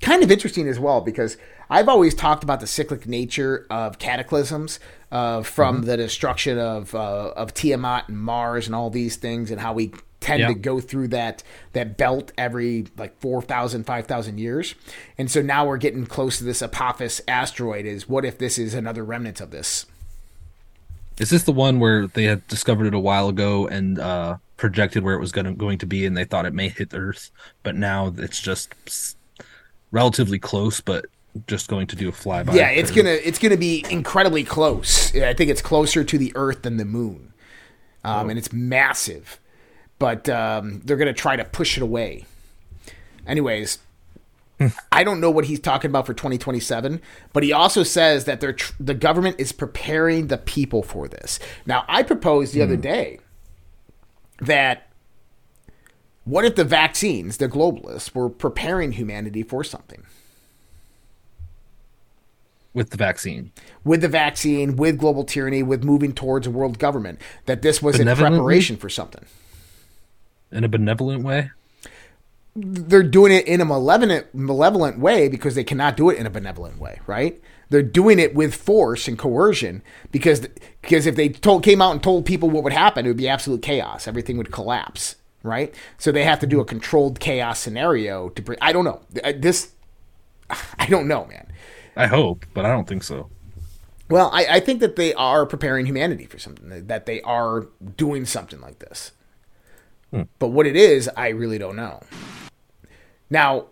kind 0.00 0.22
of 0.22 0.32
interesting 0.32 0.66
as 0.66 0.80
well 0.80 1.02
because 1.02 1.36
I've 1.68 1.88
always 1.88 2.14
talked 2.14 2.42
about 2.42 2.60
the 2.60 2.66
cyclic 2.66 3.06
nature 3.06 3.66
of 3.68 3.98
cataclysms, 3.98 4.80
uh, 5.12 5.42
from 5.42 5.76
mm-hmm. 5.76 5.86
the 5.86 5.96
destruction 5.98 6.58
of 6.58 6.94
uh, 6.94 7.32
of 7.36 7.52
Tiamat 7.52 8.08
and 8.08 8.18
Mars 8.18 8.66
and 8.66 8.74
all 8.74 8.88
these 8.88 9.16
things, 9.16 9.50
and 9.50 9.60
how 9.60 9.74
we 9.74 9.92
tend 10.24 10.40
yep. 10.40 10.48
to 10.48 10.54
go 10.54 10.80
through 10.80 11.08
that 11.08 11.42
that 11.74 11.98
belt 11.98 12.32
every 12.38 12.86
like 12.96 13.20
4,000, 13.20 13.84
5,000 13.84 14.38
years. 14.38 14.74
And 15.18 15.30
so 15.30 15.42
now 15.42 15.66
we're 15.66 15.76
getting 15.76 16.06
close 16.06 16.38
to 16.38 16.44
this 16.44 16.62
Apophis 16.62 17.20
asteroid. 17.28 17.84
Is 17.84 18.08
what 18.08 18.24
if 18.24 18.38
this 18.38 18.58
is 18.58 18.72
another 18.72 19.04
remnant 19.04 19.42
of 19.42 19.50
this? 19.50 19.84
Is 21.18 21.28
this 21.28 21.42
the 21.42 21.52
one 21.52 21.78
where 21.78 22.06
they 22.06 22.24
had 22.24 22.46
discovered 22.48 22.86
it 22.86 22.94
a 22.94 22.98
while 22.98 23.28
ago 23.28 23.68
and 23.68 23.98
uh, 23.98 24.38
projected 24.56 25.04
where 25.04 25.14
it 25.14 25.20
was 25.20 25.30
going 25.30 25.44
to, 25.44 25.52
going 25.52 25.78
to 25.78 25.86
be, 25.86 26.06
and 26.06 26.16
they 26.16 26.24
thought 26.24 26.46
it 26.46 26.54
may 26.54 26.70
hit 26.70 26.92
Earth, 26.94 27.30
but 27.62 27.76
now 27.76 28.12
it's 28.16 28.40
just 28.40 28.74
relatively 29.92 30.38
close, 30.38 30.80
but 30.80 31.04
just 31.46 31.68
going 31.68 31.86
to 31.88 31.96
do 31.96 32.08
a 32.08 32.12
flyby. 32.12 32.54
Yeah, 32.54 32.70
it's 32.70 32.90
gonna 32.90 33.10
it's 33.10 33.38
gonna 33.38 33.56
be 33.56 33.84
incredibly 33.90 34.42
close. 34.42 35.14
I 35.14 35.34
think 35.34 35.50
it's 35.50 35.62
closer 35.62 36.02
to 36.02 36.18
the 36.18 36.32
Earth 36.34 36.62
than 36.62 36.78
the 36.78 36.84
Moon, 36.84 37.34
um, 38.02 38.26
oh. 38.26 38.30
and 38.30 38.38
it's 38.38 38.52
massive. 38.52 39.38
But 39.98 40.28
um, 40.28 40.80
they're 40.84 40.96
gonna 40.96 41.12
try 41.12 41.36
to 41.36 41.44
push 41.44 41.76
it 41.76 41.82
away. 41.82 42.26
Anyways, 43.26 43.78
I 44.92 45.04
don't 45.04 45.20
know 45.20 45.30
what 45.30 45.46
he's 45.46 45.60
talking 45.60 45.90
about 45.90 46.06
for 46.06 46.14
2027, 46.14 47.00
but 47.32 47.42
he 47.42 47.52
also 47.52 47.82
says 47.82 48.24
that 48.24 48.40
they're 48.40 48.52
tr- 48.52 48.72
the 48.78 48.94
government 48.94 49.36
is 49.38 49.52
preparing 49.52 50.28
the 50.28 50.38
people 50.38 50.82
for 50.82 51.08
this. 51.08 51.38
Now, 51.66 51.84
I 51.88 52.02
proposed 52.02 52.54
the 52.54 52.60
mm. 52.60 52.64
other 52.64 52.76
hmm. 52.76 52.82
day 52.82 53.18
that 54.40 54.88
what 56.24 56.44
if 56.44 56.54
the 56.54 56.64
vaccines, 56.64 57.38
the 57.38 57.48
globalists, 57.48 58.14
were 58.14 58.28
preparing 58.28 58.92
humanity 58.92 59.42
for 59.42 59.64
something? 59.64 60.04
with 62.74 62.90
the 62.90 62.96
vaccine. 62.96 63.52
With 63.84 64.00
the 64.00 64.08
vaccine, 64.08 64.76
with 64.76 64.98
global 64.98 65.24
tyranny, 65.24 65.62
with 65.62 65.84
moving 65.84 66.12
towards 66.12 66.46
a 66.46 66.50
world 66.50 66.78
government, 66.78 67.20
that 67.46 67.62
this 67.62 67.80
was 67.80 67.98
in 67.98 68.08
preparation 68.14 68.76
for 68.76 68.88
something. 68.88 69.24
In 70.54 70.64
a 70.64 70.68
benevolent 70.68 71.24
way? 71.24 71.50
They're 72.56 73.02
doing 73.02 73.32
it 73.32 73.46
in 73.48 73.60
a 73.60 73.64
malevolent, 73.64 74.32
malevolent 74.32 75.00
way 75.00 75.28
because 75.28 75.56
they 75.56 75.64
cannot 75.64 75.96
do 75.96 76.08
it 76.08 76.18
in 76.18 76.26
a 76.26 76.30
benevolent 76.30 76.78
way, 76.78 77.00
right? 77.08 77.40
They're 77.70 77.82
doing 77.82 78.20
it 78.20 78.34
with 78.34 78.54
force 78.54 79.08
and 79.08 79.18
coercion 79.18 79.82
because 80.12 80.46
because 80.80 81.06
if 81.06 81.16
they 81.16 81.30
told 81.30 81.64
came 81.64 81.82
out 81.82 81.90
and 81.90 82.02
told 82.02 82.24
people 82.24 82.48
what 82.50 82.62
would 82.62 82.72
happen, 82.72 83.04
it 83.04 83.08
would 83.08 83.16
be 83.16 83.28
absolute 83.28 83.62
chaos. 83.62 84.06
Everything 84.06 84.38
would 84.38 84.52
collapse, 84.52 85.16
right? 85.42 85.74
So 85.98 86.12
they 86.12 86.22
have 86.22 86.38
to 86.40 86.46
do 86.46 86.60
a 86.60 86.64
controlled 86.64 87.18
chaos 87.18 87.58
scenario 87.58 88.28
to 88.28 88.42
bring. 88.42 88.58
I 88.62 88.72
don't 88.72 88.84
know 88.84 89.00
uh, 89.24 89.32
this. 89.36 89.72
I 90.78 90.86
don't 90.86 91.08
know, 91.08 91.26
man. 91.26 91.48
I 91.96 92.06
hope, 92.06 92.46
but 92.54 92.64
I 92.64 92.70
don't 92.70 92.88
think 92.88 93.02
so. 93.02 93.30
Well, 94.08 94.30
I, 94.32 94.46
I 94.46 94.60
think 94.60 94.80
that 94.80 94.96
they 94.96 95.14
are 95.14 95.46
preparing 95.46 95.86
humanity 95.86 96.26
for 96.26 96.38
something, 96.38 96.86
that 96.86 97.06
they 97.06 97.22
are 97.22 97.66
doing 97.96 98.26
something 98.26 98.60
like 98.60 98.78
this. 98.78 99.12
But 100.38 100.48
what 100.48 100.66
it 100.66 100.76
is, 100.76 101.10
I 101.16 101.28
really 101.28 101.58
don't 101.58 101.76
know. 101.76 102.00
Now, 103.30 103.66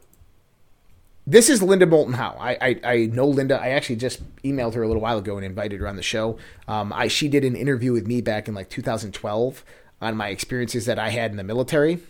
this 1.27 1.49
is 1.49 1.63
Linda 1.63 1.87
Moulton 1.87 2.15
Howe. 2.15 2.37
I, 2.39 2.57
I, 2.61 2.81
I 2.85 3.07
know 3.07 3.27
Linda. 3.27 3.61
I 3.61 3.69
actually 3.69 3.97
just 3.97 4.21
emailed 4.43 4.75
her 4.75 4.83
a 4.83 4.89
little 4.89 5.03
while 5.03 5.19
ago 5.19 5.37
and 5.37 5.45
invited 5.45 5.81
her 5.81 5.87
on 5.87 5.97
the 5.97 6.03
show. 6.03 6.39
Um, 6.67 6.93
I 6.93 7.09
she 7.09 7.29
did 7.29 7.45
an 7.45 7.55
interview 7.55 7.93
with 7.93 8.07
me 8.07 8.21
back 8.21 8.49
in 8.49 8.55
like 8.55 8.71
2012 8.71 9.65
on 10.01 10.17
my 10.17 10.29
experiences 10.29 10.87
that 10.87 10.99
I 10.99 11.11
had 11.11 11.31
in 11.31 11.37
the 11.37 11.45
military. 11.45 12.01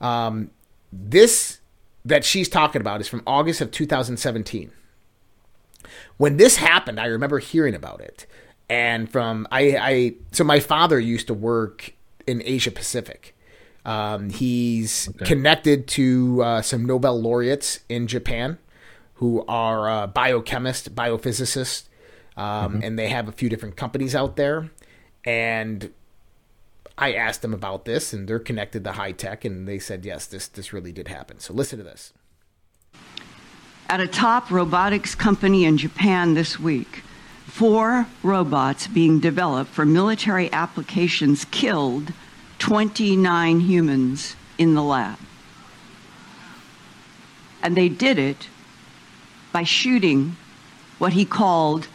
Um, 0.00 0.50
this 0.92 1.58
that 2.04 2.24
she's 2.24 2.48
talking 2.48 2.80
about 2.80 3.00
is 3.00 3.08
from 3.08 3.22
August 3.26 3.60
of 3.60 3.70
2017 3.70 4.72
when 6.16 6.36
this 6.36 6.56
happened, 6.56 6.98
I 6.98 7.06
remember 7.06 7.38
hearing 7.38 7.74
about 7.74 8.00
it. 8.00 8.26
And 8.68 9.10
from 9.10 9.46
I, 9.50 9.76
I 9.76 10.14
so 10.32 10.44
my 10.44 10.60
father 10.60 10.98
used 10.98 11.28
to 11.28 11.34
work 11.34 11.92
in 12.26 12.42
Asia 12.44 12.70
Pacific. 12.70 13.35
Um, 13.86 14.30
he's 14.30 15.08
okay. 15.08 15.24
connected 15.24 15.86
to 15.88 16.42
uh, 16.42 16.62
some 16.62 16.84
Nobel 16.84 17.18
laureates 17.20 17.80
in 17.88 18.06
Japan 18.06 18.58
who 19.14 19.44
are 19.46 19.88
uh, 19.88 20.08
biochemists, 20.08 20.90
biophysicists, 20.90 21.84
um, 22.36 22.74
mm-hmm. 22.74 22.82
and 22.82 22.98
they 22.98 23.08
have 23.08 23.28
a 23.28 23.32
few 23.32 23.48
different 23.48 23.76
companies 23.76 24.14
out 24.14 24.36
there. 24.36 24.70
And 25.24 25.92
I 26.98 27.14
asked 27.14 27.42
them 27.42 27.54
about 27.54 27.84
this, 27.86 28.12
and 28.12 28.28
they're 28.28 28.38
connected 28.38 28.84
to 28.84 28.92
high 28.92 29.12
tech, 29.12 29.44
and 29.44 29.66
they 29.66 29.78
said 29.78 30.04
yes, 30.04 30.26
this 30.26 30.48
this 30.48 30.72
really 30.72 30.92
did 30.92 31.08
happen. 31.08 31.38
So 31.38 31.54
listen 31.54 31.78
to 31.78 31.84
this 31.84 32.12
at 33.88 34.00
a 34.00 34.06
top 34.06 34.50
robotics 34.50 35.14
company 35.14 35.64
in 35.64 35.78
Japan 35.78 36.34
this 36.34 36.58
week. 36.58 37.02
Four 37.46 38.06
robots 38.22 38.86
being 38.88 39.20
developed 39.20 39.70
for 39.70 39.86
military 39.86 40.52
applications 40.52 41.44
killed 41.46 42.12
29 42.58 43.60
humans 43.60 44.36
in 44.58 44.74
the 44.74 44.82
lab. 44.82 45.18
And 47.62 47.76
they 47.76 47.88
did 47.88 48.18
it 48.18 48.48
by 49.52 49.62
shooting 49.62 50.36
what 50.98 51.12
he 51.12 51.24
called 51.24 51.88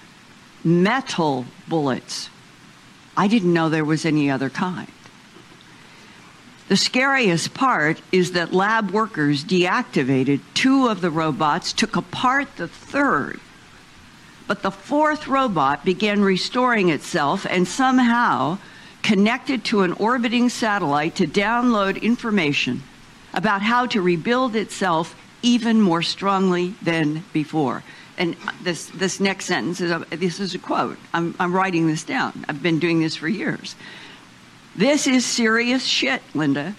metal 0.63 1.45
bullets. 1.67 2.29
I 3.15 3.27
didn't 3.27 3.53
know 3.53 3.69
there 3.69 3.85
was 3.85 4.05
any 4.05 4.29
other 4.29 4.49
kind. 4.49 4.91
The 6.67 6.77
scariest 6.77 7.53
part 7.53 8.01
is 8.11 8.31
that 8.31 8.53
lab 8.53 8.91
workers 8.91 9.43
deactivated 9.43 10.39
two 10.53 10.87
of 10.87 11.01
the 11.01 11.09
robots, 11.09 11.73
took 11.73 11.97
apart 11.97 12.55
the 12.55 12.67
third. 12.67 13.41
But 14.47 14.61
the 14.61 14.71
fourth 14.71 15.27
robot 15.27 15.83
began 15.83 16.21
restoring 16.21 16.89
itself 16.89 17.45
and 17.49 17.67
somehow 17.67 18.57
connected 19.01 19.63
to 19.65 19.81
an 19.81 19.93
orbiting 19.93 20.49
satellite 20.49 21.15
to 21.15 21.27
download 21.27 22.01
information 22.01 22.83
about 23.33 23.61
how 23.61 23.85
to 23.87 24.01
rebuild 24.01 24.55
itself 24.55 25.15
even 25.41 25.81
more 25.81 26.01
strongly 26.01 26.75
than 26.81 27.23
before. 27.33 27.83
And 28.17 28.35
this, 28.61 28.87
this 28.87 29.19
next 29.19 29.45
sentence 29.45 29.81
is 29.81 29.89
a, 29.89 29.99
this 30.11 30.39
is 30.39 30.53
a 30.53 30.59
quote. 30.59 30.97
I'm, 31.13 31.33
I'm 31.39 31.53
writing 31.53 31.87
this 31.87 32.03
down. 32.03 32.45
I've 32.47 32.61
been 32.61 32.79
doing 32.79 32.99
this 32.99 33.15
for 33.15 33.27
years. 33.27 33.75
This 34.75 35.07
is 35.07 35.25
serious 35.25 35.83
shit, 35.83 36.21
Linda. 36.33 36.75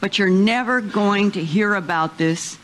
But 0.00 0.18
you're 0.18 0.30
never 0.30 0.80
going 0.80 1.32
to 1.32 1.44
hear 1.44 1.74
about 1.74 2.18
this. 2.18 2.58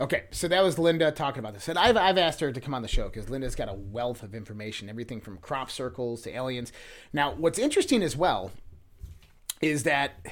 Okay, 0.00 0.24
so 0.32 0.48
that 0.48 0.62
was 0.64 0.78
Linda 0.78 1.12
talking 1.12 1.38
about 1.38 1.54
this. 1.54 1.68
And 1.68 1.78
I've, 1.78 1.96
I've 1.96 2.18
asked 2.18 2.40
her 2.40 2.50
to 2.50 2.60
come 2.60 2.74
on 2.74 2.82
the 2.82 2.88
show 2.88 3.04
because 3.04 3.30
Linda's 3.30 3.54
got 3.54 3.68
a 3.68 3.74
wealth 3.74 4.24
of 4.24 4.34
information, 4.34 4.88
everything 4.88 5.20
from 5.20 5.38
crop 5.38 5.70
circles 5.70 6.22
to 6.22 6.34
aliens. 6.34 6.72
Now, 7.12 7.32
what's 7.34 7.58
interesting 7.58 8.02
as 8.02 8.16
well 8.16 8.50
is 9.60 9.84
that 9.84 10.26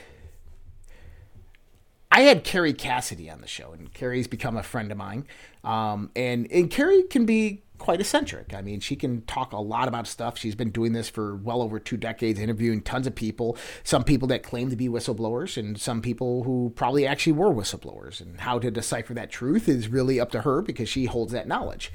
I 2.11 2.23
had 2.23 2.43
Kerry 2.43 2.73
Cassidy 2.73 3.31
on 3.31 3.41
the 3.41 3.47
show, 3.47 3.73
and 3.73 3.93
Kerry's 3.95 4.27
become 4.27 4.57
a 4.57 4.63
friend 4.65 4.91
of 4.91 4.99
mine. 4.99 5.27
Um, 5.63 6.11
and, 6.17 6.51
and 6.51 6.69
Kerry 6.69 7.05
can 7.05 7.25
be 7.25 7.63
quite 7.83 8.01
eccentric. 8.01 8.55
I 8.55 8.63
mean, 8.63 8.79
she 8.79 8.95
can 8.95 9.23
talk 9.23 9.53
a 9.53 9.59
lot 9.59 9.89
about 9.89 10.07
stuff. 10.07 10.39
She's 10.39 10.55
been 10.55 10.71
doing 10.71 10.93
this 10.93 11.09
for 11.09 11.35
well 11.35 11.61
over 11.61 11.81
two 11.81 11.97
decades, 11.97 12.39
interviewing 12.39 12.81
tons 12.81 13.09
of 13.09 13.17
people. 13.17 13.57
Some 13.83 14.05
people 14.05 14.29
that 14.29 14.45
claim 14.45 14.71
to 14.71 14.77
be 14.77 14.89
whistleblowers, 14.89 15.57
and 15.57 15.77
some 15.79 16.01
people 16.01 16.45
who 16.45 16.73
probably 16.77 17.09
actually 17.09 17.33
were 17.33 17.53
whistleblowers. 17.53 18.21
And 18.21 18.41
how 18.41 18.61
to 18.61 18.71
decipher 18.71 19.15
that 19.15 19.33
truth 19.33 19.69
is 19.69 19.89
really 19.89 20.21
up 20.21 20.31
to 20.31 20.43
her 20.43 20.63
because 20.63 20.89
she 20.89 21.07
holds 21.07 21.33
that 21.33 21.49
knowledge. 21.49 21.93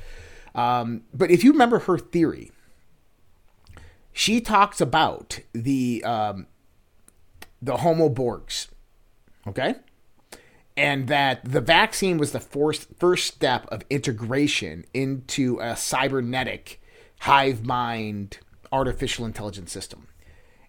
Um, 0.53 1.03
but 1.13 1.31
if 1.31 1.41
you 1.41 1.53
remember 1.53 1.79
her 1.79 1.97
theory, 1.97 2.51
she 4.11 4.41
talks 4.41 4.81
about 4.81 5.39
the 5.53 6.03
um, 6.03 6.47
the 7.61 7.77
Homo 7.77 8.09
Borgs. 8.09 8.67
Okay 9.47 9.75
and 10.77 11.07
that 11.07 11.43
the 11.43 11.59
vaccine 11.59 12.17
was 12.19 12.31
the 12.31 12.39
first, 12.39 12.87
first 12.99 13.25
step 13.25 13.65
of 13.69 13.81
integration 13.89 14.85
into 14.93 15.57
a 15.59 15.75
cybernetic 15.75 16.79
hive 17.21 17.65
mind 17.65 18.37
artificial 18.71 19.25
intelligence 19.25 19.71
system. 19.71 20.07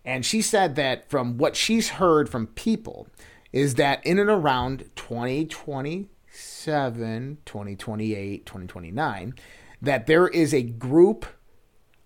And 0.07 0.25
she 0.25 0.41
said 0.41 0.77
that 0.77 1.11
from 1.11 1.37
what 1.37 1.55
she's 1.55 1.91
heard 1.91 2.31
from 2.31 2.47
people 2.47 3.09
is 3.53 3.75
that 3.75 4.01
in 4.07 4.19
and 4.19 4.31
around 4.31 4.89
2027, 4.97 7.39
2028, 7.45 8.47
2029, 8.47 9.35
that 9.83 10.07
there 10.07 10.29
is 10.29 10.55
a 10.55 10.63
group 10.63 11.27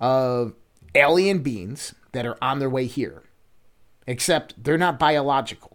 of 0.00 0.54
alien 0.96 1.38
beings 1.38 1.94
that 2.10 2.26
are 2.26 2.42
on 2.42 2.58
their 2.58 2.68
way 2.68 2.86
here. 2.86 3.22
Except 4.08 4.60
they're 4.62 4.76
not 4.76 4.98
biological 4.98 5.71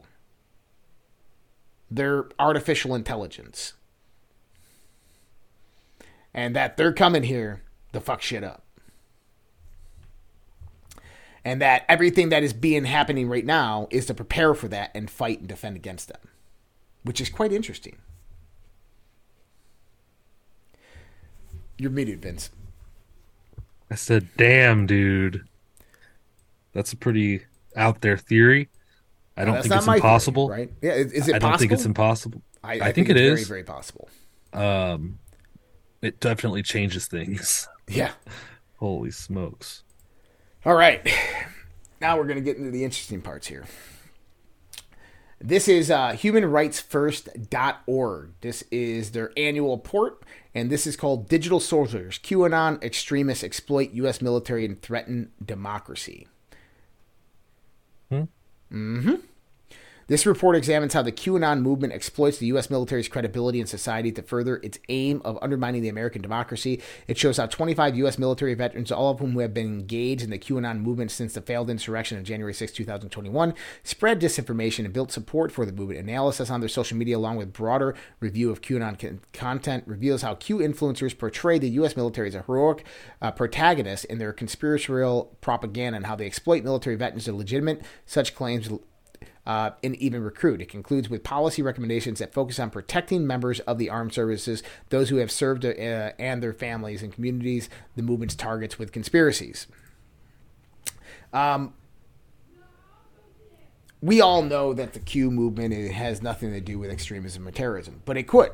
their 1.89 2.25
artificial 2.39 2.93
intelligence. 2.95 3.73
And 6.33 6.55
that 6.55 6.77
they're 6.77 6.93
coming 6.93 7.23
here 7.23 7.63
to 7.93 7.99
fuck 7.99 8.21
shit 8.21 8.43
up. 8.43 8.63
and 11.47 11.61
that 11.61 11.85
everything 11.87 12.27
that 12.27 12.43
is 12.43 12.51
being 12.51 12.83
happening 12.83 13.29
right 13.29 13.45
now 13.45 13.87
is 13.89 14.05
to 14.05 14.13
prepare 14.13 14.53
for 14.53 14.67
that 14.67 14.91
and 14.93 15.09
fight 15.09 15.39
and 15.39 15.47
defend 15.47 15.77
against 15.77 16.09
them, 16.09 16.19
which 17.03 17.21
is 17.21 17.29
quite 17.29 17.53
interesting. 17.53 17.95
You're 21.77 21.89
muted, 21.89 22.21
Vince. 22.21 22.49
I 23.89 23.95
said, 23.95 24.27
"Damn, 24.35 24.87
dude, 24.87 25.47
that's 26.73 26.91
a 26.91 26.97
pretty 26.97 27.45
out 27.77 28.01
there 28.01 28.17
theory." 28.17 28.67
I 29.37 29.45
don't 29.45 29.61
think 29.61 29.75
it's 29.75 29.85
my 29.85 29.93
theory, 29.93 29.97
impossible. 29.97 30.49
right? 30.49 30.71
Yeah, 30.81 30.93
is- 30.93 31.11
is 31.13 31.27
it 31.27 31.35
I 31.35 31.39
don't 31.39 31.59
think 31.59 31.71
it's 31.71 31.85
impossible. 31.85 32.41
I- 32.63 32.79
I 32.79 32.83
I, 32.87 32.91
think 32.91 33.07
think, 33.07 33.09
it 33.09 33.13
very, 33.17 33.43
very 33.43 33.63
possible. 33.63 34.09
Um, 34.53 35.19
it 36.01 36.19
definitely 36.19 36.63
changes 36.63 37.07
things. 37.07 37.67
Yeah. 37.89 38.11
Holy 38.79 39.11
smokes! 39.11 39.83
All 40.65 40.75
right. 40.75 41.07
Now 42.01 42.17
we're 42.17 42.25
going 42.25 42.35
to 42.35 42.41
get 42.43 42.57
into 42.57 42.69
the 42.71 42.83
interesting 42.83 43.21
parts 43.21 43.47
here. 43.47 43.63
This 45.39 45.67
is 45.69 45.89
uh, 45.89 46.09
humanrightsfirst.org. 46.11 48.31
This 48.41 48.63
is 48.71 49.11
their 49.11 49.31
annual 49.37 49.75
report, 49.77 50.23
and 50.53 50.69
this 50.69 50.85
is 50.87 50.95
called 50.97 51.27
Digital 51.29 51.59
Soldiers 51.59 52.19
QAnon 52.19 52.83
Extremists 52.83 53.43
Exploit 53.43 53.91
U.S. 53.93 54.21
Military 54.21 54.65
and 54.65 54.81
Threaten 54.81 55.31
Democracy. 55.43 56.27
hmm 58.11 58.23
Mm-hmm. 58.71 59.15
This 60.07 60.25
report 60.25 60.55
examines 60.55 60.93
how 60.93 61.01
the 61.01 61.11
QAnon 61.11 61.61
movement 61.61 61.91
exploits 61.91 62.37
the 62.37 62.45
U.S. 62.47 62.69
military's 62.69 63.09
credibility 63.09 63.59
in 63.59 63.67
society 63.67 64.09
to 64.13 64.21
further 64.21 64.55
its 64.63 64.79
aim 64.87 65.21
of 65.25 65.37
undermining 65.41 65.81
the 65.81 65.89
American 65.89 66.21
democracy. 66.21 66.81
It 67.07 67.17
shows 67.17 67.35
how 67.35 67.47
25 67.47 67.97
U.S. 67.97 68.17
military 68.17 68.53
veterans, 68.53 68.89
all 68.89 69.11
of 69.11 69.19
whom 69.19 69.37
have 69.39 69.53
been 69.53 69.65
engaged 69.65 70.23
in 70.23 70.29
the 70.29 70.39
QAnon 70.39 70.79
movement 70.79 71.11
since 71.11 71.33
the 71.33 71.41
failed 71.41 71.69
insurrection 71.69 72.17
of 72.17 72.23
January 72.23 72.53
6, 72.53 72.71
2021, 72.71 73.53
spread 73.83 74.21
disinformation 74.21 74.85
and 74.85 74.93
built 74.93 75.11
support 75.11 75.51
for 75.51 75.65
the 75.65 75.73
movement. 75.73 75.99
Analysis 75.99 76.49
on 76.49 76.61
their 76.61 76.69
social 76.69 76.97
media, 76.97 77.17
along 77.17 77.35
with 77.35 77.51
broader 77.51 77.93
review 78.21 78.49
of 78.49 78.61
QAnon 78.61 78.97
con- 78.97 79.19
content, 79.33 79.83
reveals 79.85 80.21
how 80.21 80.35
Q 80.35 80.59
influencers 80.59 81.17
portray 81.17 81.59
the 81.59 81.69
U.S. 81.71 81.97
military 81.97 82.29
as 82.29 82.35
a 82.35 82.43
heroic 82.43 82.85
uh, 83.21 83.31
protagonist 83.31 84.05
in 84.05 84.19
their 84.19 84.31
conspiratorial 84.31 85.35
propaganda 85.41 85.97
and 85.97 86.05
how 86.05 86.15
they 86.15 86.25
exploit 86.25 86.63
military 86.63 86.95
veterans 86.95 87.25
to 87.25 87.33
legitimate 87.33 87.81
such 88.05 88.33
claims 88.33 88.69
uh, 89.47 89.71
and 89.81 89.95
even 89.95 90.21
recruit. 90.21 90.61
It 90.61 90.67
concludes 90.67 91.09
with 91.09 91.23
policy 91.23 91.61
recommendations 91.61 92.19
that 92.19 92.33
focus 92.33 92.59
on 92.59 92.69
protecting 92.69 93.25
members 93.25 93.61
of 93.61 93.77
the 93.77 93.89
armed 93.89 94.13
services, 94.13 94.61
those 94.89 95.07
who 95.07 95.15
have 95.15 95.31
served 95.31 95.65
uh, 95.65 95.69
and 95.69 96.43
their 96.43 96.53
families 96.53 97.01
and 97.01 97.13
communities 97.13 97.69
the 97.95 98.03
movement's 98.03 98.35
targets 98.35 98.77
with 98.77 98.91
conspiracies. 98.91 99.65
Um, 101.31 101.73
we 104.01 104.19
all 104.19 104.43
know 104.43 104.73
that 104.73 104.93
the 104.93 104.99
Q 104.99 105.31
movement 105.31 105.73
has 105.93 106.21
nothing 106.21 106.51
to 106.51 106.59
do 106.59 106.77
with 106.77 106.91
extremism 106.91 107.47
or 107.47 107.51
terrorism, 107.51 108.01
but 108.03 108.17
it 108.17 108.27
could. 108.27 108.51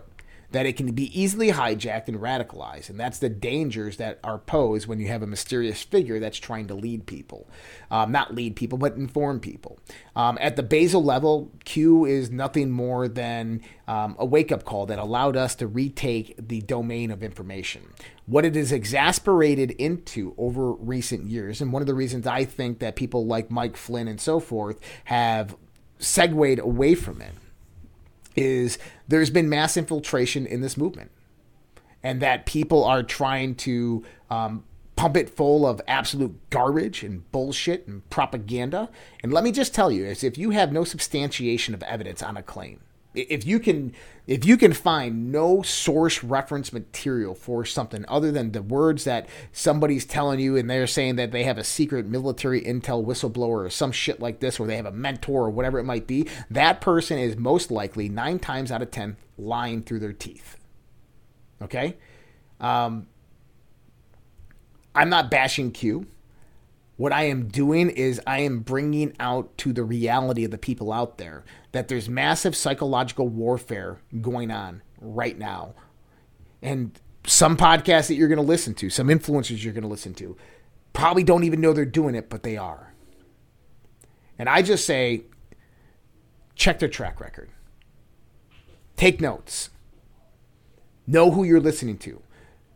That 0.53 0.65
it 0.67 0.77
can 0.77 0.91
be 0.93 1.19
easily 1.19 1.49
hijacked 1.51 2.07
and 2.07 2.17
radicalized, 2.17 2.89
and 2.89 2.99
that's 2.99 3.17
the 3.17 3.27
dangers 3.27 3.97
that 3.97 4.19
are 4.23 4.37
posed 4.37 4.87
when 4.87 4.99
you 4.99 5.07
have 5.07 5.23
a 5.23 5.27
mysterious 5.27 5.81
figure 5.81 6.19
that's 6.19 6.37
trying 6.37 6.67
to 6.67 6.75
lead 6.75 7.07
people, 7.07 7.49
um, 7.89 8.11
not 8.11 8.35
lead 8.35 8.55
people, 8.55 8.77
but 8.77 8.95
inform 8.95 9.39
people. 9.39 9.79
Um, 10.15 10.37
at 10.39 10.55
the 10.55 10.61
basal 10.61 11.03
level, 11.03 11.51
Q 11.65 12.05
is 12.05 12.29
nothing 12.29 12.69
more 12.69 13.07
than 13.07 13.61
um, 13.87 14.15
a 14.19 14.25
wake-up 14.25 14.63
call 14.63 14.85
that 14.85 14.99
allowed 14.99 15.35
us 15.35 15.55
to 15.55 15.65
retake 15.65 16.35
the 16.37 16.61
domain 16.61 17.09
of 17.09 17.23
information. 17.23 17.87
What 18.27 18.45
it 18.45 18.55
is 18.55 18.71
exasperated 18.71 19.71
into 19.71 20.35
over 20.37 20.71
recent 20.71 21.25
years, 21.25 21.61
and 21.61 21.73
one 21.73 21.81
of 21.81 21.87
the 21.87 21.95
reasons 21.95 22.27
I 22.27 22.45
think 22.45 22.77
that 22.77 22.95
people 22.95 23.25
like 23.25 23.49
Mike 23.49 23.75
Flynn 23.75 24.07
and 24.07 24.21
so 24.21 24.39
forth 24.39 24.79
have 25.05 25.55
segued 25.97 26.59
away 26.59 26.93
from 26.93 27.21
it 27.23 27.33
is 28.35 28.77
there's 29.07 29.29
been 29.29 29.49
mass 29.49 29.77
infiltration 29.77 30.45
in 30.45 30.61
this 30.61 30.77
movement 30.77 31.11
and 32.03 32.21
that 32.21 32.45
people 32.45 32.83
are 32.83 33.01
trying 33.01 33.55
to 33.55 34.03
um, 34.29 34.63
pump 34.95 35.17
it 35.17 35.29
full 35.29 35.65
of 35.65 35.81
absolute 35.87 36.37
garbage 36.49 37.03
and 37.03 37.29
bullshit 37.31 37.87
and 37.87 38.07
propaganda. 38.09 38.89
And 39.23 39.33
let 39.33 39.43
me 39.43 39.51
just 39.51 39.73
tell 39.73 39.91
you, 39.91 40.05
is 40.05 40.23
if 40.23 40.37
you 40.37 40.51
have 40.51 40.71
no 40.71 40.83
substantiation 40.83 41.73
of 41.73 41.81
evidence 41.83 42.21
on 42.21 42.37
a 42.37 42.43
claim, 42.43 42.81
if 43.13 43.45
you 43.45 43.59
can 43.59 43.93
if 44.25 44.45
you 44.45 44.57
can 44.57 44.73
find 44.73 45.31
no 45.31 45.61
source 45.61 46.23
reference 46.23 46.71
material 46.71 47.35
for 47.35 47.65
something 47.65 48.05
other 48.07 48.31
than 48.31 48.51
the 48.51 48.61
words 48.61 49.03
that 49.03 49.27
somebody's 49.51 50.05
telling 50.05 50.39
you 50.39 50.55
and 50.55 50.69
they're 50.69 50.87
saying 50.87 51.15
that 51.17 51.31
they 51.31 51.43
have 51.43 51.57
a 51.57 51.63
secret 51.63 52.05
military 52.05 52.61
intel 52.61 53.05
whistleblower 53.05 53.65
or 53.65 53.69
some 53.69 53.91
shit 53.91 54.19
like 54.19 54.39
this 54.39 54.59
or 54.59 54.67
they 54.67 54.77
have 54.77 54.85
a 54.85 54.91
mentor 54.91 55.45
or 55.45 55.49
whatever 55.49 55.77
it 55.77 55.83
might 55.83 56.07
be 56.07 56.27
that 56.49 56.81
person 56.81 57.19
is 57.19 57.35
most 57.37 57.69
likely 57.69 58.09
9 58.09 58.39
times 58.39 58.71
out 58.71 58.81
of 58.81 58.91
10 58.91 59.17
lying 59.37 59.83
through 59.83 59.99
their 59.99 60.13
teeth. 60.13 60.57
Okay? 61.61 61.97
Um, 62.59 63.07
i'm 64.95 65.09
not 65.09 65.29
bashing 65.31 65.71
q 65.71 66.05
what 66.95 67.11
I 67.11 67.23
am 67.23 67.47
doing 67.47 67.89
is 67.89 68.21
I 68.27 68.41
am 68.41 68.59
bringing 68.59 69.15
out 69.19 69.57
to 69.59 69.73
the 69.73 69.83
reality 69.83 70.45
of 70.45 70.51
the 70.51 70.57
people 70.57 70.93
out 70.93 71.17
there 71.17 71.43
that 71.71 71.87
there's 71.87 72.07
massive 72.07 72.55
psychological 72.55 73.27
warfare 73.27 73.99
going 74.21 74.51
on 74.51 74.83
right 75.01 75.37
now. 75.37 75.73
And 76.61 76.99
some 77.25 77.57
podcasts 77.57 78.07
that 78.07 78.15
you're 78.15 78.27
going 78.27 78.37
to 78.37 78.43
listen 78.43 78.75
to, 78.75 78.89
some 78.89 79.07
influencers 79.07 79.63
you're 79.63 79.73
going 79.73 79.83
to 79.83 79.87
listen 79.87 80.13
to, 80.15 80.37
probably 80.93 81.23
don't 81.23 81.43
even 81.43 81.61
know 81.61 81.73
they're 81.73 81.85
doing 81.85 82.15
it, 82.15 82.29
but 82.29 82.43
they 82.43 82.57
are. 82.57 82.93
And 84.37 84.47
I 84.47 84.61
just 84.61 84.85
say, 84.85 85.23
check 86.55 86.79
their 86.79 86.89
track 86.89 87.19
record. 87.19 87.49
Take 88.95 89.19
notes. 89.19 89.71
Know 91.07 91.31
who 91.31 91.43
you're 91.43 91.59
listening 91.59 91.97
to. 91.99 92.21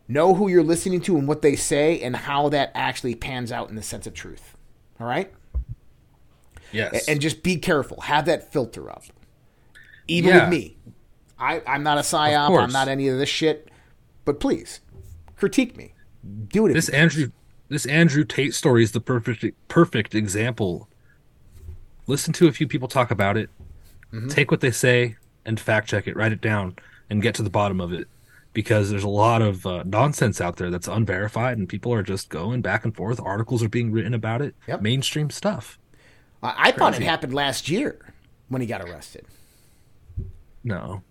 Know 0.08 0.34
who 0.34 0.48
you're 0.48 0.64
listening 0.64 1.02
to 1.02 1.18
and 1.18 1.28
what 1.28 1.42
they 1.42 1.56
say 1.56 2.00
and 2.02 2.16
how 2.16 2.50
that 2.50 2.72
actually 2.74 3.16
pans 3.16 3.52
out 3.52 3.70
in 3.70 3.76
the 3.76 3.84
sense 3.84 4.08
of 4.08 4.14
truth. 4.14 4.56
All 5.00 5.08
right? 5.08 5.34
Yes. 6.72 7.08
And 7.08 7.20
just 7.22 7.44
be 7.44 7.58
careful. 7.58 8.02
Have 8.02 8.26
that 8.26 8.52
filter 8.52 8.90
up. 8.90 9.04
Even 10.08 10.30
Yeah. 10.32 10.42
with 10.42 10.50
me. 10.50 10.78
I, 11.40 11.62
I'm 11.68 11.84
not 11.84 11.98
a 11.98 12.02
psyop. 12.02 12.58
I'm 12.62 12.72
not 12.72 12.88
any 12.88 13.08
of 13.10 13.18
this 13.18 13.30
shit. 13.30 13.70
But 14.26 14.40
please, 14.40 14.80
critique 15.36 15.78
me. 15.78 15.94
Do 16.48 16.66
it. 16.68 16.74
This 16.74 16.90
Andrew, 16.90 17.32
this 17.70 17.86
Andrew 17.86 18.24
Tate 18.24 18.54
story 18.54 18.84
is 18.84 18.92
the 18.92 19.00
perfect 19.00 19.46
perfect 19.68 20.16
example. 20.16 20.90
Listen 22.08 22.34
to 22.34 22.48
a 22.48 22.52
few 22.52 22.68
people 22.68 22.88
talk 22.88 23.12
about 23.12 23.38
it, 23.38 23.50
Mhm. 24.14 24.30
take 24.30 24.50
what 24.52 24.62
they 24.62 24.72
say 24.72 25.16
and 25.46 25.60
fact 25.60 25.88
check 25.90 26.08
it, 26.08 26.16
write 26.16 26.32
it 26.32 26.42
down, 26.42 26.76
and 27.10 27.22
get 27.22 27.36
to 27.36 27.44
the 27.44 27.50
bottom 27.50 27.80
of 27.80 27.94
it. 27.94 28.08
Because 28.54 28.90
there's 28.90 29.04
a 29.04 29.10
lot 29.10 29.42
of 29.44 29.66
uh, 29.68 29.84
nonsense 29.86 30.42
out 30.42 30.56
there 30.58 30.70
that's 30.72 30.88
unverified, 30.88 31.58
and 31.60 31.70
people 31.70 31.94
are 31.94 32.02
just 32.02 32.30
going 32.30 32.62
back 32.62 32.86
and 32.86 32.96
forth. 32.96 33.20
Articles 33.22 33.62
are 33.62 33.70
being 33.70 33.92
written 33.92 34.14
about 34.16 34.42
it. 34.42 34.56
Yep. 34.68 34.82
Mainstream 34.82 35.30
stuff. 35.30 35.78
I, 36.42 36.56
I 36.70 36.72
thought 36.72 36.96
it 36.96 37.04
happened 37.04 37.34
last 37.34 37.70
year 37.70 38.14
when 38.50 38.62
he 38.62 38.68
got 38.68 38.82
arrested. 38.82 39.26
No. 40.64 41.04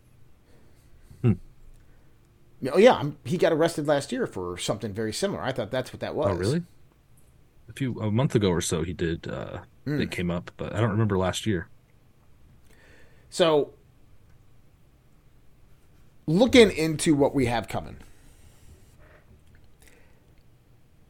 Oh, 2.72 2.78
yeah. 2.78 2.94
I'm- 2.94 3.18
He 3.24 3.36
got 3.36 3.52
arrested 3.52 3.86
last 3.86 4.10
year 4.12 4.26
for 4.26 4.56
something 4.56 4.92
very 4.92 5.12
similar. 5.12 5.42
I 5.42 5.52
thought 5.52 5.70
that's 5.70 5.92
what 5.92 6.00
that 6.00 6.14
was. 6.14 6.28
Oh, 6.30 6.34
really? 6.34 6.62
A 7.68 7.72
few 7.74 8.00
a 8.00 8.10
month 8.10 8.34
ago 8.34 8.48
or 8.50 8.60
so, 8.60 8.82
he 8.82 8.92
did. 8.92 9.28
Uh, 9.28 9.58
Mm. 9.86 10.00
It 10.02 10.10
came 10.10 10.32
up, 10.32 10.50
but 10.56 10.74
I 10.74 10.80
don't 10.80 10.90
remember 10.90 11.16
last 11.16 11.46
year. 11.46 11.68
So, 13.30 13.70
looking 16.26 16.70
into 16.70 17.14
what 17.14 17.34
we 17.34 17.46
have 17.46 17.68
coming, 17.68 17.96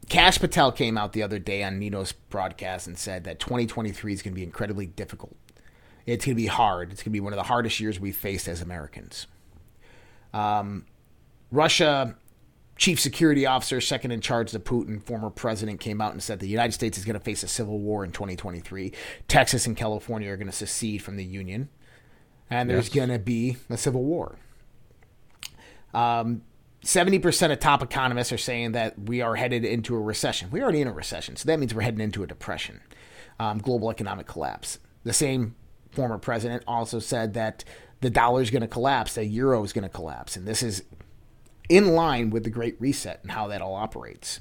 Kash 0.09 0.39
Patel 0.39 0.71
came 0.71 0.97
out 0.97 1.13
the 1.13 1.21
other 1.23 1.39
day 1.39 1.63
on 1.63 1.79
Nino's 1.79 2.13
broadcast 2.13 2.87
and 2.87 2.97
said 2.97 3.25
that 3.25 3.39
2023 3.39 4.13
is 4.13 4.21
going 4.21 4.33
to 4.33 4.35
be 4.35 4.43
incredibly 4.43 4.85
difficult. 4.85 5.35
It's 6.05 6.23
going 6.25 6.35
to 6.35 6.41
be 6.41 6.47
hard. 6.47 6.91
It's 6.91 7.01
going 7.01 7.11
to 7.11 7.15
be 7.15 7.19
one 7.19 7.33
of 7.33 7.37
the 7.37 7.43
hardest 7.43 7.79
years 7.81 7.99
we've 7.99 8.15
faced 8.15 8.47
as 8.47 8.61
Americans. 8.61 9.27
Um, 10.33 10.85
Russia 11.51 12.15
chief 12.77 12.99
security 12.99 13.45
officer, 13.45 13.81
second 13.81 14.11
in 14.11 14.21
charge 14.21 14.53
of 14.53 14.63
Putin, 14.63 15.01
former 15.01 15.29
president, 15.29 15.79
came 15.81 15.99
out 15.99 16.13
and 16.13 16.21
said 16.23 16.39
the 16.39 16.47
United 16.47 16.71
States 16.73 16.97
is 16.97 17.03
going 17.03 17.15
to 17.15 17.19
face 17.19 17.43
a 17.43 17.47
civil 17.47 17.79
war 17.79 18.05
in 18.05 18.11
2023. 18.11 18.93
Texas 19.27 19.65
and 19.65 19.75
California 19.75 20.31
are 20.31 20.37
going 20.37 20.47
to 20.47 20.53
secede 20.53 21.01
from 21.01 21.17
the 21.17 21.25
Union, 21.25 21.67
and 22.49 22.69
there's 22.69 22.87
Yes. 22.87 22.95
going 22.95 23.09
to 23.09 23.19
be 23.19 23.57
a 23.69 23.77
civil 23.77 24.03
war. 24.03 24.37
Um, 25.93 26.41
70% 26.83 27.51
of 27.51 27.59
top 27.59 27.81
economists 27.81 28.31
are 28.31 28.37
saying 28.37 28.73
that 28.73 28.97
we 28.97 29.21
are 29.21 29.35
headed 29.35 29.65
into 29.65 29.95
a 29.95 29.99
recession. 29.99 30.49
We're 30.51 30.63
already 30.63 30.81
in 30.81 30.87
a 30.87 30.93
recession, 30.93 31.35
so 31.35 31.47
that 31.47 31.59
means 31.59 31.73
we're 31.73 31.81
heading 31.81 32.01
into 32.01 32.23
a 32.23 32.27
depression, 32.27 32.81
um, 33.39 33.57
global 33.59 33.89
economic 33.89 34.27
collapse. 34.27 34.79
The 35.03 35.13
same 35.13 35.55
former 35.91 36.17
president 36.17 36.63
also 36.67 36.99
said 36.99 37.33
that 37.33 37.63
the 38.01 38.09
dollar 38.09 38.41
is 38.41 38.51
going 38.51 38.61
to 38.61 38.67
collapse, 38.67 39.15
the 39.15 39.25
euro 39.25 39.63
is 39.63 39.73
going 39.73 39.83
to 39.83 39.89
collapse, 39.89 40.35
and 40.35 40.47
this 40.47 40.61
is 40.61 40.83
in 41.67 41.87
line 41.89 42.29
with 42.29 42.43
the 42.43 42.49
Great 42.49 42.79
Reset 42.79 43.19
and 43.21 43.31
how 43.31 43.47
that 43.47 43.61
all 43.61 43.75
operates. 43.75 44.39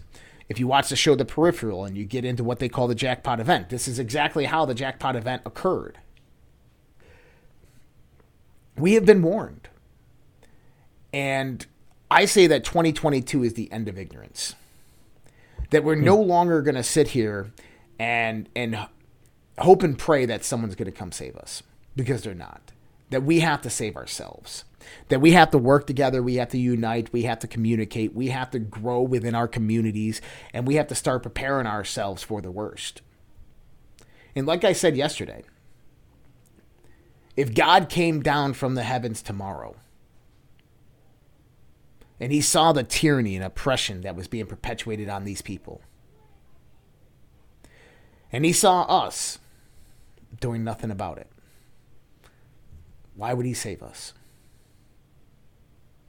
If 0.48 0.60
you 0.60 0.66
watch 0.66 0.88
the 0.88 0.96
show 0.96 1.16
The 1.16 1.24
Peripheral 1.24 1.84
and 1.84 1.96
you 1.96 2.04
get 2.04 2.24
into 2.24 2.44
what 2.44 2.60
they 2.60 2.68
call 2.68 2.86
the 2.86 2.94
jackpot 2.94 3.40
event, 3.40 3.68
this 3.68 3.88
is 3.88 3.98
exactly 3.98 4.44
how 4.44 4.64
the 4.64 4.74
jackpot 4.74 5.16
event 5.16 5.42
occurred. 5.44 5.98
We 8.76 8.92
have 8.92 9.04
been 9.04 9.22
warned. 9.22 9.68
And 11.16 11.64
I 12.10 12.26
say 12.26 12.46
that 12.46 12.62
2022 12.62 13.42
is 13.42 13.54
the 13.54 13.72
end 13.72 13.88
of 13.88 13.98
ignorance. 13.98 14.54
That 15.70 15.82
we're 15.82 15.94
no 15.94 16.22
hmm. 16.22 16.28
longer 16.28 16.60
going 16.60 16.74
to 16.74 16.82
sit 16.82 17.08
here 17.08 17.52
and 17.98 18.50
and 18.54 18.86
hope 19.56 19.82
and 19.82 19.98
pray 19.98 20.26
that 20.26 20.44
someone's 20.44 20.74
going 20.74 20.92
to 20.92 20.92
come 20.92 21.12
save 21.12 21.34
us 21.36 21.62
because 21.96 22.20
they're 22.20 22.34
not. 22.34 22.70
That 23.08 23.22
we 23.22 23.40
have 23.40 23.62
to 23.62 23.70
save 23.70 23.96
ourselves. 23.96 24.64
That 25.08 25.22
we 25.22 25.32
have 25.32 25.50
to 25.52 25.58
work 25.58 25.86
together, 25.86 26.22
we 26.22 26.34
have 26.34 26.50
to 26.50 26.58
unite, 26.58 27.14
we 27.14 27.22
have 27.22 27.38
to 27.38 27.48
communicate, 27.48 28.14
we 28.14 28.28
have 28.28 28.50
to 28.50 28.58
grow 28.58 29.00
within 29.00 29.34
our 29.34 29.48
communities, 29.48 30.20
and 30.52 30.66
we 30.66 30.74
have 30.74 30.88
to 30.88 30.94
start 30.94 31.22
preparing 31.22 31.66
ourselves 31.66 32.22
for 32.22 32.42
the 32.42 32.50
worst. 32.50 33.00
And 34.36 34.46
like 34.46 34.64
I 34.64 34.74
said 34.74 34.98
yesterday, 34.98 35.44
if 37.38 37.54
God 37.54 37.88
came 37.88 38.22
down 38.22 38.52
from 38.52 38.74
the 38.74 38.82
heavens 38.82 39.22
tomorrow 39.22 39.76
and 42.18 42.32
he 42.32 42.40
saw 42.40 42.72
the 42.72 42.82
tyranny 42.82 43.36
and 43.36 43.44
oppression 43.44 44.00
that 44.02 44.16
was 44.16 44.28
being 44.28 44.46
perpetuated 44.46 45.08
on 45.08 45.24
these 45.24 45.42
people, 45.42 45.82
and 48.32 48.44
he 48.44 48.52
saw 48.52 48.82
us 48.82 49.38
doing 50.40 50.64
nothing 50.64 50.90
about 50.90 51.18
it, 51.18 51.28
why 53.14 53.32
would 53.32 53.46
he 53.46 53.54
save 53.54 53.82
us? 53.82 54.12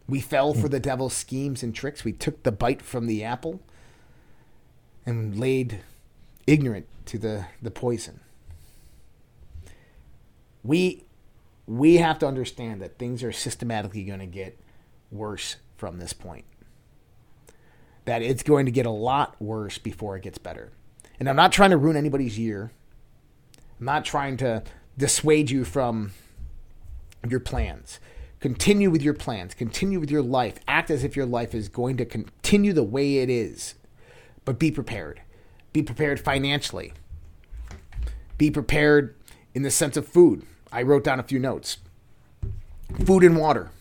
We 0.10 0.22
fell 0.22 0.54
for 0.54 0.70
the 0.70 0.80
devil's 0.80 1.14
schemes 1.14 1.64
and 1.64 1.76
tricks. 1.76 2.06
We 2.06 2.14
took 2.14 2.44
the 2.44 2.52
bite 2.52 2.82
from 2.82 3.08
the 3.08 3.26
apple 3.26 3.60
and 5.06 5.38
laid 5.38 5.82
ignorant 6.46 6.88
to 7.08 7.18
the, 7.18 7.48
the 7.62 7.72
poison. 7.72 8.22
We 10.64 11.04
we 11.66 11.98
have 11.98 12.18
to 12.20 12.28
understand 12.28 12.82
that 12.82 12.98
things 12.98 13.22
are 13.24 13.34
systematically 13.34 14.06
going 14.06 14.20
to 14.20 14.26
get 14.26 14.58
worse 15.12 15.58
from 15.78 16.00
this 16.00 16.14
point. 16.14 16.46
That 18.06 18.22
it's 18.22 18.44
going 18.44 18.66
to 18.66 18.72
get 18.72 18.86
a 18.86 18.92
lot 18.92 19.40
worse 19.42 19.78
before 19.78 20.18
it 20.18 20.24
gets 20.24 20.38
better. 20.38 20.72
And 21.20 21.30
I'm 21.30 21.36
not 21.36 21.52
trying 21.52 21.72
to 21.72 21.78
ruin 21.78 21.96
anybody's 21.96 22.38
year. 22.38 22.72
I'm 23.80 23.86
not 23.86 24.06
trying 24.06 24.38
to 24.38 24.64
dissuade 24.98 25.50
you 25.50 25.64
from 25.64 26.12
your 27.28 27.40
plans. 27.40 28.00
Continue 28.40 28.90
with 28.90 29.02
your 29.02 29.14
plans. 29.14 29.54
Continue 29.54 30.00
with 30.00 30.12
your 30.12 30.22
life. 30.22 30.60
Act 30.68 30.92
as 30.92 31.04
if 31.04 31.16
your 31.16 31.26
life 31.26 31.56
is 31.56 31.70
going 31.70 31.98
to 31.98 32.06
continue 32.06 32.72
the 32.72 32.84
way 32.84 33.18
it 33.18 33.30
is. 33.30 33.76
But 34.46 34.60
be 34.60 34.72
prepared. 34.72 35.22
Be 35.74 35.82
prepared 35.82 36.20
financially. 36.20 36.94
Be 38.38 38.52
prepared 38.52 39.16
in 39.54 39.64
the 39.64 39.72
sense 39.72 39.98
of 39.98 40.08
food. 40.08 40.46
I 40.72 40.84
wrote 40.84 41.04
down 41.04 41.20
a 41.20 41.24
few 41.24 41.40
notes. 41.40 41.78
Food 43.06 43.24
and 43.24 43.38
water. 43.38 43.72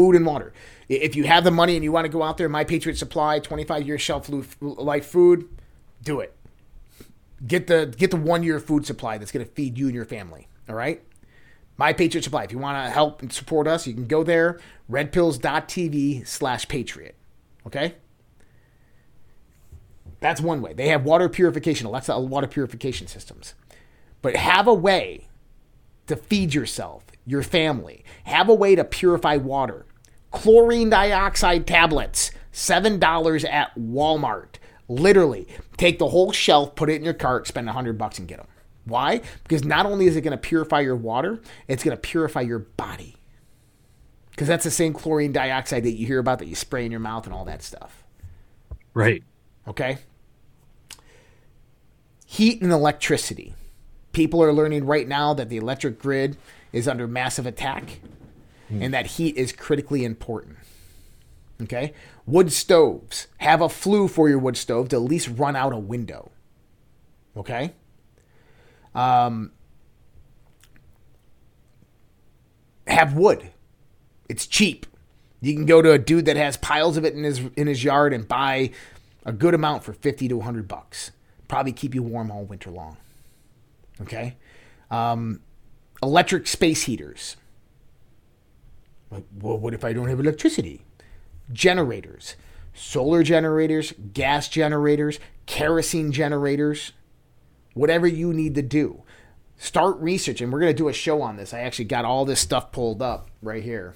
Food 0.00 0.16
and 0.16 0.24
water. 0.24 0.54
If 0.88 1.14
you 1.14 1.24
have 1.24 1.44
the 1.44 1.50
money 1.50 1.74
and 1.74 1.84
you 1.84 1.92
want 1.92 2.06
to 2.06 2.08
go 2.08 2.22
out 2.22 2.38
there, 2.38 2.48
My 2.48 2.64
Patriot 2.64 2.96
Supply, 2.96 3.38
25 3.38 3.86
year 3.86 3.98
shelf 3.98 4.30
life 4.62 5.04
food, 5.04 5.46
do 6.02 6.20
it. 6.20 6.34
Get 7.46 7.66
the 7.66 7.92
get 7.94 8.10
the 8.10 8.16
one 8.16 8.42
year 8.42 8.58
food 8.58 8.86
supply 8.86 9.18
that's 9.18 9.30
going 9.30 9.44
to 9.44 9.52
feed 9.52 9.76
you 9.76 9.86
and 9.86 9.94
your 9.94 10.06
family. 10.06 10.48
All 10.70 10.74
right. 10.74 11.02
My 11.76 11.92
Patriot 11.92 12.24
Supply. 12.24 12.44
If 12.44 12.52
you 12.52 12.58
want 12.58 12.82
to 12.82 12.90
help 12.90 13.20
and 13.20 13.30
support 13.30 13.66
us, 13.66 13.86
you 13.86 13.92
can 13.92 14.06
go 14.06 14.24
there, 14.24 14.58
redpills.tv 14.90 16.26
slash 16.26 16.66
patriot. 16.66 17.14
Okay? 17.66 17.96
That's 20.20 20.40
one 20.40 20.62
way. 20.62 20.72
They 20.72 20.88
have 20.88 21.04
water 21.04 21.28
purification, 21.28 21.86
Alexa 21.86 22.18
water 22.20 22.46
purification 22.46 23.06
systems. 23.06 23.54
But 24.22 24.36
have 24.36 24.66
a 24.66 24.74
way 24.74 25.28
to 26.06 26.16
feed 26.16 26.54
yourself, 26.54 27.04
your 27.26 27.42
family. 27.42 28.02
Have 28.24 28.48
a 28.48 28.54
way 28.54 28.74
to 28.74 28.84
purify 28.84 29.36
water. 29.36 29.84
Chlorine 30.30 30.90
dioxide 30.90 31.66
tablets, 31.66 32.30
$7 32.52 33.50
at 33.50 33.74
Walmart. 33.76 34.56
Literally, 34.88 35.46
take 35.76 35.98
the 35.98 36.08
whole 36.08 36.32
shelf, 36.32 36.74
put 36.74 36.90
it 36.90 36.96
in 36.96 37.04
your 37.04 37.14
cart, 37.14 37.46
spend 37.46 37.66
100 37.66 37.96
bucks 37.96 38.18
and 38.18 38.26
get 38.26 38.38
them. 38.38 38.46
Why? 38.84 39.20
Because 39.42 39.64
not 39.64 39.86
only 39.86 40.06
is 40.06 40.16
it 40.16 40.22
going 40.22 40.32
to 40.32 40.38
purify 40.38 40.80
your 40.80 40.96
water, 40.96 41.40
it's 41.68 41.84
going 41.84 41.96
to 41.96 42.00
purify 42.00 42.40
your 42.40 42.60
body. 42.60 43.16
Because 44.30 44.48
that's 44.48 44.64
the 44.64 44.70
same 44.70 44.92
chlorine 44.92 45.32
dioxide 45.32 45.84
that 45.84 45.92
you 45.92 46.06
hear 46.06 46.18
about 46.18 46.38
that 46.38 46.48
you 46.48 46.54
spray 46.54 46.84
in 46.84 46.90
your 46.90 47.00
mouth 47.00 47.26
and 47.26 47.34
all 47.34 47.44
that 47.44 47.62
stuff. 47.62 48.04
Right. 48.94 49.22
Okay. 49.68 49.98
Heat 52.26 52.62
and 52.62 52.72
electricity. 52.72 53.54
People 54.12 54.42
are 54.42 54.52
learning 54.52 54.86
right 54.86 55.06
now 55.06 55.34
that 55.34 55.48
the 55.48 55.56
electric 55.56 55.98
grid 55.98 56.36
is 56.72 56.88
under 56.88 57.06
massive 57.06 57.46
attack 57.46 58.00
mm. 58.70 58.82
and 58.82 58.94
that 58.94 59.06
heat 59.06 59.36
is 59.36 59.52
critically 59.52 60.04
important. 60.04 60.56
Okay? 61.62 61.92
Wood 62.26 62.52
stoves. 62.52 63.26
Have 63.38 63.60
a 63.60 63.68
flue 63.68 64.08
for 64.08 64.28
your 64.28 64.38
wood 64.38 64.56
stove 64.56 64.88
to 64.90 64.96
at 64.96 65.02
least 65.02 65.28
run 65.28 65.56
out 65.56 65.72
a 65.72 65.78
window. 65.78 66.30
Okay? 67.36 67.72
Um, 68.94 69.52
have 72.86 73.14
wood. 73.14 73.50
It's 74.28 74.46
cheap. 74.46 74.86
You 75.40 75.54
can 75.54 75.64
go 75.64 75.80
to 75.80 75.92
a 75.92 75.98
dude 75.98 76.26
that 76.26 76.36
has 76.36 76.56
piles 76.56 76.96
of 76.96 77.04
it 77.04 77.14
in 77.14 77.24
his 77.24 77.40
in 77.56 77.66
his 77.66 77.82
yard 77.82 78.12
and 78.12 78.28
buy 78.28 78.70
a 79.24 79.32
good 79.32 79.54
amount 79.54 79.84
for 79.84 79.92
50 79.92 80.28
to 80.28 80.36
100 80.36 80.68
bucks. 80.68 81.12
Probably 81.48 81.72
keep 81.72 81.94
you 81.94 82.02
warm 82.02 82.30
all 82.30 82.44
winter 82.44 82.70
long. 82.70 82.96
Okay? 84.02 84.36
Um, 84.90 85.40
electric 86.02 86.46
space 86.46 86.82
heaters. 86.82 87.36
Well, 89.10 89.58
what 89.58 89.74
if 89.74 89.84
I 89.84 89.92
don't 89.92 90.08
have 90.08 90.20
electricity? 90.20 90.84
Generators. 91.52 92.36
Solar 92.72 93.22
generators, 93.22 93.92
gas 94.12 94.48
generators, 94.48 95.18
kerosene 95.46 96.12
generators 96.12 96.92
whatever 97.74 98.06
you 98.06 98.32
need 98.32 98.54
to 98.54 98.62
do. 98.62 99.02
Start 99.56 99.98
researching. 99.98 100.50
We're 100.50 100.60
going 100.60 100.72
to 100.72 100.76
do 100.76 100.88
a 100.88 100.92
show 100.92 101.22
on 101.22 101.36
this. 101.36 101.52
I 101.52 101.60
actually 101.60 101.84
got 101.86 102.04
all 102.04 102.24
this 102.24 102.40
stuff 102.40 102.72
pulled 102.72 103.02
up 103.02 103.28
right 103.42 103.62
here. 103.62 103.94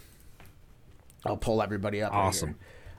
I'll 1.24 1.36
pull 1.36 1.62
everybody 1.62 2.02
up. 2.02 2.12
Awesome. 2.12 2.50
Right 2.50 2.56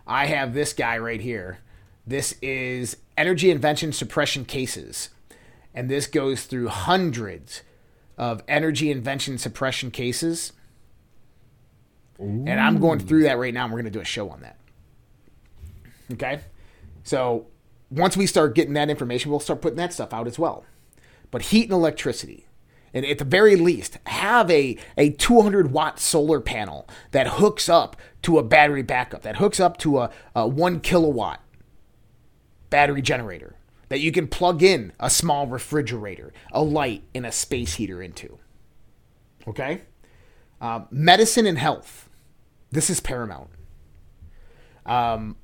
I 0.07 0.25
have 0.27 0.53
this 0.53 0.73
guy 0.73 0.97
right 0.97 1.21
here. 1.21 1.59
This 2.07 2.35
is 2.41 2.97
energy 3.17 3.51
invention 3.51 3.93
suppression 3.93 4.45
cases. 4.45 5.09
And 5.73 5.89
this 5.89 6.07
goes 6.07 6.45
through 6.45 6.69
hundreds 6.69 7.61
of 8.17 8.41
energy 8.47 8.91
invention 8.91 9.37
suppression 9.37 9.91
cases. 9.91 10.53
Ooh. 12.19 12.45
And 12.47 12.59
I'm 12.59 12.79
going 12.79 12.99
through 12.99 13.23
that 13.23 13.37
right 13.37 13.53
now, 13.53 13.65
and 13.65 13.73
we're 13.73 13.81
going 13.81 13.91
to 13.91 13.97
do 13.97 14.01
a 14.01 14.05
show 14.05 14.29
on 14.29 14.41
that. 14.41 14.57
Okay? 16.13 16.41
So 17.03 17.47
once 17.89 18.15
we 18.15 18.25
start 18.25 18.55
getting 18.55 18.73
that 18.73 18.89
information, 18.89 19.31
we'll 19.31 19.39
start 19.39 19.61
putting 19.61 19.77
that 19.77 19.93
stuff 19.93 20.13
out 20.13 20.27
as 20.27 20.39
well. 20.39 20.65
But 21.31 21.43
heat 21.43 21.63
and 21.63 21.73
electricity, 21.73 22.47
and 22.93 23.05
at 23.05 23.17
the 23.17 23.25
very 23.25 23.55
least, 23.55 23.97
have 24.07 24.49
a, 24.49 24.77
a 24.97 25.09
200 25.11 25.71
watt 25.71 25.99
solar 25.99 26.39
panel 26.39 26.87
that 27.11 27.27
hooks 27.27 27.67
up 27.67 27.97
to 28.21 28.37
a 28.37 28.43
battery 28.43 28.83
backup, 28.83 29.21
that 29.23 29.37
hooks 29.37 29.59
up 29.59 29.77
to 29.79 29.99
a, 29.99 30.11
a 30.35 30.47
one 30.47 30.79
kilowatt 30.79 31.41
battery 32.69 33.01
generator 33.01 33.55
that 33.89 33.99
you 33.99 34.11
can 34.11 34.27
plug 34.27 34.63
in 34.63 34.91
a 34.99 35.09
small 35.09 35.47
refrigerator, 35.47 36.33
a 36.51 36.61
light, 36.61 37.03
and 37.13 37.25
a 37.25 37.31
space 37.31 37.75
heater 37.75 38.01
into. 38.01 38.39
Okay? 39.47 39.81
Uh, 40.59 40.81
medicine 40.89 41.45
and 41.45 41.57
health. 41.57 42.04
This 42.71 42.89
is 42.89 42.99
paramount. 42.99 43.49
Um, 44.85 45.37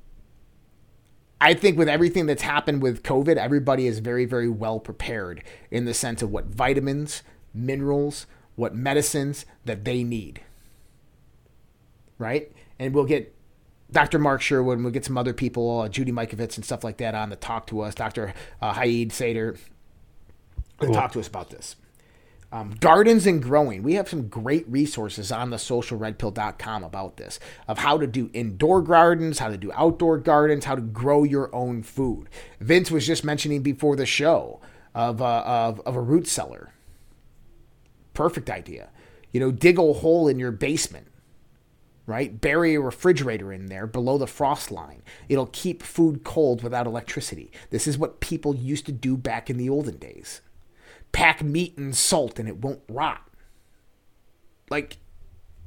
I 1.40 1.54
think 1.54 1.76
with 1.76 1.88
everything 1.88 2.26
that's 2.26 2.42
happened 2.42 2.82
with 2.82 3.02
COVID, 3.02 3.36
everybody 3.36 3.86
is 3.86 3.98
very, 3.98 4.24
very 4.24 4.48
well 4.48 4.78
prepared 4.78 5.42
in 5.70 5.86
the 5.86 5.94
sense 5.94 6.22
of 6.22 6.30
what 6.30 6.46
vitamins, 6.46 7.22
minerals, 7.52 8.26
what 8.54 8.74
medicines 8.74 9.44
that 9.64 9.84
they 9.84 10.04
need. 10.04 10.40
Right? 12.18 12.52
And 12.78 12.94
we'll 12.94 13.06
get 13.06 13.34
Dr. 13.90 14.18
Mark 14.18 14.40
Sherwood 14.40 14.78
and 14.78 14.84
we'll 14.84 14.92
get 14.92 15.04
some 15.04 15.18
other 15.18 15.32
people, 15.32 15.80
uh, 15.80 15.88
Judy 15.88 16.12
Mikovits 16.12 16.56
and 16.56 16.64
stuff 16.64 16.84
like 16.84 16.98
that 16.98 17.14
on 17.14 17.30
to 17.30 17.36
talk 17.36 17.66
to 17.66 17.80
us, 17.80 17.94
Dr. 17.94 18.34
Uh, 18.60 18.74
Haid 18.74 19.10
Sater, 19.10 19.58
to 20.80 20.92
talk 20.92 21.12
to 21.12 21.20
us 21.20 21.26
about 21.26 21.50
this. 21.50 21.76
Um, 22.52 22.74
gardens 22.80 23.26
and 23.26 23.42
growing. 23.42 23.82
We 23.82 23.94
have 23.94 24.08
some 24.10 24.28
great 24.28 24.68
resources 24.68 25.32
on 25.32 25.50
the 25.50 25.56
socialredpill.com 25.56 26.84
about 26.84 27.16
this 27.16 27.40
of 27.66 27.78
how 27.78 27.98
to 27.98 28.06
do 28.06 28.30
indoor 28.34 28.82
gardens, 28.82 29.38
how 29.40 29.48
to 29.48 29.56
do 29.56 29.72
outdoor 29.74 30.18
gardens, 30.18 30.66
how 30.66 30.74
to 30.76 30.82
grow 30.82 31.24
your 31.24 31.54
own 31.54 31.82
food. 31.82 32.28
Vince 32.60 32.90
was 32.90 33.06
just 33.06 33.24
mentioning 33.24 33.62
before 33.62 33.96
the 33.96 34.06
show 34.06 34.60
of, 34.94 35.22
uh, 35.22 35.42
of, 35.46 35.80
of 35.86 35.96
a 35.96 36.00
root 36.02 36.26
cellar. 36.28 36.74
Perfect 38.14 38.50
idea. 38.50 38.90
You 39.32 39.40
know, 39.40 39.50
dig 39.50 39.78
a 39.78 39.92
hole 39.94 40.28
in 40.28 40.38
your 40.38 40.52
basement. 40.52 41.06
right? 42.06 42.40
Bury 42.40 42.74
a 42.74 42.80
refrigerator 42.80 43.52
in 43.52 43.66
there 43.66 43.86
below 43.86 44.18
the 44.18 44.26
frost 44.26 44.70
line. 44.70 45.02
It'll 45.28 45.46
keep 45.46 45.82
food 45.82 46.24
cold 46.24 46.62
without 46.62 46.86
electricity. 46.86 47.50
This 47.70 47.86
is 47.86 47.98
what 47.98 48.20
people 48.20 48.54
used 48.54 48.86
to 48.86 48.92
do 48.92 49.16
back 49.16 49.48
in 49.50 49.56
the 49.56 49.70
olden 49.70 49.98
days. 49.98 50.40
Pack 51.12 51.42
meat 51.42 51.76
and 51.76 51.94
salt 51.94 52.38
and 52.38 52.48
it 52.48 52.56
won't 52.58 52.80
rot. 52.88 53.22
Like 54.70 54.98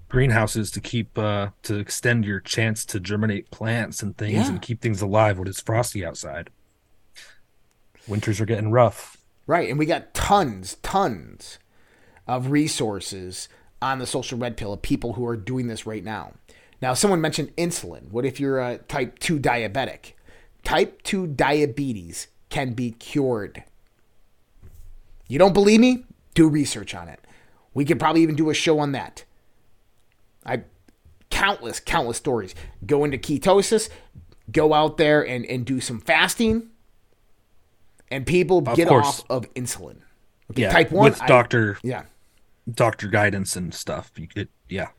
greenhouses 0.10 0.72
to 0.72 0.80
keep 0.80 1.18
uh 1.18 1.50
to 1.64 1.78
extend 1.80 2.26
your 2.26 2.40
chance 2.40 2.86
to 2.86 3.00
germinate 3.00 3.50
plants 3.52 4.02
and 4.04 4.18
things 4.18 4.34
Yeah. 4.34 4.50
and 4.50 4.62
keep 4.62 4.82
things 4.82 5.02
alive 5.02 5.38
when 5.40 5.48
it's 5.48 5.62
frosty 5.62 6.06
outside. 6.06 6.50
Winters 8.08 8.40
are 8.40 8.46
getting 8.46 8.72
rough. 8.72 9.18
Right, 9.48 9.70
and 9.70 9.78
we 9.78 9.86
got 9.86 10.14
tons, 10.14 10.76
tons 10.82 11.60
of 12.28 12.50
resources 12.50 13.48
on 13.82 14.00
the 14.00 14.08
social 14.08 14.38
red 14.40 14.58
pill 14.58 14.74
of 14.74 14.82
people 14.82 15.14
who 15.14 15.26
are 15.28 15.38
doing 15.38 15.68
this 15.68 15.86
right 15.86 16.04
now. 16.04 16.34
Now, 16.82 16.94
someone 16.94 17.22
mentioned 17.22 17.56
insulin. 17.56 18.10
What 18.12 18.26
if 18.26 18.40
you're 18.40 18.60
a 18.60 18.80
type 18.80 19.20
2 19.20 19.40
diabetic? 19.40 20.14
Type 20.64 21.04
2 21.04 21.28
diabetes 21.28 22.28
can 22.50 22.74
be 22.74 22.92
cured. 22.92 23.64
You 25.28 25.40
don't 25.40 25.54
believe 25.54 25.80
me? 25.80 26.06
Do 26.34 26.48
research 26.48 26.94
on 26.94 27.08
it. 27.08 27.20
We 27.74 27.86
could 27.86 28.00
probably 28.00 28.22
even 28.22 28.36
do 28.36 28.50
a 28.50 28.54
show 28.54 28.80
on 28.80 28.92
that. 28.94 29.24
I 30.46 30.64
countless, 31.30 31.80
countless 31.80 32.18
stories. 32.18 32.54
Go 32.86 33.04
into 33.04 33.18
ketosis, 33.18 33.90
go 34.52 34.74
out 34.74 34.98
there 34.98 35.26
and, 35.26 35.46
and 35.46 35.66
do 35.66 35.82
some 35.82 36.00
fasting, 36.00 36.70
and 38.12 38.26
people 38.26 38.60
Of 38.68 38.76
get 38.78 38.88
course. 38.88 39.06
off 39.06 39.24
of 39.30 39.54
insulin. 39.56 39.98
Okay, 40.52 40.62
Yeah, 40.64 40.72
type 40.72 40.92
one 40.92 41.06
with 41.12 41.22
I- 41.22 41.28
doctor 41.28 41.78
yeah. 41.84 42.04
doctor 42.72 43.08
guidance 43.08 43.56
and 43.56 43.74
stuff. 43.74 44.12
You 44.16 44.28
could 44.28 44.50
yeah. 44.70 44.90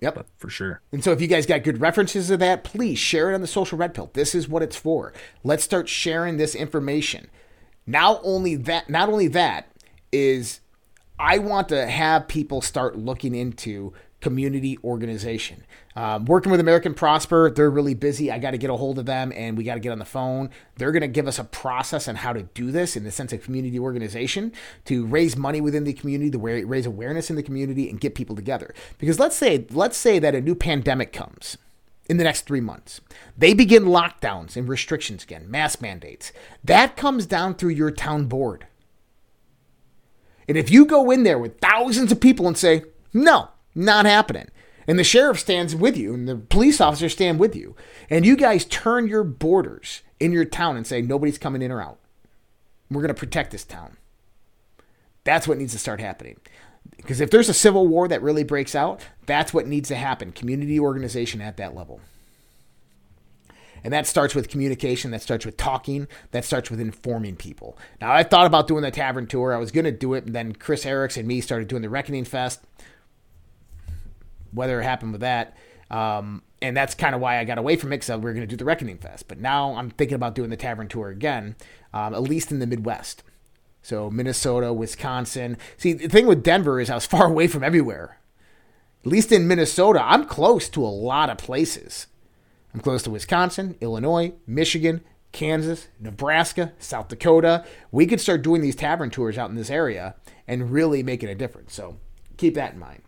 Yep. 0.00 0.26
For 0.36 0.50
sure. 0.50 0.80
And 0.92 1.02
so 1.02 1.12
if 1.12 1.20
you 1.22 1.28
guys 1.28 1.46
got 1.46 1.62
good 1.62 1.80
references 1.80 2.28
of 2.30 2.38
that, 2.40 2.62
please 2.64 2.98
share 2.98 3.30
it 3.30 3.34
on 3.34 3.40
the 3.40 3.46
social 3.46 3.78
red 3.78 3.94
pill. 3.94 4.10
This 4.12 4.34
is 4.34 4.46
what 4.48 4.62
it's 4.62 4.76
for. 4.76 5.14
Let's 5.42 5.64
start 5.64 5.88
sharing 5.88 6.36
this 6.36 6.54
information. 6.54 7.30
Now 7.86 8.20
only 8.22 8.54
that 8.56 8.90
not 8.90 9.08
only 9.08 9.28
that 9.28 9.68
is 10.14 10.60
I 11.18 11.38
want 11.38 11.68
to 11.68 11.86
have 11.86 12.28
people 12.28 12.60
start 12.60 12.96
looking 12.96 13.34
into 13.34 13.92
community 14.20 14.78
organization. 14.82 15.64
Um, 15.96 16.24
working 16.24 16.50
with 16.50 16.58
American 16.58 16.94
Prosper, 16.94 17.50
they're 17.50 17.70
really 17.70 17.92
busy. 17.92 18.32
I 18.32 18.38
got 18.38 18.52
to 18.52 18.58
get 18.58 18.70
a 18.70 18.76
hold 18.76 18.98
of 18.98 19.04
them 19.04 19.32
and 19.36 19.58
we 19.58 19.64
got 19.64 19.74
to 19.74 19.80
get 19.80 19.92
on 19.92 19.98
the 19.98 20.06
phone. 20.06 20.48
They're 20.76 20.92
going 20.92 21.02
to 21.02 21.08
give 21.08 21.28
us 21.28 21.38
a 21.38 21.44
process 21.44 22.08
on 22.08 22.16
how 22.16 22.32
to 22.32 22.44
do 22.44 22.70
this 22.70 22.96
in 22.96 23.04
the 23.04 23.10
sense 23.10 23.34
of 23.34 23.42
community 23.42 23.78
organization 23.78 24.52
to 24.86 25.04
raise 25.04 25.36
money 25.36 25.60
within 25.60 25.84
the 25.84 25.92
community, 25.92 26.30
to 26.30 26.38
raise 26.38 26.86
awareness 26.86 27.28
in 27.28 27.36
the 27.36 27.42
community 27.42 27.90
and 27.90 28.00
get 28.00 28.14
people 28.14 28.34
together. 28.34 28.74
Because 28.96 29.20
let's 29.20 29.36
say 29.36 29.66
let's 29.70 29.96
say 29.96 30.18
that 30.18 30.34
a 30.34 30.40
new 30.40 30.54
pandemic 30.54 31.12
comes 31.12 31.58
in 32.08 32.16
the 32.16 32.24
next 32.24 32.46
three 32.46 32.62
months. 32.62 33.02
They 33.36 33.52
begin 33.52 33.84
lockdowns 33.84 34.56
and 34.56 34.68
restrictions 34.68 35.24
again, 35.24 35.50
mask 35.50 35.82
mandates. 35.82 36.32
That 36.64 36.96
comes 36.96 37.26
down 37.26 37.56
through 37.56 37.70
your 37.70 37.90
town 37.90 38.24
board. 38.24 38.66
And 40.48 40.56
if 40.56 40.70
you 40.70 40.84
go 40.84 41.10
in 41.10 41.22
there 41.22 41.38
with 41.38 41.58
thousands 41.58 42.12
of 42.12 42.20
people 42.20 42.46
and 42.46 42.56
say, 42.56 42.84
no, 43.12 43.48
not 43.74 44.06
happening, 44.06 44.48
and 44.86 44.98
the 44.98 45.04
sheriff 45.04 45.40
stands 45.40 45.74
with 45.74 45.96
you 45.96 46.12
and 46.12 46.28
the 46.28 46.36
police 46.36 46.80
officers 46.80 47.12
stand 47.12 47.38
with 47.38 47.56
you, 47.56 47.74
and 48.10 48.26
you 48.26 48.36
guys 48.36 48.64
turn 48.64 49.06
your 49.06 49.24
borders 49.24 50.02
in 50.20 50.32
your 50.32 50.44
town 50.44 50.76
and 50.76 50.86
say, 50.86 51.00
nobody's 51.00 51.38
coming 51.38 51.62
in 51.62 51.72
or 51.72 51.82
out, 51.82 51.98
we're 52.90 53.02
going 53.02 53.14
to 53.14 53.18
protect 53.18 53.50
this 53.50 53.64
town. 53.64 53.96
That's 55.24 55.48
what 55.48 55.58
needs 55.58 55.72
to 55.72 55.78
start 55.78 56.00
happening. 56.00 56.38
Because 56.96 57.20
if 57.20 57.30
there's 57.30 57.48
a 57.48 57.54
civil 57.54 57.88
war 57.88 58.08
that 58.08 58.22
really 58.22 58.44
breaks 58.44 58.74
out, 58.74 59.00
that's 59.26 59.54
what 59.54 59.66
needs 59.66 59.88
to 59.88 59.96
happen 59.96 60.32
community 60.32 60.78
organization 60.78 61.40
at 61.40 61.56
that 61.56 61.74
level. 61.74 62.00
And 63.84 63.92
that 63.92 64.06
starts 64.06 64.34
with 64.34 64.48
communication, 64.48 65.10
that 65.10 65.20
starts 65.20 65.44
with 65.44 65.58
talking, 65.58 66.08
that 66.30 66.44
starts 66.44 66.70
with 66.70 66.80
informing 66.80 67.36
people. 67.36 67.76
Now, 68.00 68.12
I 68.12 68.22
thought 68.22 68.46
about 68.46 68.66
doing 68.66 68.82
the 68.82 68.90
tavern 68.90 69.26
tour. 69.26 69.54
I 69.54 69.58
was 69.58 69.70
going 69.70 69.84
to 69.84 69.92
do 69.92 70.14
it, 70.14 70.24
and 70.24 70.34
then 70.34 70.54
Chris 70.54 70.86
Eriks 70.86 71.18
and 71.18 71.28
me 71.28 71.42
started 71.42 71.68
doing 71.68 71.82
the 71.82 71.90
Reckoning 71.90 72.24
Fest. 72.24 72.62
Whether 74.52 74.80
it 74.80 74.84
happened 74.84 75.12
with 75.12 75.20
that. 75.20 75.54
Um, 75.90 76.42
and 76.62 76.74
that's 76.74 76.94
kind 76.94 77.14
of 77.14 77.20
why 77.20 77.38
I 77.38 77.44
got 77.44 77.58
away 77.58 77.76
from 77.76 77.92
it 77.92 77.98
because 77.98 78.16
we 78.16 78.24
were 78.24 78.32
going 78.32 78.46
to 78.46 78.50
do 78.50 78.56
the 78.56 78.64
Reckoning 78.64 78.96
Fest. 78.96 79.28
But 79.28 79.38
now 79.38 79.74
I'm 79.74 79.90
thinking 79.90 80.14
about 80.14 80.34
doing 80.34 80.48
the 80.48 80.56
tavern 80.56 80.88
tour 80.88 81.10
again, 81.10 81.56
um, 81.92 82.14
at 82.14 82.22
least 82.22 82.50
in 82.50 82.58
the 82.58 82.66
Midwest. 82.66 83.22
So 83.82 84.10
Minnesota, 84.10 84.72
Wisconsin. 84.72 85.58
See, 85.76 85.92
the 85.92 86.08
thing 86.08 86.26
with 86.26 86.42
Denver 86.42 86.80
is 86.80 86.88
I 86.88 86.94
was 86.94 87.06
far 87.14 87.26
away 87.26 87.48
from 87.48 87.62
everywhere. 87.62 88.18
At 89.04 89.10
least 89.12 89.30
in 89.30 89.46
Minnesota, 89.46 90.02
I'm 90.02 90.24
close 90.24 90.70
to 90.70 90.82
a 90.82 90.88
lot 90.88 91.28
of 91.28 91.36
places. 91.36 92.06
I'm 92.74 92.80
close 92.80 93.04
to 93.04 93.10
Wisconsin, 93.10 93.76
Illinois, 93.80 94.32
Michigan, 94.48 95.02
Kansas, 95.30 95.88
Nebraska, 96.00 96.72
South 96.78 97.08
Dakota. 97.08 97.64
We 97.92 98.06
could 98.06 98.20
start 98.20 98.42
doing 98.42 98.62
these 98.62 98.74
tavern 98.74 99.10
tours 99.10 99.38
out 99.38 99.48
in 99.48 99.56
this 99.56 99.70
area 99.70 100.16
and 100.48 100.72
really 100.72 101.02
making 101.02 101.28
a 101.28 101.36
difference. 101.36 101.72
So 101.72 101.98
keep 102.36 102.54
that 102.54 102.74
in 102.74 102.80
mind. 102.80 103.02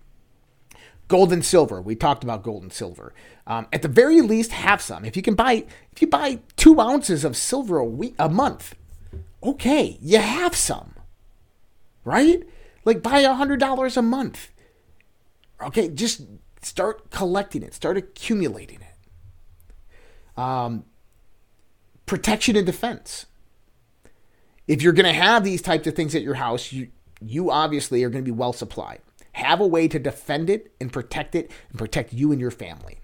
Gold 1.09 1.33
and 1.33 1.45
silver. 1.45 1.81
We 1.81 1.97
talked 1.97 2.25
about 2.25 2.43
gold 2.43 2.63
and 2.63 2.73
silver. 2.73 3.13
Um, 3.47 3.67
at 3.73 3.83
the 3.83 3.89
very 3.89 4.21
least, 4.23 4.53
have 4.53 4.81
some. 4.81 5.05
If 5.05 5.17
you 5.17 5.23
can 5.23 5.35
buy, 5.35 5.65
if 5.93 6.01
you 6.01 6.09
buy 6.09 6.41
two 6.57 6.81
ounces 6.81 7.25
of 7.25 7.37
silver 7.37 7.79
a 7.79 7.85
week, 7.85 8.15
a 8.19 8.29
month, 8.29 8.75
okay, 9.43 9.99
you 10.01 10.19
have 10.19 10.57
some, 10.57 10.95
right? 12.05 12.43
Like 12.85 13.03
buy 13.03 13.21
a 13.21 13.35
hundred 13.35 13.61
dollars 13.61 13.97
a 13.97 14.03
month. 14.03 14.51
Okay, 15.63 15.89
just 15.89 16.23
start 16.61 17.11
collecting 17.11 17.63
it, 17.63 17.75
start 17.75 17.97
accumulating 17.97 18.81
it. 18.81 18.86
Um, 20.37 20.85
protection 22.07 22.57
and 22.57 22.67
defense. 22.67 23.27
If 24.67 24.83
you're 24.83 24.93
going 24.93 25.07
to 25.07 25.13
have 25.13 25.45
these 25.45 25.63
types 25.63 25.87
of 25.87 25.95
things 25.95 26.15
at 26.15 26.23
your 26.23 26.35
house, 26.35 26.73
you 26.73 26.89
you 27.21 27.51
obviously 27.51 28.05
are 28.05 28.11
going 28.11 28.25
to 28.25 28.31
be 28.31 28.37
well 28.37 28.53
supplied. 28.53 29.01
Have 29.33 29.61
a 29.61 29.67
way 29.67 29.89
to 29.89 29.99
defend 29.99 30.51
it 30.51 30.73
and 30.81 30.93
protect 30.93 31.35
it 31.35 31.51
and 31.71 31.79
protect 31.79 32.13
you 32.13 32.33
and 32.33 32.41
your 32.41 32.51
family. 32.51 33.01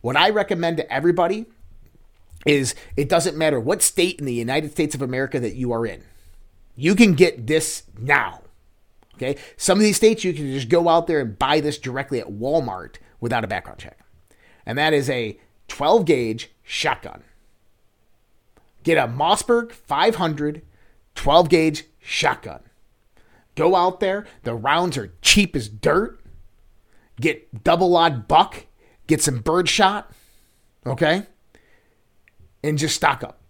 What 0.00 0.16
I 0.16 0.30
recommend 0.30 0.78
to 0.78 0.92
everybody 0.92 1.46
is 2.44 2.74
it 2.96 3.08
doesn't 3.08 3.36
matter 3.36 3.60
what 3.60 3.82
state 3.82 4.18
in 4.18 4.26
the 4.26 4.34
United 4.34 4.72
States 4.72 4.94
of 4.94 5.02
America 5.02 5.38
that 5.38 5.54
you 5.54 5.72
are 5.72 5.86
in. 5.86 6.02
You 6.74 6.94
can 6.94 7.14
get 7.14 7.46
this 7.46 7.84
now. 7.98 8.42
Okay? 9.14 9.36
Some 9.56 9.78
of 9.78 9.82
these 9.82 9.96
states 9.96 10.24
you 10.24 10.32
can 10.32 10.52
just 10.52 10.68
go 10.68 10.88
out 10.88 11.06
there 11.06 11.20
and 11.20 11.38
buy 11.38 11.60
this 11.60 11.78
directly 11.78 12.20
at 12.20 12.28
Walmart 12.28 12.96
without 13.20 13.44
a 13.44 13.48
background 13.48 13.78
check. 13.78 13.98
And 14.66 14.78
that 14.78 14.92
is 14.92 15.08
a 15.08 15.38
12 15.72 16.04
gauge 16.04 16.50
shotgun. 16.62 17.22
Get 18.82 18.98
a 18.98 19.08
Mossberg 19.08 19.72
500 19.72 20.60
12 21.14 21.48
gauge 21.48 21.84
shotgun. 21.98 22.60
Go 23.54 23.74
out 23.74 23.98
there. 23.98 24.26
The 24.42 24.54
rounds 24.54 24.98
are 24.98 25.14
cheap 25.22 25.56
as 25.56 25.70
dirt. 25.70 26.20
Get 27.18 27.64
double 27.64 27.96
aught 27.96 28.28
buck. 28.28 28.66
Get 29.06 29.22
some 29.22 29.38
bird 29.40 29.66
shot. 29.66 30.12
Okay? 30.84 31.22
And 32.62 32.76
just 32.76 32.96
stock 32.96 33.24
up. 33.24 33.40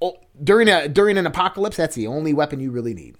Oh, 0.00 0.18
during 0.40 0.68
a 0.68 0.86
during 0.86 1.18
an 1.18 1.26
apocalypse, 1.26 1.76
that's 1.76 1.96
the 1.96 2.06
only 2.06 2.32
weapon 2.32 2.60
you 2.60 2.70
really 2.70 2.94
need. 2.94 3.16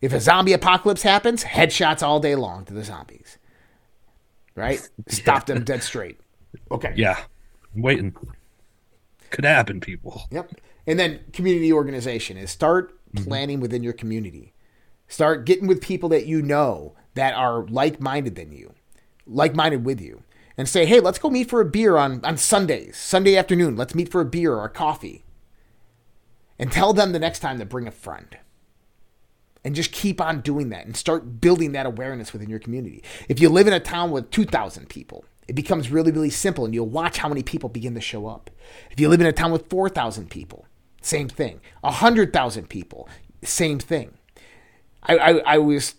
If 0.00 0.12
a 0.12 0.18
zombie 0.18 0.54
apocalypse 0.54 1.02
happens, 1.02 1.44
headshots 1.44 2.02
all 2.02 2.18
day 2.18 2.34
long 2.34 2.64
to 2.64 2.74
the 2.74 2.82
zombies. 2.82 3.38
Right? 4.56 4.88
Stop 5.06 5.46
them 5.46 5.62
dead 5.62 5.84
straight. 5.84 6.18
Okay. 6.72 6.94
Yeah. 6.96 7.16
I'm 7.74 7.82
waiting. 7.82 8.14
Could 9.30 9.44
happen, 9.44 9.80
people. 9.80 10.22
Yep. 10.30 10.52
And 10.86 10.98
then 10.98 11.20
community 11.32 11.72
organization 11.72 12.36
is 12.36 12.50
start 12.50 12.92
mm-hmm. 13.12 13.24
planning 13.24 13.60
within 13.60 13.82
your 13.82 13.92
community. 13.92 14.52
Start 15.08 15.44
getting 15.44 15.66
with 15.66 15.80
people 15.80 16.08
that 16.10 16.26
you 16.26 16.42
know 16.42 16.94
that 17.14 17.34
are 17.34 17.64
like 17.66 18.00
minded 18.00 18.36
than 18.36 18.52
you, 18.52 18.74
like 19.26 19.54
minded 19.54 19.84
with 19.84 20.00
you, 20.00 20.22
and 20.56 20.68
say, 20.68 20.86
hey, 20.86 21.00
let's 21.00 21.18
go 21.18 21.30
meet 21.30 21.48
for 21.48 21.60
a 21.60 21.64
beer 21.64 21.96
on, 21.96 22.24
on 22.24 22.36
Sundays, 22.36 22.96
Sunday 22.96 23.36
afternoon. 23.36 23.76
Let's 23.76 23.94
meet 23.94 24.10
for 24.10 24.20
a 24.20 24.26
beer 24.26 24.52
or 24.54 24.64
a 24.64 24.70
coffee. 24.70 25.24
And 26.58 26.70
tell 26.70 26.92
them 26.92 27.12
the 27.12 27.18
next 27.18 27.40
time 27.40 27.58
to 27.58 27.64
bring 27.64 27.86
a 27.88 27.92
friend. 27.92 28.38
And 29.64 29.74
just 29.74 29.92
keep 29.92 30.20
on 30.20 30.42
doing 30.42 30.68
that 30.68 30.84
and 30.84 30.96
start 30.96 31.40
building 31.40 31.72
that 31.72 31.86
awareness 31.86 32.32
within 32.32 32.50
your 32.50 32.58
community. 32.58 33.02
If 33.28 33.40
you 33.40 33.48
live 33.48 33.66
in 33.66 33.72
a 33.72 33.80
town 33.80 34.10
with 34.10 34.30
2,000 34.30 34.88
people, 34.88 35.24
it 35.46 35.54
becomes 35.54 35.90
really, 35.90 36.12
really 36.12 36.30
simple, 36.30 36.64
and 36.64 36.74
you'll 36.74 36.86
watch 36.86 37.18
how 37.18 37.28
many 37.28 37.42
people 37.42 37.68
begin 37.68 37.94
to 37.94 38.00
show 38.00 38.26
up. 38.26 38.50
If 38.90 38.98
you 38.98 39.08
live 39.08 39.20
in 39.20 39.26
a 39.26 39.32
town 39.32 39.52
with 39.52 39.68
4,000 39.68 40.30
people, 40.30 40.66
same 41.02 41.28
thing. 41.28 41.60
100,000 41.82 42.68
people, 42.68 43.08
same 43.42 43.78
thing. 43.78 44.14
I, 45.02 45.16
I, 45.16 45.30
I 45.54 45.58
was. 45.58 45.94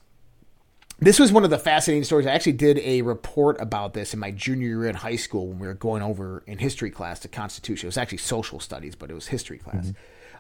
This 0.98 1.20
was 1.20 1.32
one 1.32 1.44
of 1.44 1.50
the 1.50 1.60
fascinating 1.60 2.06
stories. 2.06 2.26
I 2.26 2.32
actually 2.32 2.54
did 2.54 2.80
a 2.80 3.02
report 3.02 3.60
about 3.60 3.94
this 3.94 4.14
in 4.14 4.20
my 4.20 4.32
junior 4.32 4.68
year 4.68 4.86
in 4.88 4.96
high 4.96 5.18
school 5.18 5.48
when 5.48 5.60
we 5.60 5.68
were 5.68 5.74
going 5.74 6.02
over 6.02 6.42
in 6.48 6.58
history 6.58 6.90
class 6.90 7.20
the 7.20 7.28
Constitution. 7.28 7.88
It 7.88 7.90
was 7.90 7.98
actually 7.98 8.20
social 8.20 8.62
studies, 8.62 8.96
but 8.96 9.12
it 9.12 9.14
was 9.14 9.28
history 9.28 9.58
class. 9.58 9.92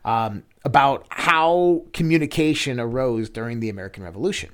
Um, 0.06 0.44
about 0.64 1.08
how 1.10 1.84
communication 1.92 2.80
arose 2.80 3.30
during 3.30 3.60
the 3.60 3.70
American 3.70 4.04
Revolution. 4.04 4.52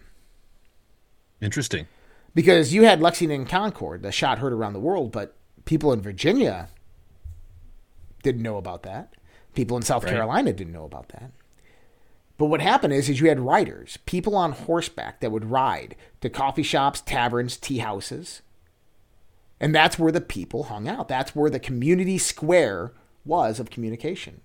Interesting. 1.39 1.87
Because 2.33 2.73
you 2.73 2.83
had 2.83 3.01
Lexington 3.01 3.41
and 3.41 3.49
Concord, 3.49 4.03
the 4.03 4.11
shot 4.11 4.39
heard 4.39 4.53
around 4.53 4.73
the 4.73 4.79
world, 4.79 5.11
but 5.11 5.35
people 5.65 5.91
in 5.91 6.01
Virginia 6.01 6.69
didn't 8.23 8.41
know 8.41 8.57
about 8.57 8.83
that. 8.83 9.13
People 9.53 9.75
in 9.75 9.83
South 9.83 10.03
Right. 10.03 10.13
Carolina 10.13 10.53
didn't 10.53 10.73
know 10.73 10.85
about 10.85 11.09
that. 11.09 11.31
But 12.37 12.45
what 12.45 12.61
happened 12.61 12.93
is, 12.93 13.09
is 13.09 13.19
you 13.19 13.27
had 13.29 13.39
riders, 13.39 13.97
people 14.05 14.35
on 14.35 14.53
horseback 14.53 15.19
that 15.19 15.31
would 15.31 15.51
ride 15.51 15.95
to 16.21 16.29
coffee 16.29 16.63
shops, 16.63 17.01
taverns, 17.01 17.57
tea 17.57 17.79
houses. 17.79 18.41
And 19.59 19.75
that's 19.75 19.99
where 19.99 20.11
the 20.11 20.21
people 20.21 20.63
hung 20.63 20.87
out. 20.87 21.07
That's 21.07 21.35
where 21.35 21.51
the 21.51 21.59
community 21.59 22.17
square 22.17 22.93
was 23.25 23.59
of 23.59 23.69
communication. 23.69 24.41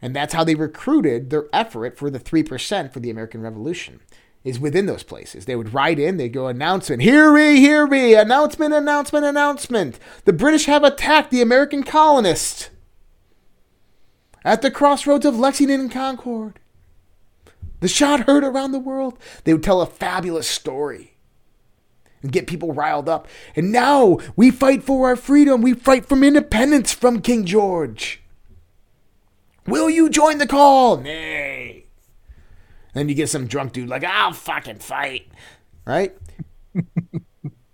And 0.00 0.16
that's 0.16 0.32
how 0.32 0.44
they 0.44 0.54
recruited 0.54 1.28
their 1.28 1.46
effort 1.52 1.98
for 1.98 2.08
the 2.08 2.20
3% 2.20 2.92
for 2.92 3.00
the 3.00 3.10
American 3.10 3.42
Revolution 3.42 4.00
is 4.44 4.60
within 4.60 4.86
those 4.86 5.02
places. 5.02 5.44
They 5.44 5.56
would 5.56 5.74
ride 5.74 5.98
in, 5.98 6.16
they'd 6.16 6.28
go 6.28 6.46
announcement, 6.46 7.02
hear 7.02 7.32
me, 7.32 7.56
hear 7.56 7.86
me, 7.86 8.14
announcement, 8.14 8.72
announcement, 8.72 9.24
announcement. 9.24 9.98
The 10.24 10.32
British 10.32 10.66
have 10.66 10.84
attacked 10.84 11.30
the 11.30 11.42
American 11.42 11.82
colonists 11.82 12.70
at 14.44 14.62
the 14.62 14.70
crossroads 14.70 15.26
of 15.26 15.38
Lexington 15.38 15.80
and 15.80 15.90
Concord. 15.90 16.60
The 17.80 17.88
shot 17.88 18.20
heard 18.20 18.44
around 18.44 18.72
the 18.72 18.78
world. 18.78 19.18
They 19.44 19.52
would 19.52 19.62
tell 19.62 19.80
a 19.80 19.86
fabulous 19.86 20.48
story 20.48 21.14
and 22.22 22.32
get 22.32 22.46
people 22.46 22.72
riled 22.72 23.08
up. 23.08 23.28
And 23.54 23.70
now 23.70 24.18
we 24.34 24.50
fight 24.50 24.82
for 24.82 25.08
our 25.08 25.16
freedom. 25.16 25.62
We 25.62 25.74
fight 25.74 26.06
from 26.06 26.24
independence 26.24 26.92
from 26.92 27.20
King 27.20 27.44
George. 27.44 28.22
Will 29.66 29.90
you 29.90 30.08
join 30.08 30.38
the 30.38 30.46
call? 30.46 30.96
Nay. 30.96 31.87
Then 32.98 33.08
you 33.08 33.14
get 33.14 33.28
some 33.28 33.46
drunk 33.46 33.74
dude 33.74 33.88
like, 33.88 34.02
I'll 34.02 34.32
fucking 34.32 34.80
fight. 34.80 35.28
Right? 35.84 36.18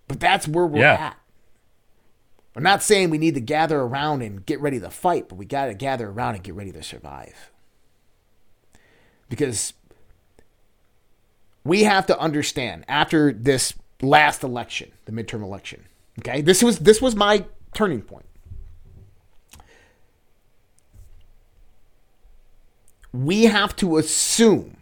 but 0.06 0.20
that's 0.20 0.46
where 0.46 0.66
we're 0.66 0.80
Yeah. 0.82 0.92
at. 0.92 1.16
I'm 2.54 2.62
not 2.62 2.82
saying 2.82 3.08
we 3.08 3.16
need 3.16 3.32
to 3.34 3.40
gather 3.40 3.80
around 3.80 4.20
and 4.20 4.44
get 4.44 4.60
ready 4.60 4.78
to 4.80 4.90
fight, 4.90 5.30
but 5.30 5.36
we 5.36 5.46
got 5.46 5.66
to 5.66 5.74
gather 5.74 6.10
around 6.10 6.34
and 6.34 6.44
get 6.44 6.54
ready 6.54 6.72
to 6.72 6.82
survive. 6.82 7.50
Because 9.30 9.72
we 11.64 11.84
have 11.84 12.04
to 12.08 12.18
understand 12.18 12.84
after 12.86 13.32
this 13.32 13.72
last 14.02 14.44
election, 14.44 14.92
the 15.06 15.12
midterm 15.12 15.42
election. 15.42 15.86
Okay, 16.18 16.42
this 16.42 16.62
was 16.62 16.80
this 16.80 17.00
was 17.00 17.16
my 17.16 17.46
turning 17.72 18.02
point. 18.02 18.26
We 23.10 23.44
have 23.44 23.74
to 23.76 23.96
assume 23.96 24.76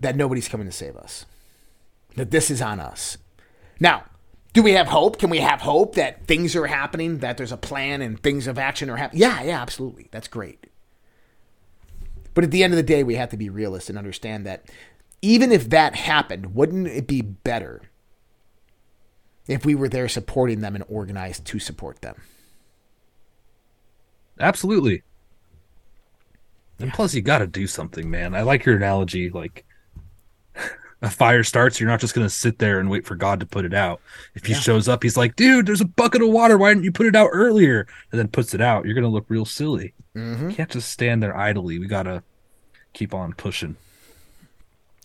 that 0.00 0.16
nobody's 0.16 0.48
coming 0.48 0.66
to 0.66 0.72
save 0.72 0.96
us. 0.96 1.26
That 2.16 2.30
this 2.30 2.50
is 2.50 2.62
on 2.62 2.80
us. 2.80 3.18
Now, 3.80 4.04
do 4.52 4.62
we 4.62 4.72
have 4.72 4.88
hope? 4.88 5.18
Can 5.18 5.30
we 5.30 5.38
have 5.38 5.60
hope 5.60 5.94
that 5.94 6.26
things 6.26 6.56
are 6.56 6.66
happening, 6.66 7.18
that 7.18 7.36
there's 7.36 7.52
a 7.52 7.56
plan 7.56 8.02
and 8.02 8.20
things 8.20 8.46
of 8.46 8.58
action 8.58 8.90
are 8.90 8.96
happening? 8.96 9.22
Yeah, 9.22 9.42
yeah, 9.42 9.60
absolutely. 9.60 10.08
That's 10.10 10.28
great. 10.28 10.66
But 12.34 12.44
at 12.44 12.50
the 12.50 12.62
end 12.62 12.72
of 12.72 12.76
the 12.76 12.82
day, 12.82 13.02
we 13.02 13.16
have 13.16 13.30
to 13.30 13.36
be 13.36 13.50
realists 13.50 13.88
and 13.88 13.98
understand 13.98 14.46
that 14.46 14.64
even 15.22 15.52
if 15.52 15.70
that 15.70 15.94
happened, 15.94 16.54
wouldn't 16.54 16.86
it 16.86 17.06
be 17.06 17.20
better 17.20 17.82
if 19.46 19.64
we 19.64 19.74
were 19.74 19.88
there 19.88 20.08
supporting 20.08 20.60
them 20.60 20.74
and 20.74 20.84
organized 20.88 21.44
to 21.46 21.58
support 21.58 22.00
them? 22.00 22.20
Absolutely. 24.38 25.02
And 26.78 26.92
plus, 26.92 27.14
you 27.14 27.22
got 27.22 27.38
to 27.38 27.46
do 27.46 27.66
something, 27.66 28.08
man. 28.08 28.34
I 28.36 28.42
like 28.42 28.64
your 28.64 28.76
analogy. 28.76 29.30
Like, 29.30 29.64
a 31.02 31.10
fire 31.10 31.44
starts, 31.44 31.78
you're 31.78 31.88
not 31.88 32.00
just 32.00 32.14
going 32.14 32.26
to 32.26 32.30
sit 32.30 32.58
there 32.58 32.80
and 32.80 32.90
wait 32.90 33.06
for 33.06 33.14
God 33.14 33.38
to 33.40 33.46
put 33.46 33.64
it 33.64 33.72
out. 33.74 34.00
If 34.34 34.46
he 34.46 34.52
Yeah. 34.52 34.58
shows 34.58 34.88
up, 34.88 35.02
he's 35.02 35.16
like, 35.16 35.36
dude, 35.36 35.66
there's 35.66 35.80
a 35.80 35.84
bucket 35.86 36.22
of 36.22 36.28
water. 36.30 36.58
Why 36.58 36.70
didn't 36.72 36.84
you 36.84 36.92
put 36.92 37.06
it 37.06 37.14
out 37.14 37.30
earlier? 37.32 37.86
And 38.10 38.18
then 38.18 38.28
puts 38.28 38.52
it 38.54 38.60
out. 38.60 38.84
You're 38.84 38.94
going 38.94 39.04
to 39.04 39.08
look 39.10 39.26
real 39.28 39.44
silly. 39.44 39.94
Mhm. 40.16 40.50
You 40.50 40.56
can't 40.56 40.70
just 40.70 40.90
stand 40.90 41.22
there 41.22 41.36
idly. 41.36 41.78
We 41.78 41.86
got 41.86 42.02
to 42.04 42.22
keep 42.94 43.14
on 43.14 43.32
pushing. 43.34 43.76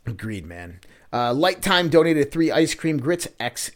Agreed, 0.05 0.45
man. 0.45 0.79
Uh, 1.11 1.33
Light 1.33 1.61
Time 1.61 1.89
donated 1.89 2.31
three 2.31 2.51
ice 2.51 2.73
cream 2.73 2.97
grits. 2.97 3.27
X 3.39 3.71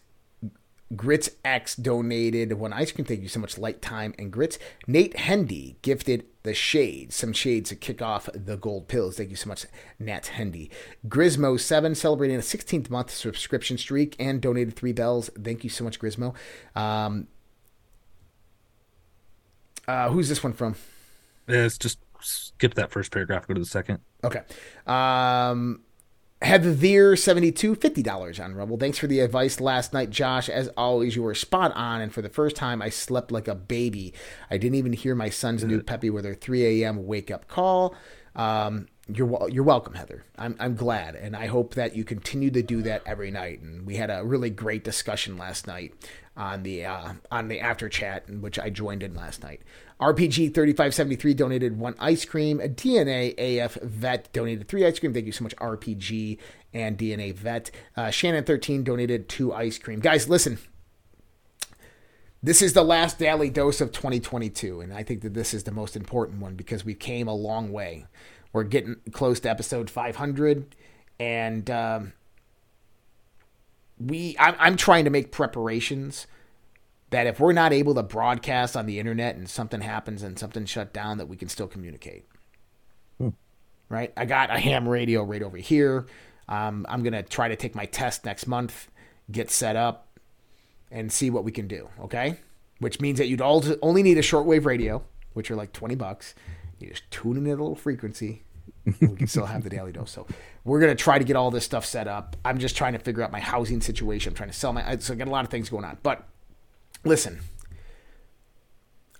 Grits 0.95 1.29
X 1.43 1.75
donated 1.75 2.53
one 2.53 2.71
ice 2.71 2.91
cream. 2.91 3.05
Thank 3.05 3.21
you 3.21 3.27
so 3.27 3.39
much, 3.39 3.57
Light 3.57 3.81
Time 3.81 4.13
and 4.17 4.31
Grits. 4.31 4.57
Nate 4.87 5.17
Hendy 5.17 5.75
gifted 5.81 6.25
the 6.43 6.53
shades, 6.53 7.15
some 7.15 7.33
shades 7.33 7.69
to 7.69 7.75
kick 7.75 8.01
off 8.01 8.29
the 8.33 8.55
gold 8.55 8.87
pills. 8.87 9.17
Thank 9.17 9.29
you 9.29 9.35
so 9.35 9.49
much, 9.49 9.65
Nat 9.99 10.27
Hendy. 10.27 10.71
Grismo7 11.07 11.95
celebrating 11.95 12.37
a 12.37 12.39
16th 12.39 12.89
month 12.89 13.11
subscription 13.11 13.77
streak 13.77 14.15
and 14.17 14.39
donated 14.39 14.75
three 14.75 14.93
bells. 14.93 15.29
Thank 15.41 15.65
you 15.65 15.69
so 15.69 15.83
much, 15.83 15.99
Grismo. 15.99 16.33
Um, 16.73 17.27
uh, 19.87 20.09
who's 20.09 20.29
this 20.29 20.41
one 20.41 20.53
from? 20.53 20.75
Yeah, 21.47 21.63
Let's 21.63 21.77
just 21.77 21.99
skip 22.21 22.75
that 22.75 22.91
first 22.91 23.11
paragraph, 23.11 23.47
go 23.47 23.53
to 23.53 23.59
the 23.59 23.65
second. 23.65 23.99
Okay. 24.23 24.41
Um, 24.85 25.81
Heather72, 26.41 27.75
$50 27.75 28.43
on 28.43 28.53
Rumble. 28.53 28.77
Thanks 28.77 28.99
for 28.99 29.07
the 29.07 29.21
advice 29.21 29.59
last 29.59 29.91
night, 29.91 30.11
Josh. 30.11 30.49
As 30.49 30.69
always, 30.77 31.15
you 31.15 31.23
were 31.23 31.33
spot 31.33 31.71
on. 31.75 31.99
And 31.99 32.13
for 32.13 32.21
the 32.21 32.29
first 32.29 32.55
time, 32.55 32.79
I 32.81 32.89
slept 32.89 33.31
like 33.31 33.47
a 33.47 33.55
baby. 33.55 34.13
I 34.51 34.57
didn't 34.57 34.75
even 34.75 34.93
hear 34.93 35.15
my 35.15 35.29
son's 35.29 35.63
new 35.63 35.81
Peppy 35.81 36.11
with 36.11 36.25
her 36.25 36.35
3 36.35 36.83
a.m. 36.83 37.07
wake 37.07 37.31
up 37.31 37.47
call. 37.47 37.95
Um, 38.35 38.87
you're 39.07 39.49
you're 39.49 39.63
welcome, 39.63 39.95
Heather. 39.95 40.25
I'm 40.37 40.55
I'm 40.59 40.75
glad, 40.75 41.15
and 41.15 41.35
I 41.35 41.47
hope 41.47 41.75
that 41.75 41.95
you 41.95 42.03
continue 42.03 42.51
to 42.51 42.61
do 42.61 42.81
that 42.83 43.01
every 43.05 43.31
night. 43.31 43.61
And 43.61 43.85
we 43.87 43.95
had 43.95 44.09
a 44.09 44.23
really 44.23 44.49
great 44.49 44.83
discussion 44.83 45.37
last 45.37 45.65
night 45.65 45.93
on 46.35 46.63
the 46.63 46.85
uh, 46.85 47.13
on 47.31 47.47
the 47.47 47.59
after 47.61 47.89
chat, 47.89 48.25
in 48.27 48.41
which 48.41 48.59
I 48.59 48.69
joined 48.69 49.03
in 49.03 49.15
last 49.15 49.41
night. 49.41 49.61
RPG 49.99 50.53
thirty 50.53 50.73
five 50.73 50.93
seventy 50.93 51.15
three 51.15 51.33
donated 51.33 51.79
one 51.79 51.95
ice 51.99 52.23
cream. 52.25 52.59
DNA 52.59 53.33
AF 53.37 53.75
Vet 53.75 54.31
donated 54.31 54.67
three 54.67 54.85
ice 54.85 54.99
cream. 54.99 55.13
Thank 55.13 55.25
you 55.25 55.31
so 55.31 55.43
much, 55.43 55.55
RPG 55.55 56.37
and 56.73 56.97
DNA 56.97 57.33
Vet. 57.33 57.71
Uh, 57.95 58.11
Shannon 58.11 58.43
thirteen 58.43 58.83
donated 58.83 59.27
two 59.27 59.53
ice 59.53 59.77
cream. 59.77 59.99
Guys, 59.99 60.29
listen. 60.29 60.59
This 62.43 62.61
is 62.61 62.73
the 62.73 62.83
last 62.83 63.17
daily 63.17 63.49
dose 63.49 63.81
of 63.81 63.91
2022, 63.91 64.79
and 64.79 64.93
I 64.93 65.01
think 65.01 65.21
that 65.23 65.33
this 65.33 65.55
is 65.55 65.63
the 65.63 65.71
most 65.71 65.95
important 65.95 66.39
one 66.39 66.53
because 66.53 66.85
we 66.85 66.93
came 66.93 67.27
a 67.27 67.33
long 67.33 67.71
way. 67.71 68.05
We're 68.53 68.63
getting 68.63 68.97
close 69.11 69.39
to 69.41 69.49
episode 69.49 69.89
500, 69.89 70.75
and 71.19 71.69
um, 71.71 72.13
we 73.99 74.35
I'm, 74.39 74.55
I'm 74.59 74.77
trying 74.77 75.05
to 75.05 75.09
make 75.09 75.31
preparations 75.31 76.27
that 77.09 77.27
if 77.27 77.39
we're 77.39 77.53
not 77.53 77.71
able 77.71 77.95
to 77.95 78.03
broadcast 78.03 78.75
on 78.75 78.85
the 78.85 78.99
internet 78.99 79.35
and 79.35 79.49
something 79.49 79.81
happens 79.81 80.23
and 80.23 80.37
something 80.37 80.65
shut 80.65 80.93
down, 80.93 81.17
that 81.17 81.27
we 81.27 81.37
can 81.37 81.47
still 81.47 81.67
communicate. 81.67 82.25
Right? 83.89 84.11
I 84.17 84.25
got 84.25 84.49
a 84.49 84.59
ham 84.59 84.87
radio 84.87 85.23
right 85.23 85.41
over 85.41 85.55
here. 85.57 86.07
Um, 86.49 86.85
I'm 86.89 87.03
gonna 87.03 87.23
try 87.23 87.47
to 87.47 87.55
take 87.55 87.73
my 87.75 87.85
test 87.85 88.25
next 88.25 88.47
month, 88.47 88.89
get 89.31 89.49
set 89.49 89.75
up, 89.75 90.19
and 90.91 91.11
see 91.11 91.29
what 91.29 91.43
we 91.43 91.51
can 91.51 91.67
do. 91.67 91.89
Okay, 92.01 92.37
which 92.79 92.99
means 92.99 93.17
that 93.17 93.27
you'd 93.27 93.41
all 93.41 93.63
only 93.81 94.03
need 94.03 94.17
a 94.17 94.21
shortwave 94.21 94.65
radio, 94.65 95.03
which 95.33 95.49
are 95.51 95.55
like 95.55 95.71
twenty 95.71 95.95
bucks. 95.95 96.35
You 96.79 96.89
just 96.89 97.09
tune 97.11 97.37
in 97.37 97.47
at 97.47 97.59
a 97.59 97.63
little 97.63 97.75
frequency. 97.75 98.43
we 99.01 99.15
can 99.15 99.27
still 99.27 99.45
have 99.45 99.63
the 99.63 99.69
daily 99.69 99.91
dose. 99.91 100.11
So 100.11 100.27
we're 100.63 100.79
gonna 100.81 100.95
try 100.95 101.17
to 101.17 101.25
get 101.25 101.35
all 101.35 101.51
this 101.51 101.63
stuff 101.63 101.85
set 101.85 102.07
up. 102.07 102.35
I'm 102.43 102.57
just 102.57 102.75
trying 102.75 102.93
to 102.93 102.99
figure 102.99 103.23
out 103.23 103.31
my 103.31 103.39
housing 103.39 103.81
situation. 103.81 104.31
I'm 104.31 104.35
trying 104.35 104.49
to 104.49 104.55
sell 104.55 104.73
my. 104.73 104.97
So 104.97 105.13
I 105.13 105.15
got 105.17 105.27
a 105.27 105.31
lot 105.31 105.45
of 105.45 105.51
things 105.51 105.69
going 105.69 105.85
on. 105.85 105.97
But 106.03 106.27
listen, 107.07 107.39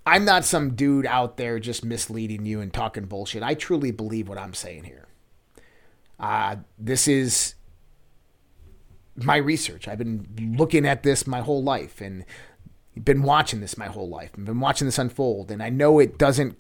I'm 0.05 0.23
not 0.25 0.45
some 0.45 0.75
dude 0.75 1.05
out 1.05 1.37
there 1.37 1.59
just 1.59 1.83
misleading 1.83 2.45
you 2.45 2.61
and 2.61 2.73
talking 2.73 3.05
bullshit. 3.05 3.43
I 3.43 3.55
truly 3.55 3.91
believe 3.91 4.29
what 4.29 4.37
I'm 4.37 4.53
saying 4.53 4.85
here. 4.85 5.07
Uh, 6.19 6.57
this 6.77 7.07
is 7.07 7.55
my 9.15 9.37
research. 9.37 9.87
I've 9.87 9.97
been 9.97 10.55
looking 10.57 10.85
at 10.85 11.03
this 11.03 11.27
my 11.27 11.41
whole 11.41 11.63
life 11.63 12.01
and 12.01 12.23
been 12.95 13.23
watching 13.23 13.59
this 13.59 13.77
my 13.77 13.87
whole 13.87 14.09
life. 14.09 14.31
I've 14.37 14.45
been 14.45 14.59
watching 14.59 14.87
this 14.87 14.97
unfold, 14.97 15.51
and 15.51 15.61
I 15.61 15.69
know 15.69 15.99
it 15.99 16.17
doesn't 16.17 16.57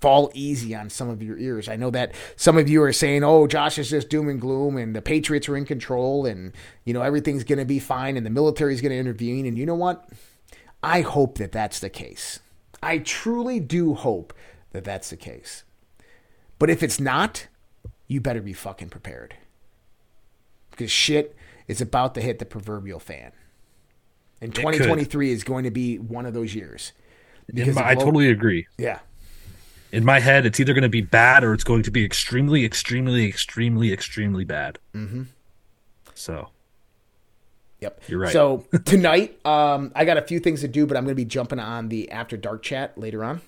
fall 0.00 0.30
easy 0.34 0.74
on 0.74 0.90
some 0.90 1.08
of 1.08 1.22
your 1.22 1.38
ears. 1.38 1.68
I 1.68 1.76
know 1.76 1.90
that 1.90 2.12
some 2.36 2.58
of 2.58 2.68
you 2.68 2.82
are 2.82 2.92
saying, 2.92 3.24
"Oh, 3.24 3.46
Josh 3.46 3.78
is 3.78 3.90
just 3.90 4.10
doom 4.10 4.28
and 4.28 4.40
gloom, 4.40 4.76
and 4.76 4.94
the 4.94 5.02
Patriots 5.02 5.48
are 5.48 5.56
in 5.56 5.64
control, 5.64 6.26
and 6.26 6.52
you 6.84 6.92
know 6.92 7.02
everything's 7.02 7.44
going 7.44 7.58
to 7.58 7.64
be 7.64 7.78
fine, 7.78 8.16
and 8.16 8.26
the 8.26 8.30
military 8.30 8.74
is 8.74 8.80
going 8.80 8.92
to 8.92 8.98
intervene." 8.98 9.46
And 9.46 9.56
you 9.56 9.66
know 9.66 9.74
what? 9.74 10.08
I 10.84 11.00
hope 11.00 11.38
that 11.38 11.50
that's 11.50 11.80
the 11.80 11.88
case. 11.88 12.40
I 12.82 12.98
truly 12.98 13.58
do 13.58 13.94
hope 13.94 14.34
that 14.72 14.84
that's 14.84 15.08
the 15.08 15.16
case. 15.16 15.64
But 16.58 16.68
if 16.68 16.82
it's 16.82 17.00
not, 17.00 17.46
you 18.06 18.20
better 18.20 18.42
be 18.42 18.52
fucking 18.52 18.90
prepared. 18.90 19.34
Because 20.70 20.90
shit 20.90 21.34
is 21.68 21.80
about 21.80 22.14
to 22.16 22.20
hit 22.20 22.38
the 22.38 22.44
proverbial 22.44 23.00
fan. 23.00 23.32
And 24.42 24.54
2023 24.54 25.32
is 25.32 25.42
going 25.42 25.64
to 25.64 25.70
be 25.70 25.98
one 25.98 26.26
of 26.26 26.34
those 26.34 26.54
years. 26.54 26.92
Because 27.52 27.76
my- 27.76 27.90
I 27.90 27.94
totally 27.94 28.28
agree. 28.28 28.66
Yeah. 28.76 28.98
In 29.90 30.04
my 30.04 30.20
head, 30.20 30.44
it's 30.44 30.60
either 30.60 30.74
going 30.74 30.82
to 30.82 30.88
be 30.90 31.00
bad 31.00 31.44
or 31.44 31.54
it's 31.54 31.64
going 31.64 31.84
to 31.84 31.90
be 31.90 32.04
extremely, 32.04 32.64
extremely, 32.64 33.26
extremely, 33.26 33.90
extremely 33.90 34.44
bad. 34.44 34.78
Mm-hmm. 34.94 35.22
So 36.14 36.48
Yep. 37.84 38.02
You're 38.08 38.20
right. 38.20 38.32
So 38.32 38.64
tonight, 38.86 39.38
um, 39.46 39.92
I 39.94 40.06
got 40.06 40.16
a 40.16 40.22
few 40.22 40.40
things 40.40 40.62
to 40.62 40.68
do, 40.68 40.86
but 40.86 40.96
I'm 40.96 41.04
going 41.04 41.12
to 41.12 41.20
be 41.20 41.26
jumping 41.26 41.58
on 41.58 41.88
the 41.90 42.10
After 42.10 42.36
Dark 42.38 42.62
chat 42.62 42.96
later 42.96 43.22
on. 43.22 43.42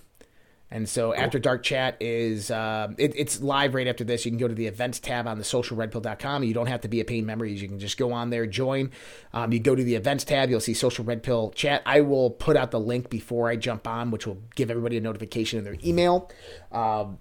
And 0.70 0.86
so 0.88 1.14
After 1.14 1.38
Dark 1.38 1.62
chat 1.62 1.96
is 2.00 2.50
um, 2.50 2.96
it, 2.98 3.14
it's 3.16 3.40
live 3.40 3.74
right 3.74 3.86
after 3.86 4.02
this. 4.04 4.24
You 4.24 4.32
can 4.32 4.38
go 4.38 4.48
to 4.48 4.54
the 4.54 4.66
events 4.66 4.98
tab 4.98 5.26
on 5.26 5.38
the 5.38 5.44
socialredpill.com. 5.44 6.42
You 6.42 6.52
don't 6.52 6.66
have 6.66 6.82
to 6.82 6.88
be 6.88 7.00
a 7.00 7.04
paying 7.04 7.24
member. 7.24 7.46
You 7.46 7.68
can 7.68 7.78
just 7.78 7.96
go 7.96 8.12
on 8.12 8.30
there, 8.30 8.46
join. 8.46 8.90
Um, 9.32 9.52
you 9.52 9.60
go 9.60 9.74
to 9.74 9.84
the 9.84 9.94
events 9.94 10.24
tab. 10.24 10.50
You'll 10.50 10.60
see 10.60 10.74
Social 10.74 11.04
Red 11.04 11.22
Pill 11.22 11.52
chat. 11.54 11.82
I 11.86 12.00
will 12.02 12.30
put 12.30 12.56
out 12.56 12.72
the 12.72 12.80
link 12.80 13.08
before 13.08 13.48
I 13.48 13.56
jump 13.56 13.86
on, 13.86 14.10
which 14.10 14.26
will 14.26 14.42
give 14.56 14.68
everybody 14.68 14.96
a 14.98 15.00
notification 15.00 15.58
in 15.58 15.64
their 15.64 15.76
email. 15.84 16.30
Um, 16.72 17.18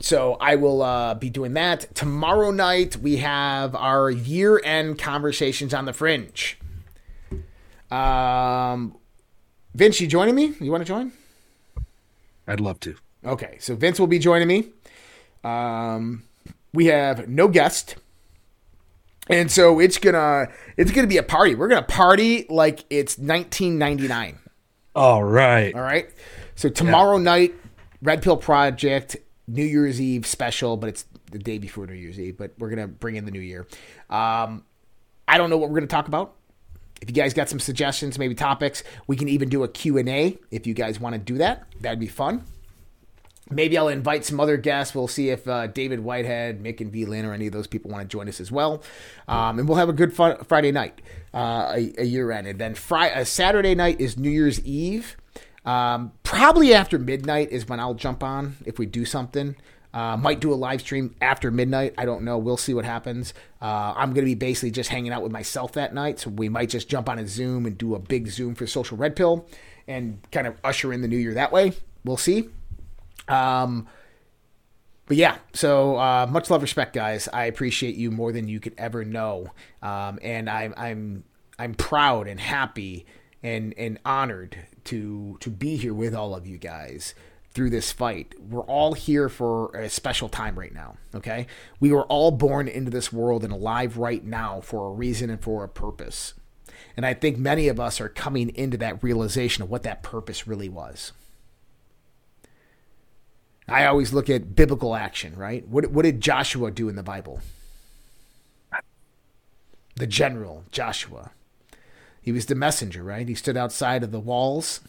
so 0.00 0.36
I 0.40 0.54
will 0.56 0.82
uh, 0.82 1.14
be 1.14 1.30
doing 1.30 1.54
that 1.54 1.94
tomorrow 1.94 2.50
night. 2.50 2.96
We 2.96 3.16
have 3.16 3.74
our 3.74 4.10
year-end 4.10 4.98
conversations 4.98 5.74
on 5.74 5.84
the 5.84 5.92
fringe. 5.92 6.58
Um, 7.90 8.96
Vince, 9.74 10.00
you 10.00 10.06
joining 10.06 10.34
me? 10.34 10.54
You 10.60 10.70
want 10.70 10.82
to 10.82 10.88
join? 10.88 11.12
I'd 12.46 12.60
love 12.60 12.80
to. 12.80 12.96
Okay, 13.24 13.56
so 13.60 13.74
Vince 13.74 13.98
will 13.98 14.06
be 14.06 14.18
joining 14.18 14.48
me. 14.48 14.70
Um, 15.44 16.24
we 16.72 16.86
have 16.86 17.28
no 17.28 17.48
guest, 17.48 17.96
and 19.28 19.50
so 19.50 19.80
it's 19.80 19.98
gonna 19.98 20.48
it's 20.76 20.90
gonna 20.90 21.06
be 21.06 21.16
a 21.16 21.22
party. 21.22 21.54
We're 21.54 21.68
gonna 21.68 21.82
party 21.82 22.46
like 22.48 22.84
it's 22.90 23.18
1999. 23.18 24.38
All 24.94 25.22
right. 25.22 25.74
All 25.74 25.80
right. 25.80 26.10
So 26.54 26.68
tomorrow 26.68 27.18
night, 27.18 27.54
Red 28.02 28.22
Pill 28.22 28.36
Project 28.36 29.16
New 29.48 29.64
Year's 29.64 30.00
Eve 30.00 30.26
special, 30.26 30.76
but 30.76 30.88
it's 30.88 31.04
the 31.32 31.38
day 31.38 31.58
before 31.58 31.86
New 31.86 31.94
Year's 31.94 32.20
Eve. 32.20 32.36
But 32.36 32.52
we're 32.58 32.70
gonna 32.70 32.86
bring 32.86 33.16
in 33.16 33.24
the 33.24 33.30
new 33.30 33.40
year. 33.40 33.66
Um, 34.08 34.64
I 35.26 35.38
don't 35.38 35.50
know 35.50 35.58
what 35.58 35.70
we're 35.70 35.76
gonna 35.76 35.86
talk 35.88 36.06
about. 36.06 36.34
If 37.00 37.08
you 37.08 37.14
guys 37.14 37.32
got 37.32 37.48
some 37.48 37.60
suggestions, 37.60 38.18
maybe 38.18 38.34
topics, 38.34 38.82
we 39.06 39.16
can 39.16 39.28
even 39.28 39.48
do 39.48 39.62
a 39.62 39.68
Q&A 39.68 40.38
if 40.50 40.66
you 40.66 40.74
guys 40.74 40.98
want 40.98 41.14
to 41.14 41.18
do 41.18 41.38
that. 41.38 41.64
That'd 41.80 42.00
be 42.00 42.08
fun. 42.08 42.44
Maybe 43.50 43.78
I'll 43.78 43.88
invite 43.88 44.24
some 44.24 44.40
other 44.40 44.56
guests. 44.56 44.94
We'll 44.94 45.08
see 45.08 45.30
if 45.30 45.48
uh, 45.48 45.68
David 45.68 46.00
Whitehead, 46.00 46.62
Mick 46.62 46.80
and 46.80 46.92
V 46.92 47.06
Lynn, 47.06 47.24
or 47.24 47.32
any 47.32 47.46
of 47.46 47.52
those 47.52 47.66
people 47.66 47.90
want 47.90 48.02
to 48.02 48.08
join 48.08 48.28
us 48.28 48.40
as 48.40 48.52
well. 48.52 48.82
Um, 49.26 49.58
and 49.58 49.66
we'll 49.66 49.78
have 49.78 49.88
a 49.88 49.94
good 49.94 50.12
fun 50.12 50.36
Friday 50.44 50.70
night, 50.70 51.00
uh, 51.32 51.72
a, 51.76 51.94
a 51.98 52.04
year 52.04 52.30
end. 52.30 52.46
And 52.46 52.58
then 52.58 52.74
Friday, 52.74 53.14
uh, 53.14 53.24
Saturday 53.24 53.74
night 53.74 54.00
is 54.00 54.18
New 54.18 54.30
Year's 54.30 54.60
Eve. 54.66 55.16
Um, 55.68 56.12
probably 56.22 56.72
after 56.72 56.98
midnight 56.98 57.50
is 57.50 57.68
when 57.68 57.78
I'll 57.78 57.92
jump 57.92 58.22
on 58.22 58.56
if 58.64 58.78
we 58.78 58.86
do 58.86 59.04
something. 59.04 59.54
Uh, 59.92 60.16
might 60.16 60.40
do 60.40 60.52
a 60.52 60.54
live 60.54 60.80
stream 60.80 61.14
after 61.20 61.50
midnight. 61.50 61.94
I 61.98 62.06
don't 62.06 62.22
know. 62.22 62.38
We'll 62.38 62.56
see 62.56 62.72
what 62.72 62.86
happens. 62.86 63.34
Uh, 63.60 63.92
I'm 63.94 64.10
going 64.10 64.24
to 64.24 64.30
be 64.30 64.34
basically 64.34 64.70
just 64.70 64.88
hanging 64.88 65.12
out 65.12 65.22
with 65.22 65.32
myself 65.32 65.72
that 65.72 65.92
night. 65.92 66.20
So 66.20 66.30
we 66.30 66.48
might 66.48 66.70
just 66.70 66.88
jump 66.88 67.06
on 67.08 67.18
a 67.18 67.26
Zoom 67.26 67.66
and 67.66 67.76
do 67.76 67.94
a 67.94 67.98
big 67.98 68.28
Zoom 68.28 68.54
for 68.54 68.66
Social 68.66 68.96
Red 68.96 69.14
Pill 69.14 69.46
and 69.86 70.20
kind 70.30 70.46
of 70.46 70.56
usher 70.64 70.90
in 70.90 71.02
the 71.02 71.08
new 71.08 71.18
year 71.18 71.34
that 71.34 71.52
way. 71.52 71.72
We'll 72.02 72.16
see. 72.16 72.48
Um, 73.28 73.88
but 75.04 75.18
yeah, 75.18 75.36
so 75.52 75.98
uh, 75.98 76.26
much 76.30 76.48
love, 76.48 76.62
respect, 76.62 76.94
guys. 76.94 77.28
I 77.30 77.44
appreciate 77.44 77.94
you 77.94 78.10
more 78.10 78.32
than 78.32 78.48
you 78.48 78.58
could 78.58 78.74
ever 78.78 79.04
know, 79.04 79.48
um, 79.82 80.18
and 80.22 80.48
I'm 80.48 80.74
I'm 80.76 81.24
I'm 81.58 81.74
proud 81.74 82.28
and 82.28 82.38
happy 82.38 83.06
and 83.42 83.74
and 83.78 83.98
honored 84.04 84.56
to 84.88 85.36
to 85.40 85.50
be 85.50 85.76
here 85.76 85.94
with 85.94 86.14
all 86.14 86.34
of 86.34 86.46
you 86.46 86.58
guys 86.58 87.14
through 87.52 87.70
this 87.70 87.92
fight. 87.92 88.34
We're 88.38 88.62
all 88.62 88.92
here 88.94 89.28
for 89.28 89.74
a 89.74 89.88
special 89.90 90.28
time 90.28 90.58
right 90.58 90.72
now, 90.72 90.96
okay? 91.14 91.46
We 91.80 91.92
were 91.92 92.04
all 92.04 92.30
born 92.30 92.68
into 92.68 92.90
this 92.90 93.12
world 93.12 93.42
and 93.42 93.52
alive 93.52 93.96
right 93.96 94.24
now 94.24 94.60
for 94.60 94.86
a 94.86 94.92
reason 94.92 95.30
and 95.30 95.42
for 95.42 95.64
a 95.64 95.68
purpose. 95.68 96.34
And 96.96 97.04
I 97.06 97.14
think 97.14 97.38
many 97.38 97.68
of 97.68 97.80
us 97.80 98.00
are 98.00 98.08
coming 98.08 98.54
into 98.54 98.76
that 98.78 99.02
realization 99.02 99.62
of 99.62 99.70
what 99.70 99.82
that 99.84 100.02
purpose 100.02 100.46
really 100.46 100.68
was. 100.68 101.12
I 103.66 103.84
always 103.86 104.12
look 104.12 104.30
at 104.30 104.56
biblical 104.56 104.94
action, 104.94 105.36
right? 105.36 105.66
What, 105.68 105.90
what 105.90 106.04
did 106.04 106.20
Joshua 106.20 106.70
do 106.70 106.88
in 106.88 106.96
the 106.96 107.02
Bible? 107.02 107.40
The 109.96 110.06
general, 110.06 110.64
Joshua. 110.70 111.32
He 112.28 112.32
was 112.32 112.44
the 112.44 112.54
messenger, 112.54 113.02
right? 113.02 113.26
He 113.26 113.34
stood 113.34 113.56
outside 113.56 114.04
of 114.04 114.12
the 114.12 114.20
walls 114.20 114.82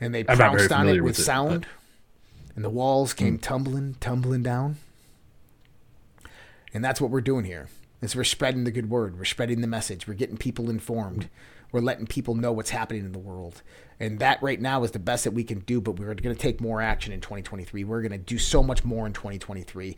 and 0.00 0.14
they 0.14 0.24
I'm 0.26 0.38
pounced 0.38 0.72
on 0.72 0.88
it 0.88 0.92
with, 0.92 1.02
with 1.02 1.18
it, 1.18 1.22
sound, 1.22 1.66
and 2.54 2.64
the 2.64 2.70
walls 2.70 3.12
came 3.12 3.34
hmm. 3.34 3.40
tumbling, 3.40 3.96
tumbling 4.00 4.42
down. 4.42 4.78
And 6.72 6.82
that's 6.82 6.98
what 6.98 7.10
we're 7.10 7.20
doing 7.20 7.44
here. 7.44 7.68
Is 8.00 8.16
we're 8.16 8.24
spreading 8.24 8.64
the 8.64 8.70
good 8.70 8.88
word. 8.88 9.18
We're 9.18 9.26
spreading 9.26 9.60
the 9.60 9.66
message. 9.66 10.08
We're 10.08 10.14
getting 10.14 10.38
people 10.38 10.70
informed. 10.70 11.28
We're 11.72 11.80
letting 11.80 12.06
people 12.06 12.34
know 12.34 12.52
what's 12.52 12.70
happening 12.70 13.04
in 13.04 13.12
the 13.12 13.18
world. 13.18 13.60
And 14.00 14.18
that 14.20 14.42
right 14.42 14.58
now 14.58 14.82
is 14.82 14.92
the 14.92 14.98
best 14.98 15.24
that 15.24 15.32
we 15.32 15.44
can 15.44 15.58
do, 15.58 15.82
but 15.82 15.98
we're 15.98 16.14
going 16.14 16.34
to 16.34 16.40
take 16.40 16.58
more 16.58 16.80
action 16.80 17.12
in 17.12 17.20
2023. 17.20 17.84
We're 17.84 18.00
going 18.00 18.12
to 18.12 18.16
do 18.16 18.38
so 18.38 18.62
much 18.62 18.82
more 18.82 19.06
in 19.06 19.12
2023. 19.12 19.94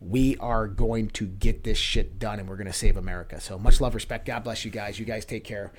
We 0.00 0.36
are 0.36 0.68
going 0.68 1.08
to 1.10 1.26
get 1.26 1.64
this 1.64 1.78
shit 1.78 2.18
done 2.18 2.38
and 2.38 2.48
we're 2.48 2.56
going 2.56 2.68
to 2.68 2.72
save 2.72 2.96
America. 2.96 3.40
So 3.40 3.58
much 3.58 3.80
love, 3.80 3.94
respect. 3.94 4.26
God 4.26 4.44
bless 4.44 4.64
you 4.64 4.70
guys. 4.70 4.98
You 4.98 5.04
guys 5.04 5.24
take 5.24 5.44
care. 5.44 5.72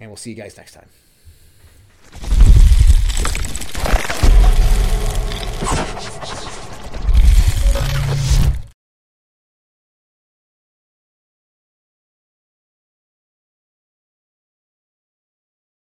And 0.00 0.10
we'll 0.10 0.16
see 0.16 0.30
you 0.30 0.36
guys 0.36 0.56
next 0.56 0.74
time. 0.74 0.88